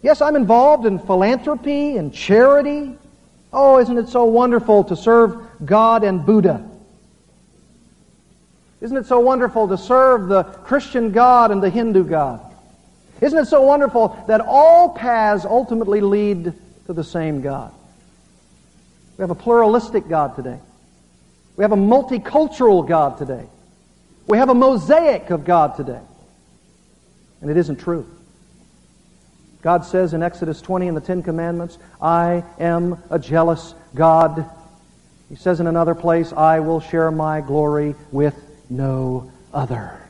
Yes, 0.00 0.22
I'm 0.22 0.34
involved 0.34 0.86
in 0.86 0.98
philanthropy 0.98 1.98
and 1.98 2.10
charity. 2.10 2.96
Oh, 3.52 3.80
isn't 3.80 3.98
it 3.98 4.08
so 4.08 4.24
wonderful 4.24 4.84
to 4.84 4.96
serve 4.96 5.36
God 5.62 6.04
and 6.04 6.24
Buddha? 6.24 6.66
Isn't 8.80 8.96
it 8.96 9.04
so 9.04 9.20
wonderful 9.20 9.68
to 9.68 9.76
serve 9.76 10.28
the 10.28 10.44
Christian 10.44 11.12
God 11.12 11.50
and 11.50 11.62
the 11.62 11.68
Hindu 11.68 12.04
God? 12.04 12.40
Isn't 13.20 13.40
it 13.40 13.46
so 13.46 13.60
wonderful 13.60 14.24
that 14.26 14.40
all 14.40 14.94
paths 14.94 15.44
ultimately 15.44 16.00
lead 16.00 16.54
to 16.86 16.94
the 16.94 17.04
same 17.04 17.42
God? 17.42 17.74
We 19.18 19.22
have 19.22 19.30
a 19.30 19.34
pluralistic 19.34 20.08
God 20.08 20.34
today. 20.34 20.58
We 21.56 21.62
have 21.64 21.72
a 21.72 21.76
multicultural 21.76 22.88
God 22.88 23.18
today. 23.18 23.48
We 24.32 24.38
have 24.38 24.48
a 24.48 24.54
mosaic 24.54 25.28
of 25.28 25.44
God 25.44 25.76
today. 25.76 26.00
And 27.42 27.50
it 27.50 27.58
isn't 27.58 27.80
true. 27.80 28.06
God 29.60 29.84
says 29.84 30.14
in 30.14 30.22
Exodus 30.22 30.62
20 30.62 30.86
in 30.86 30.94
the 30.94 31.02
Ten 31.02 31.22
Commandments, 31.22 31.76
I 32.00 32.42
am 32.58 32.96
a 33.10 33.18
jealous 33.18 33.74
God. 33.94 34.48
He 35.28 35.36
says 35.36 35.60
in 35.60 35.66
another 35.66 35.94
place, 35.94 36.32
I 36.32 36.60
will 36.60 36.80
share 36.80 37.10
my 37.10 37.42
glory 37.42 37.94
with 38.10 38.34
no 38.70 39.30
other. 39.52 40.00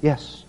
Yes. 0.00 0.44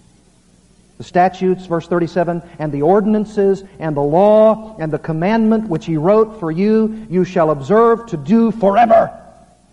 The 0.99 1.03
statutes, 1.03 1.65
verse 1.65 1.88
37, 1.88 2.43
and 2.59 2.71
the 2.71 2.84
ordinances, 2.84 3.63
and 3.80 3.97
the 3.97 4.01
law, 4.01 4.78
and 4.78 4.93
the 4.93 4.99
commandment 4.99 5.67
which 5.67 5.88
he 5.88 5.97
wrote 5.97 6.39
for 6.39 6.51
you, 6.51 7.07
you 7.09 7.26
shall 7.26 7.49
observe 7.49 8.05
to 8.09 8.17
do 8.17 8.51
forever, 8.51 9.19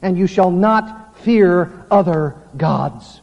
and 0.01 0.17
you 0.17 0.27
shall 0.27 0.51
not 0.51 1.19
fear 1.19 1.85
other 1.91 2.35
gods. 2.57 3.19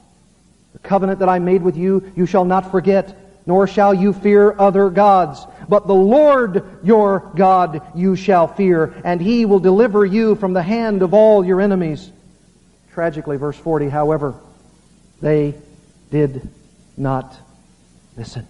The 0.81 0.87
covenant 0.87 1.19
that 1.19 1.29
I 1.29 1.39
made 1.39 1.61
with 1.61 1.77
you, 1.77 2.11
you 2.15 2.25
shall 2.25 2.45
not 2.45 2.71
forget, 2.71 3.17
nor 3.45 3.67
shall 3.67 3.93
you 3.93 4.13
fear 4.13 4.55
other 4.59 4.89
gods. 4.89 5.45
But 5.67 5.87
the 5.87 5.95
Lord 5.95 6.63
your 6.83 7.31
God 7.35 7.81
you 7.95 8.15
shall 8.15 8.47
fear, 8.47 8.93
and 9.03 9.21
he 9.21 9.45
will 9.45 9.59
deliver 9.59 10.05
you 10.05 10.35
from 10.35 10.53
the 10.53 10.63
hand 10.63 11.01
of 11.01 11.13
all 11.13 11.45
your 11.45 11.61
enemies. 11.61 12.11
Tragically, 12.93 13.37
verse 13.37 13.57
40, 13.57 13.89
however, 13.89 14.35
they 15.21 15.55
did 16.11 16.47
not 16.97 17.35
listen. 18.17 18.47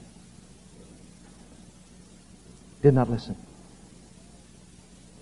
Did 2.82 2.94
not 2.94 3.10
listen. 3.10 3.36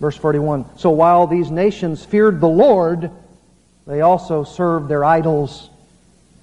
Verse 0.00 0.16
41 0.16 0.64
So 0.76 0.90
while 0.90 1.26
these 1.26 1.50
nations 1.50 2.04
feared 2.04 2.40
the 2.40 2.48
Lord, 2.48 3.10
they 3.86 4.00
also 4.00 4.44
served 4.44 4.88
their 4.88 5.04
idols 5.04 5.70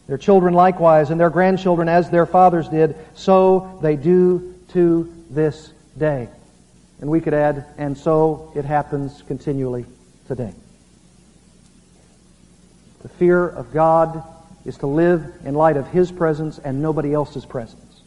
their 0.07 0.17
children 0.17 0.53
likewise, 0.53 1.09
and 1.09 1.19
their 1.19 1.29
grandchildren 1.29 1.89
as 1.89 2.09
their 2.09 2.25
fathers 2.25 2.69
did, 2.69 2.95
so 3.15 3.79
they 3.81 3.95
do 3.95 4.55
to 4.69 5.11
this 5.29 5.71
day. 5.97 6.29
And 7.01 7.09
we 7.09 7.21
could 7.21 7.33
add, 7.33 7.65
and 7.77 7.97
so 7.97 8.51
it 8.55 8.65
happens 8.65 9.23
continually 9.27 9.85
today. 10.27 10.53
The 13.01 13.09
fear 13.09 13.47
of 13.47 13.73
God 13.73 14.23
is 14.65 14.77
to 14.79 14.87
live 14.87 15.23
in 15.43 15.53
light 15.53 15.77
of 15.77 15.87
His 15.87 16.11
presence 16.11 16.57
and 16.57 16.81
nobody 16.81 17.13
else's 17.13 17.45
presence. 17.45 18.01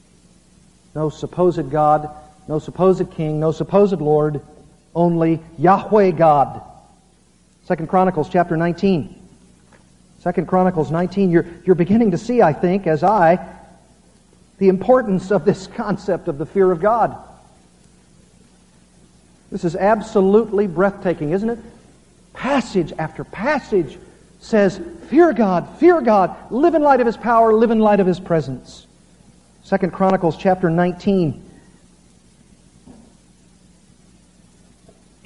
No 0.95 1.11
supposed 1.11 1.71
God, 1.71 2.11
no 2.49 2.59
supposed 2.59 3.11
king, 3.13 3.39
no 3.39 3.53
supposed 3.53 4.01
Lord, 4.01 4.41
only 4.95 5.41
Yahweh 5.59 6.13
God. 6.13 6.63
Second 7.65 7.89
Chronicles 7.89 8.29
chapter 8.29 8.57
19. 8.57 9.28
Second 10.19 10.47
Chronicles 10.47 10.91
19, 10.91 11.31
you're, 11.31 11.47
you're 11.65 11.77
beginning 11.77 12.11
to 12.11 12.19
see, 12.19 12.43
I 12.43 12.53
think, 12.53 12.87
as 12.87 13.05
I, 13.05 13.39
the 14.59 14.69
importance 14.69 15.31
of 15.31 15.45
this 15.45 15.67
concept 15.75 16.29
of 16.29 16.39
the 16.39 16.47
fear 16.47 16.71
of 16.71 16.81
God. 16.81 17.17
This 19.51 19.65
is 19.65 19.77
absolutely 19.77 20.67
breathtaking, 20.67 21.31
isn't 21.31 21.49
it? 21.49 21.59
Passage 22.35 22.93
after 22.99 23.25
passage 23.25 23.99
says, 24.41 24.81
Fear 25.09 25.33
God, 25.33 25.79
fear 25.79 26.01
God, 26.01 26.37
live 26.51 26.75
in 26.75 26.83
light 26.83 27.01
of 27.01 27.07
His 27.07 27.17
power, 27.17 27.53
live 27.53 27.71
in 27.71 27.79
light 27.79 28.01
of 28.01 28.07
His 28.07 28.21
presence. 28.21 28.87
Second 29.63 29.93
Chronicles 29.93 30.37
chapter 30.37 30.69
19, 30.69 31.45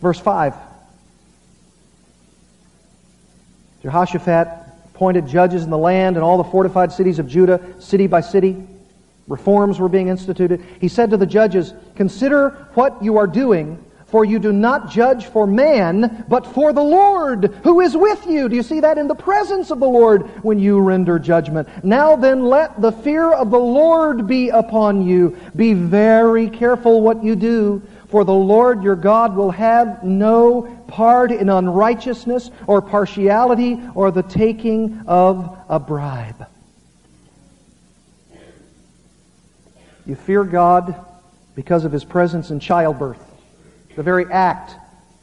verse 0.00 0.20
5. 0.20 0.54
Jehoshaphat 3.82 4.61
appointed 5.02 5.26
judges 5.26 5.64
in 5.64 5.70
the 5.70 5.76
land 5.76 6.14
and 6.14 6.22
all 6.22 6.38
the 6.38 6.48
fortified 6.48 6.92
cities 6.92 7.18
of 7.18 7.26
Judah, 7.26 7.60
city 7.80 8.06
by 8.06 8.20
city. 8.20 8.64
Reforms 9.26 9.80
were 9.80 9.88
being 9.88 10.06
instituted. 10.06 10.64
He 10.80 10.86
said 10.86 11.10
to 11.10 11.16
the 11.16 11.26
judges, 11.26 11.74
Consider 11.96 12.68
what 12.74 13.02
you 13.02 13.18
are 13.18 13.26
doing, 13.26 13.84
for 14.06 14.24
you 14.24 14.38
do 14.38 14.52
not 14.52 14.92
judge 14.92 15.26
for 15.26 15.44
man, 15.44 16.24
but 16.28 16.46
for 16.46 16.72
the 16.72 16.84
Lord, 16.84 17.46
who 17.64 17.80
is 17.80 17.96
with 17.96 18.24
you. 18.28 18.48
Do 18.48 18.54
you 18.54 18.62
see 18.62 18.78
that? 18.78 18.96
In 18.96 19.08
the 19.08 19.16
presence 19.16 19.72
of 19.72 19.80
the 19.80 19.88
Lord 19.88 20.22
when 20.44 20.60
you 20.60 20.78
render 20.78 21.18
judgment. 21.18 21.68
Now 21.82 22.14
then, 22.14 22.44
let 22.44 22.80
the 22.80 22.92
fear 22.92 23.32
of 23.32 23.50
the 23.50 23.58
Lord 23.58 24.28
be 24.28 24.50
upon 24.50 25.04
you. 25.04 25.36
Be 25.56 25.72
very 25.74 26.48
careful 26.48 27.00
what 27.00 27.24
you 27.24 27.34
do, 27.34 27.82
for 28.06 28.22
the 28.22 28.32
Lord 28.32 28.84
your 28.84 28.94
God 28.94 29.34
will 29.34 29.50
have 29.50 30.04
no 30.04 30.81
part 30.92 31.32
in 31.32 31.48
unrighteousness 31.48 32.50
or 32.66 32.82
partiality 32.82 33.80
or 33.94 34.10
the 34.10 34.22
taking 34.22 35.02
of 35.06 35.58
a 35.68 35.80
bribe. 35.80 36.46
You 40.04 40.14
fear 40.14 40.44
God 40.44 40.94
because 41.54 41.84
of 41.84 41.92
his 41.92 42.04
presence 42.04 42.50
in 42.50 42.60
childbirth, 42.60 43.24
the 43.96 44.02
very 44.02 44.30
act 44.30 44.74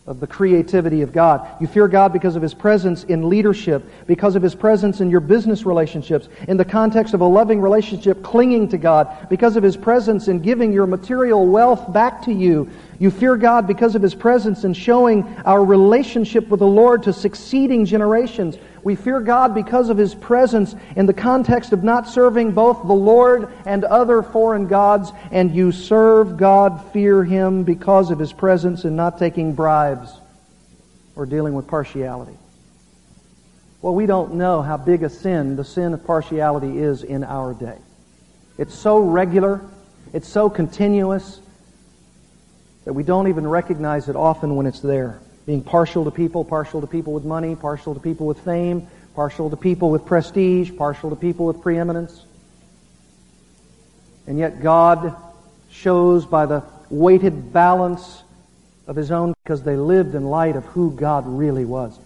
of 0.10 0.20
the 0.20 0.26
creativity 0.26 1.04
of 1.04 1.14
God. 1.14 1.48
You 1.62 1.68
fear 1.68 1.88
God 1.88 2.12
because 2.12 2.36
of 2.36 2.42
His 2.42 2.56
presence 2.56 3.04
in 3.04 3.30
leadership, 3.30 3.86
because 4.08 4.36
of 4.36 4.42
His 4.42 4.56
presence 4.56 5.02
in 5.02 5.12
your 5.12 5.20
business 5.20 5.68
relationships, 5.68 6.28
in 6.48 6.58
the 6.58 6.66
context 6.66 7.14
of 7.14 7.22
a 7.22 7.26
loving 7.26 7.62
relationship 7.62 8.24
clinging 8.24 8.70
to 8.70 8.80
God, 8.80 9.28
because 9.30 9.56
of 9.56 9.62
His 9.62 9.78
presence 9.78 10.28
in 10.28 10.40
giving 10.40 10.74
your 10.74 10.88
material 10.88 11.46
wealth 11.46 11.94
back 11.94 12.24
to 12.24 12.34
you. 12.34 12.72
You 13.00 13.10
fear 13.10 13.38
God 13.38 13.66
because 13.66 13.96
of 13.96 14.02
His 14.02 14.14
presence 14.14 14.66
in 14.66 14.74
showing 14.74 15.26
our 15.46 15.64
relationship 15.64 16.50
with 16.50 16.60
the 16.60 16.68
Lord 16.68 17.04
to 17.04 17.14
succeeding 17.14 17.86
generations. 17.86 18.58
We 18.84 18.96
fear 18.96 19.22
God 19.22 19.56
because 19.56 19.90
of 19.90 19.98
His 19.98 20.14
presence 20.14 20.76
in 20.98 21.06
the 21.06 21.14
context 21.14 21.72
of 21.72 21.82
not 21.82 22.10
serving 22.10 22.52
both 22.52 22.86
the 22.86 22.94
Lord 22.94 23.54
and 23.66 23.86
other 23.86 24.22
foreign 24.22 24.68
gods, 24.68 25.14
and 25.32 25.56
you 25.56 25.72
serve 25.72 26.36
God, 26.36 26.92
fear 26.92 27.24
Him 27.24 27.64
because 27.64 28.12
of 28.12 28.20
His 28.20 28.34
presence 28.34 28.84
in 28.84 28.98
not 28.98 29.18
taking 29.18 29.54
bribes 29.54 30.12
or 31.16 31.26
dealing 31.26 31.54
with 31.54 31.68
partiality. 31.68 32.38
Well, 33.82 33.96
we 33.96 34.08
don't 34.08 34.34
know 34.34 34.62
how 34.62 34.76
big 34.76 35.04
a 35.04 35.10
sin 35.10 35.56
the 35.56 35.64
sin 35.64 35.94
of 35.94 36.06
partiality 36.06 36.80
is 36.80 37.04
in 37.04 37.24
our 37.24 37.54
day. 37.54 37.78
It's 38.58 38.76
so 38.76 39.00
regular, 39.00 39.62
it's 40.12 40.28
so 40.28 40.50
continuous, 40.50 41.40
that 42.86 42.94
we 42.94 43.04
don't 43.04 43.28
even 43.28 43.48
recognize 43.48 44.10
it 44.10 44.16
often 44.16 44.56
when 44.56 44.66
it's 44.66 44.80
there 44.80 45.20
being 45.50 45.64
partial 45.64 46.06
to 46.06 46.12
people, 46.12 46.46
partial 46.46 46.80
to 46.80 46.86
people 46.86 47.12
with 47.12 47.26
money, 47.26 47.56
partial 47.56 47.96
to 47.96 48.00
people 48.00 48.28
with 48.28 48.40
fame, 48.42 48.88
partial 49.16 49.50
to 49.50 49.58
people 49.58 49.90
with 49.90 50.06
prestige, 50.06 50.72
partial 50.78 51.10
to 51.10 51.16
people 51.16 51.48
with 51.48 51.60
preeminence. 51.60 52.24
And 54.28 54.38
yet 54.38 54.62
God 54.62 55.16
shows 55.72 56.24
by 56.24 56.46
the 56.46 56.64
weighted 56.92 57.52
balance 57.52 58.22
of 58.86 58.96
his 58.96 59.10
own 59.10 59.34
because 59.44 59.64
they 59.64 59.76
lived 59.76 60.14
in 60.14 60.26
light 60.26 60.56
of 60.56 60.66
who 60.66 60.92
God 60.92 61.24
really 61.26 61.66
was. 61.66 61.98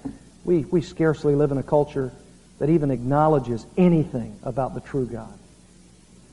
We, 0.46 0.60
we 0.60 0.82
scarcely 0.82 1.36
live 1.36 1.52
in 1.52 1.58
a 1.58 1.64
culture 1.64 2.14
that 2.60 2.70
even 2.70 2.92
acknowledges 2.92 3.66
anything 3.76 4.40
about 4.44 4.74
the 4.74 4.80
true 4.80 5.06
God. 5.06 5.38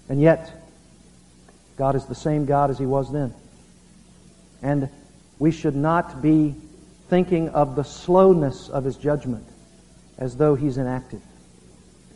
And 0.09 0.21
yet, 0.21 0.65
God 1.77 1.97
is 1.97 2.07
the 2.07 2.15
same 2.15 2.47
God 2.47 2.71
as 2.71 2.79
he 2.79 2.87
was 2.87 3.13
then. 3.13 3.35
And 4.63 4.89
we 5.39 5.51
should 5.51 5.77
not 5.77 6.21
be 6.21 6.55
thinking 7.09 7.49
of 7.51 7.77
the 7.77 7.83
slowness 7.83 8.69
of 8.69 8.85
his 8.85 8.97
judgment 8.97 9.47
as 10.19 10.37
though 10.37 10.55
he's 10.55 10.77
inactive. 10.77 11.23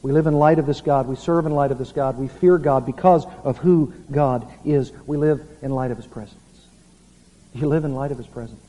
We 0.02 0.12
live 0.12 0.26
in 0.26 0.34
light 0.34 0.58
of 0.58 0.66
this 0.66 0.82
God. 0.82 1.08
We 1.08 1.16
serve 1.16 1.46
in 1.46 1.52
light 1.52 1.70
of 1.70 1.78
this 1.78 1.90
God. 1.90 2.18
We 2.18 2.28
fear 2.28 2.58
God 2.58 2.84
because 2.84 3.24
of 3.42 3.56
who 3.56 3.92
God 4.10 4.46
is. 4.64 4.92
We 5.06 5.16
live 5.16 5.40
in 5.62 5.70
light 5.70 5.90
of 5.90 5.96
his 5.96 6.06
presence. 6.06 6.38
You 7.54 7.68
live 7.68 7.84
in 7.84 7.94
light 7.94 8.12
of 8.12 8.18
his 8.18 8.26
presence. 8.26 8.60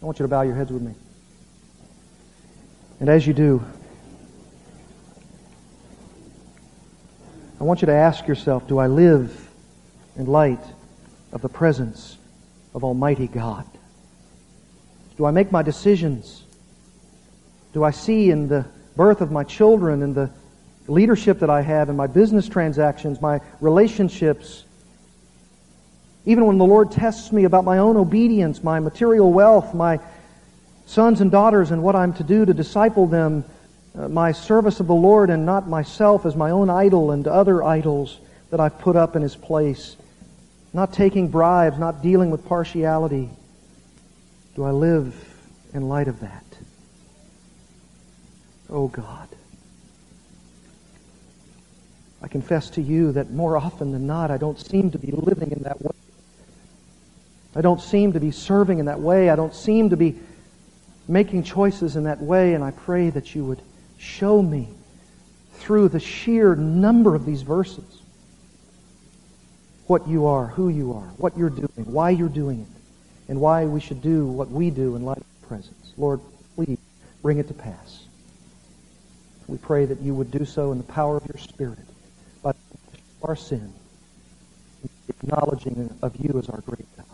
I 0.00 0.06
want 0.06 0.18
you 0.18 0.24
to 0.24 0.28
bow 0.28 0.42
your 0.42 0.54
heads 0.54 0.72
with 0.72 0.82
me. 0.82 0.94
And 3.00 3.08
as 3.08 3.26
you 3.26 3.34
do, 3.34 3.62
I 7.60 7.64
want 7.64 7.82
you 7.82 7.86
to 7.86 7.92
ask 7.92 8.26
yourself, 8.26 8.66
do 8.66 8.78
I 8.78 8.86
live 8.86 9.50
in 10.16 10.26
light 10.26 10.64
of 11.34 11.42
the 11.42 11.48
presence 11.50 12.16
of 12.72 12.84
Almighty 12.84 13.26
God? 13.26 13.66
Do 15.18 15.26
I 15.26 15.30
make 15.30 15.52
my 15.52 15.62
decisions? 15.62 16.42
Do 17.74 17.84
I 17.84 17.90
see 17.90 18.30
in 18.30 18.48
the 18.48 18.64
birth 18.96 19.20
of 19.20 19.30
my 19.30 19.44
children 19.44 20.02
and 20.02 20.14
the 20.14 20.30
leadership 20.86 21.40
that 21.40 21.50
I 21.50 21.60
have 21.60 21.88
in 21.88 21.96
my 21.96 22.06
business 22.06 22.48
transactions, 22.48 23.20
my 23.20 23.40
relationships, 23.60 24.64
even 26.24 26.46
when 26.46 26.58
the 26.58 26.64
Lord 26.64 26.90
tests 26.90 27.32
me 27.32 27.44
about 27.44 27.64
my 27.64 27.78
own 27.78 27.96
obedience, 27.96 28.62
my 28.62 28.80
material 28.80 29.32
wealth, 29.32 29.74
my 29.74 30.00
sons 30.86 31.20
and 31.20 31.30
daughters, 31.30 31.70
and 31.70 31.82
what 31.82 31.96
I'm 31.96 32.12
to 32.14 32.24
do 32.24 32.44
to 32.44 32.54
disciple 32.54 33.06
them, 33.06 33.44
uh, 33.96 34.08
my 34.08 34.32
service 34.32 34.80
of 34.80 34.86
the 34.86 34.94
Lord 34.94 35.30
and 35.30 35.44
not 35.44 35.68
myself 35.68 36.26
as 36.26 36.34
my 36.34 36.50
own 36.50 36.70
idol 36.70 37.10
and 37.10 37.26
other 37.26 37.62
idols 37.62 38.18
that 38.50 38.60
I've 38.60 38.78
put 38.78 38.96
up 38.96 39.16
in 39.16 39.22
His 39.22 39.36
place, 39.36 39.96
not 40.74 40.92
taking 40.92 41.28
bribes, 41.28 41.78
not 41.78 42.02
dealing 42.02 42.30
with 42.30 42.44
partiality. 42.44 43.30
Do 44.56 44.64
I 44.64 44.72
live 44.72 45.14
in 45.72 45.88
light 45.88 46.08
of 46.08 46.20
that? 46.20 46.44
Oh 48.68 48.88
God. 48.88 49.28
I 52.20 52.26
confess 52.26 52.70
to 52.70 52.82
you 52.82 53.12
that 53.12 53.30
more 53.30 53.56
often 53.56 53.92
than 53.92 54.06
not, 54.06 54.32
I 54.32 54.36
don't 54.36 54.58
seem 54.58 54.90
to 54.90 54.98
be 54.98 55.12
living 55.12 55.52
in 55.52 55.62
that 55.62 55.80
way. 55.80 55.92
I 57.54 57.60
don't 57.60 57.80
seem 57.80 58.12
to 58.14 58.20
be 58.20 58.32
serving 58.32 58.80
in 58.80 58.86
that 58.86 58.98
way. 58.98 59.30
I 59.30 59.36
don't 59.36 59.54
seem 59.54 59.90
to 59.90 59.96
be 59.96 60.18
making 61.06 61.44
choices 61.44 61.94
in 61.94 62.04
that 62.04 62.20
way, 62.20 62.54
and 62.54 62.64
I 62.64 62.72
pray 62.72 63.10
that 63.10 63.34
you 63.34 63.44
would 63.44 63.62
show 63.98 64.42
me 64.42 64.68
through 65.52 65.90
the 65.90 66.00
sheer 66.00 66.56
number 66.56 67.14
of 67.14 67.26
these 67.26 67.42
verses 67.42 68.03
what 69.86 70.08
you 70.08 70.26
are, 70.26 70.46
who 70.46 70.68
you 70.68 70.92
are, 70.94 71.08
what 71.18 71.36
you're 71.36 71.50
doing, 71.50 71.68
why 71.84 72.10
you're 72.10 72.28
doing 72.28 72.60
it, 72.60 73.30
and 73.30 73.40
why 73.40 73.64
we 73.64 73.80
should 73.80 74.00
do 74.00 74.26
what 74.26 74.50
we 74.50 74.70
do 74.70 74.96
in 74.96 75.04
light 75.04 75.18
of 75.18 75.24
your 75.40 75.48
presence. 75.48 75.92
Lord, 75.96 76.20
please 76.54 76.78
bring 77.22 77.38
it 77.38 77.48
to 77.48 77.54
pass. 77.54 78.06
We 79.46 79.58
pray 79.58 79.84
that 79.84 80.00
you 80.00 80.14
would 80.14 80.30
do 80.30 80.44
so 80.44 80.72
in 80.72 80.78
the 80.78 80.84
power 80.84 81.16
of 81.16 81.26
your 81.26 81.38
Spirit 81.38 81.78
by 82.42 82.54
our 83.22 83.36
sin, 83.36 83.72
acknowledging 85.08 85.94
of 86.02 86.16
you 86.16 86.38
as 86.38 86.48
our 86.48 86.60
great 86.62 86.86
God. 86.96 87.06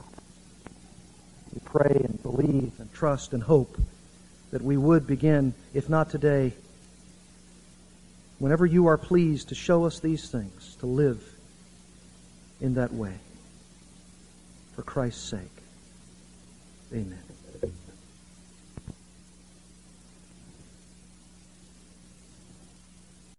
We 1.53 1.61
pray 1.65 2.03
and 2.05 2.23
believe 2.23 2.73
and 2.79 2.93
trust 2.93 3.33
and 3.33 3.43
hope 3.43 3.81
that 4.53 4.63
we 4.63 4.77
would 4.77 5.07
begin, 5.07 5.55
if 5.75 5.89
not 5.89 6.11
today, 6.11 6.53
whenever 8.39 8.65
you 8.65 8.87
are 8.87 8.99
pleased 8.99 9.49
to 9.49 9.55
show 9.55 9.85
us 9.85 9.99
these 10.01 10.31
things, 10.31 10.77
to 10.81 10.87
live 10.87 11.30
in 12.61 12.75
that 12.75 12.93
way. 12.93 13.15
For 14.77 14.83
Christ's 14.83 15.31
sake. 15.31 15.41
Amen. 16.93 17.30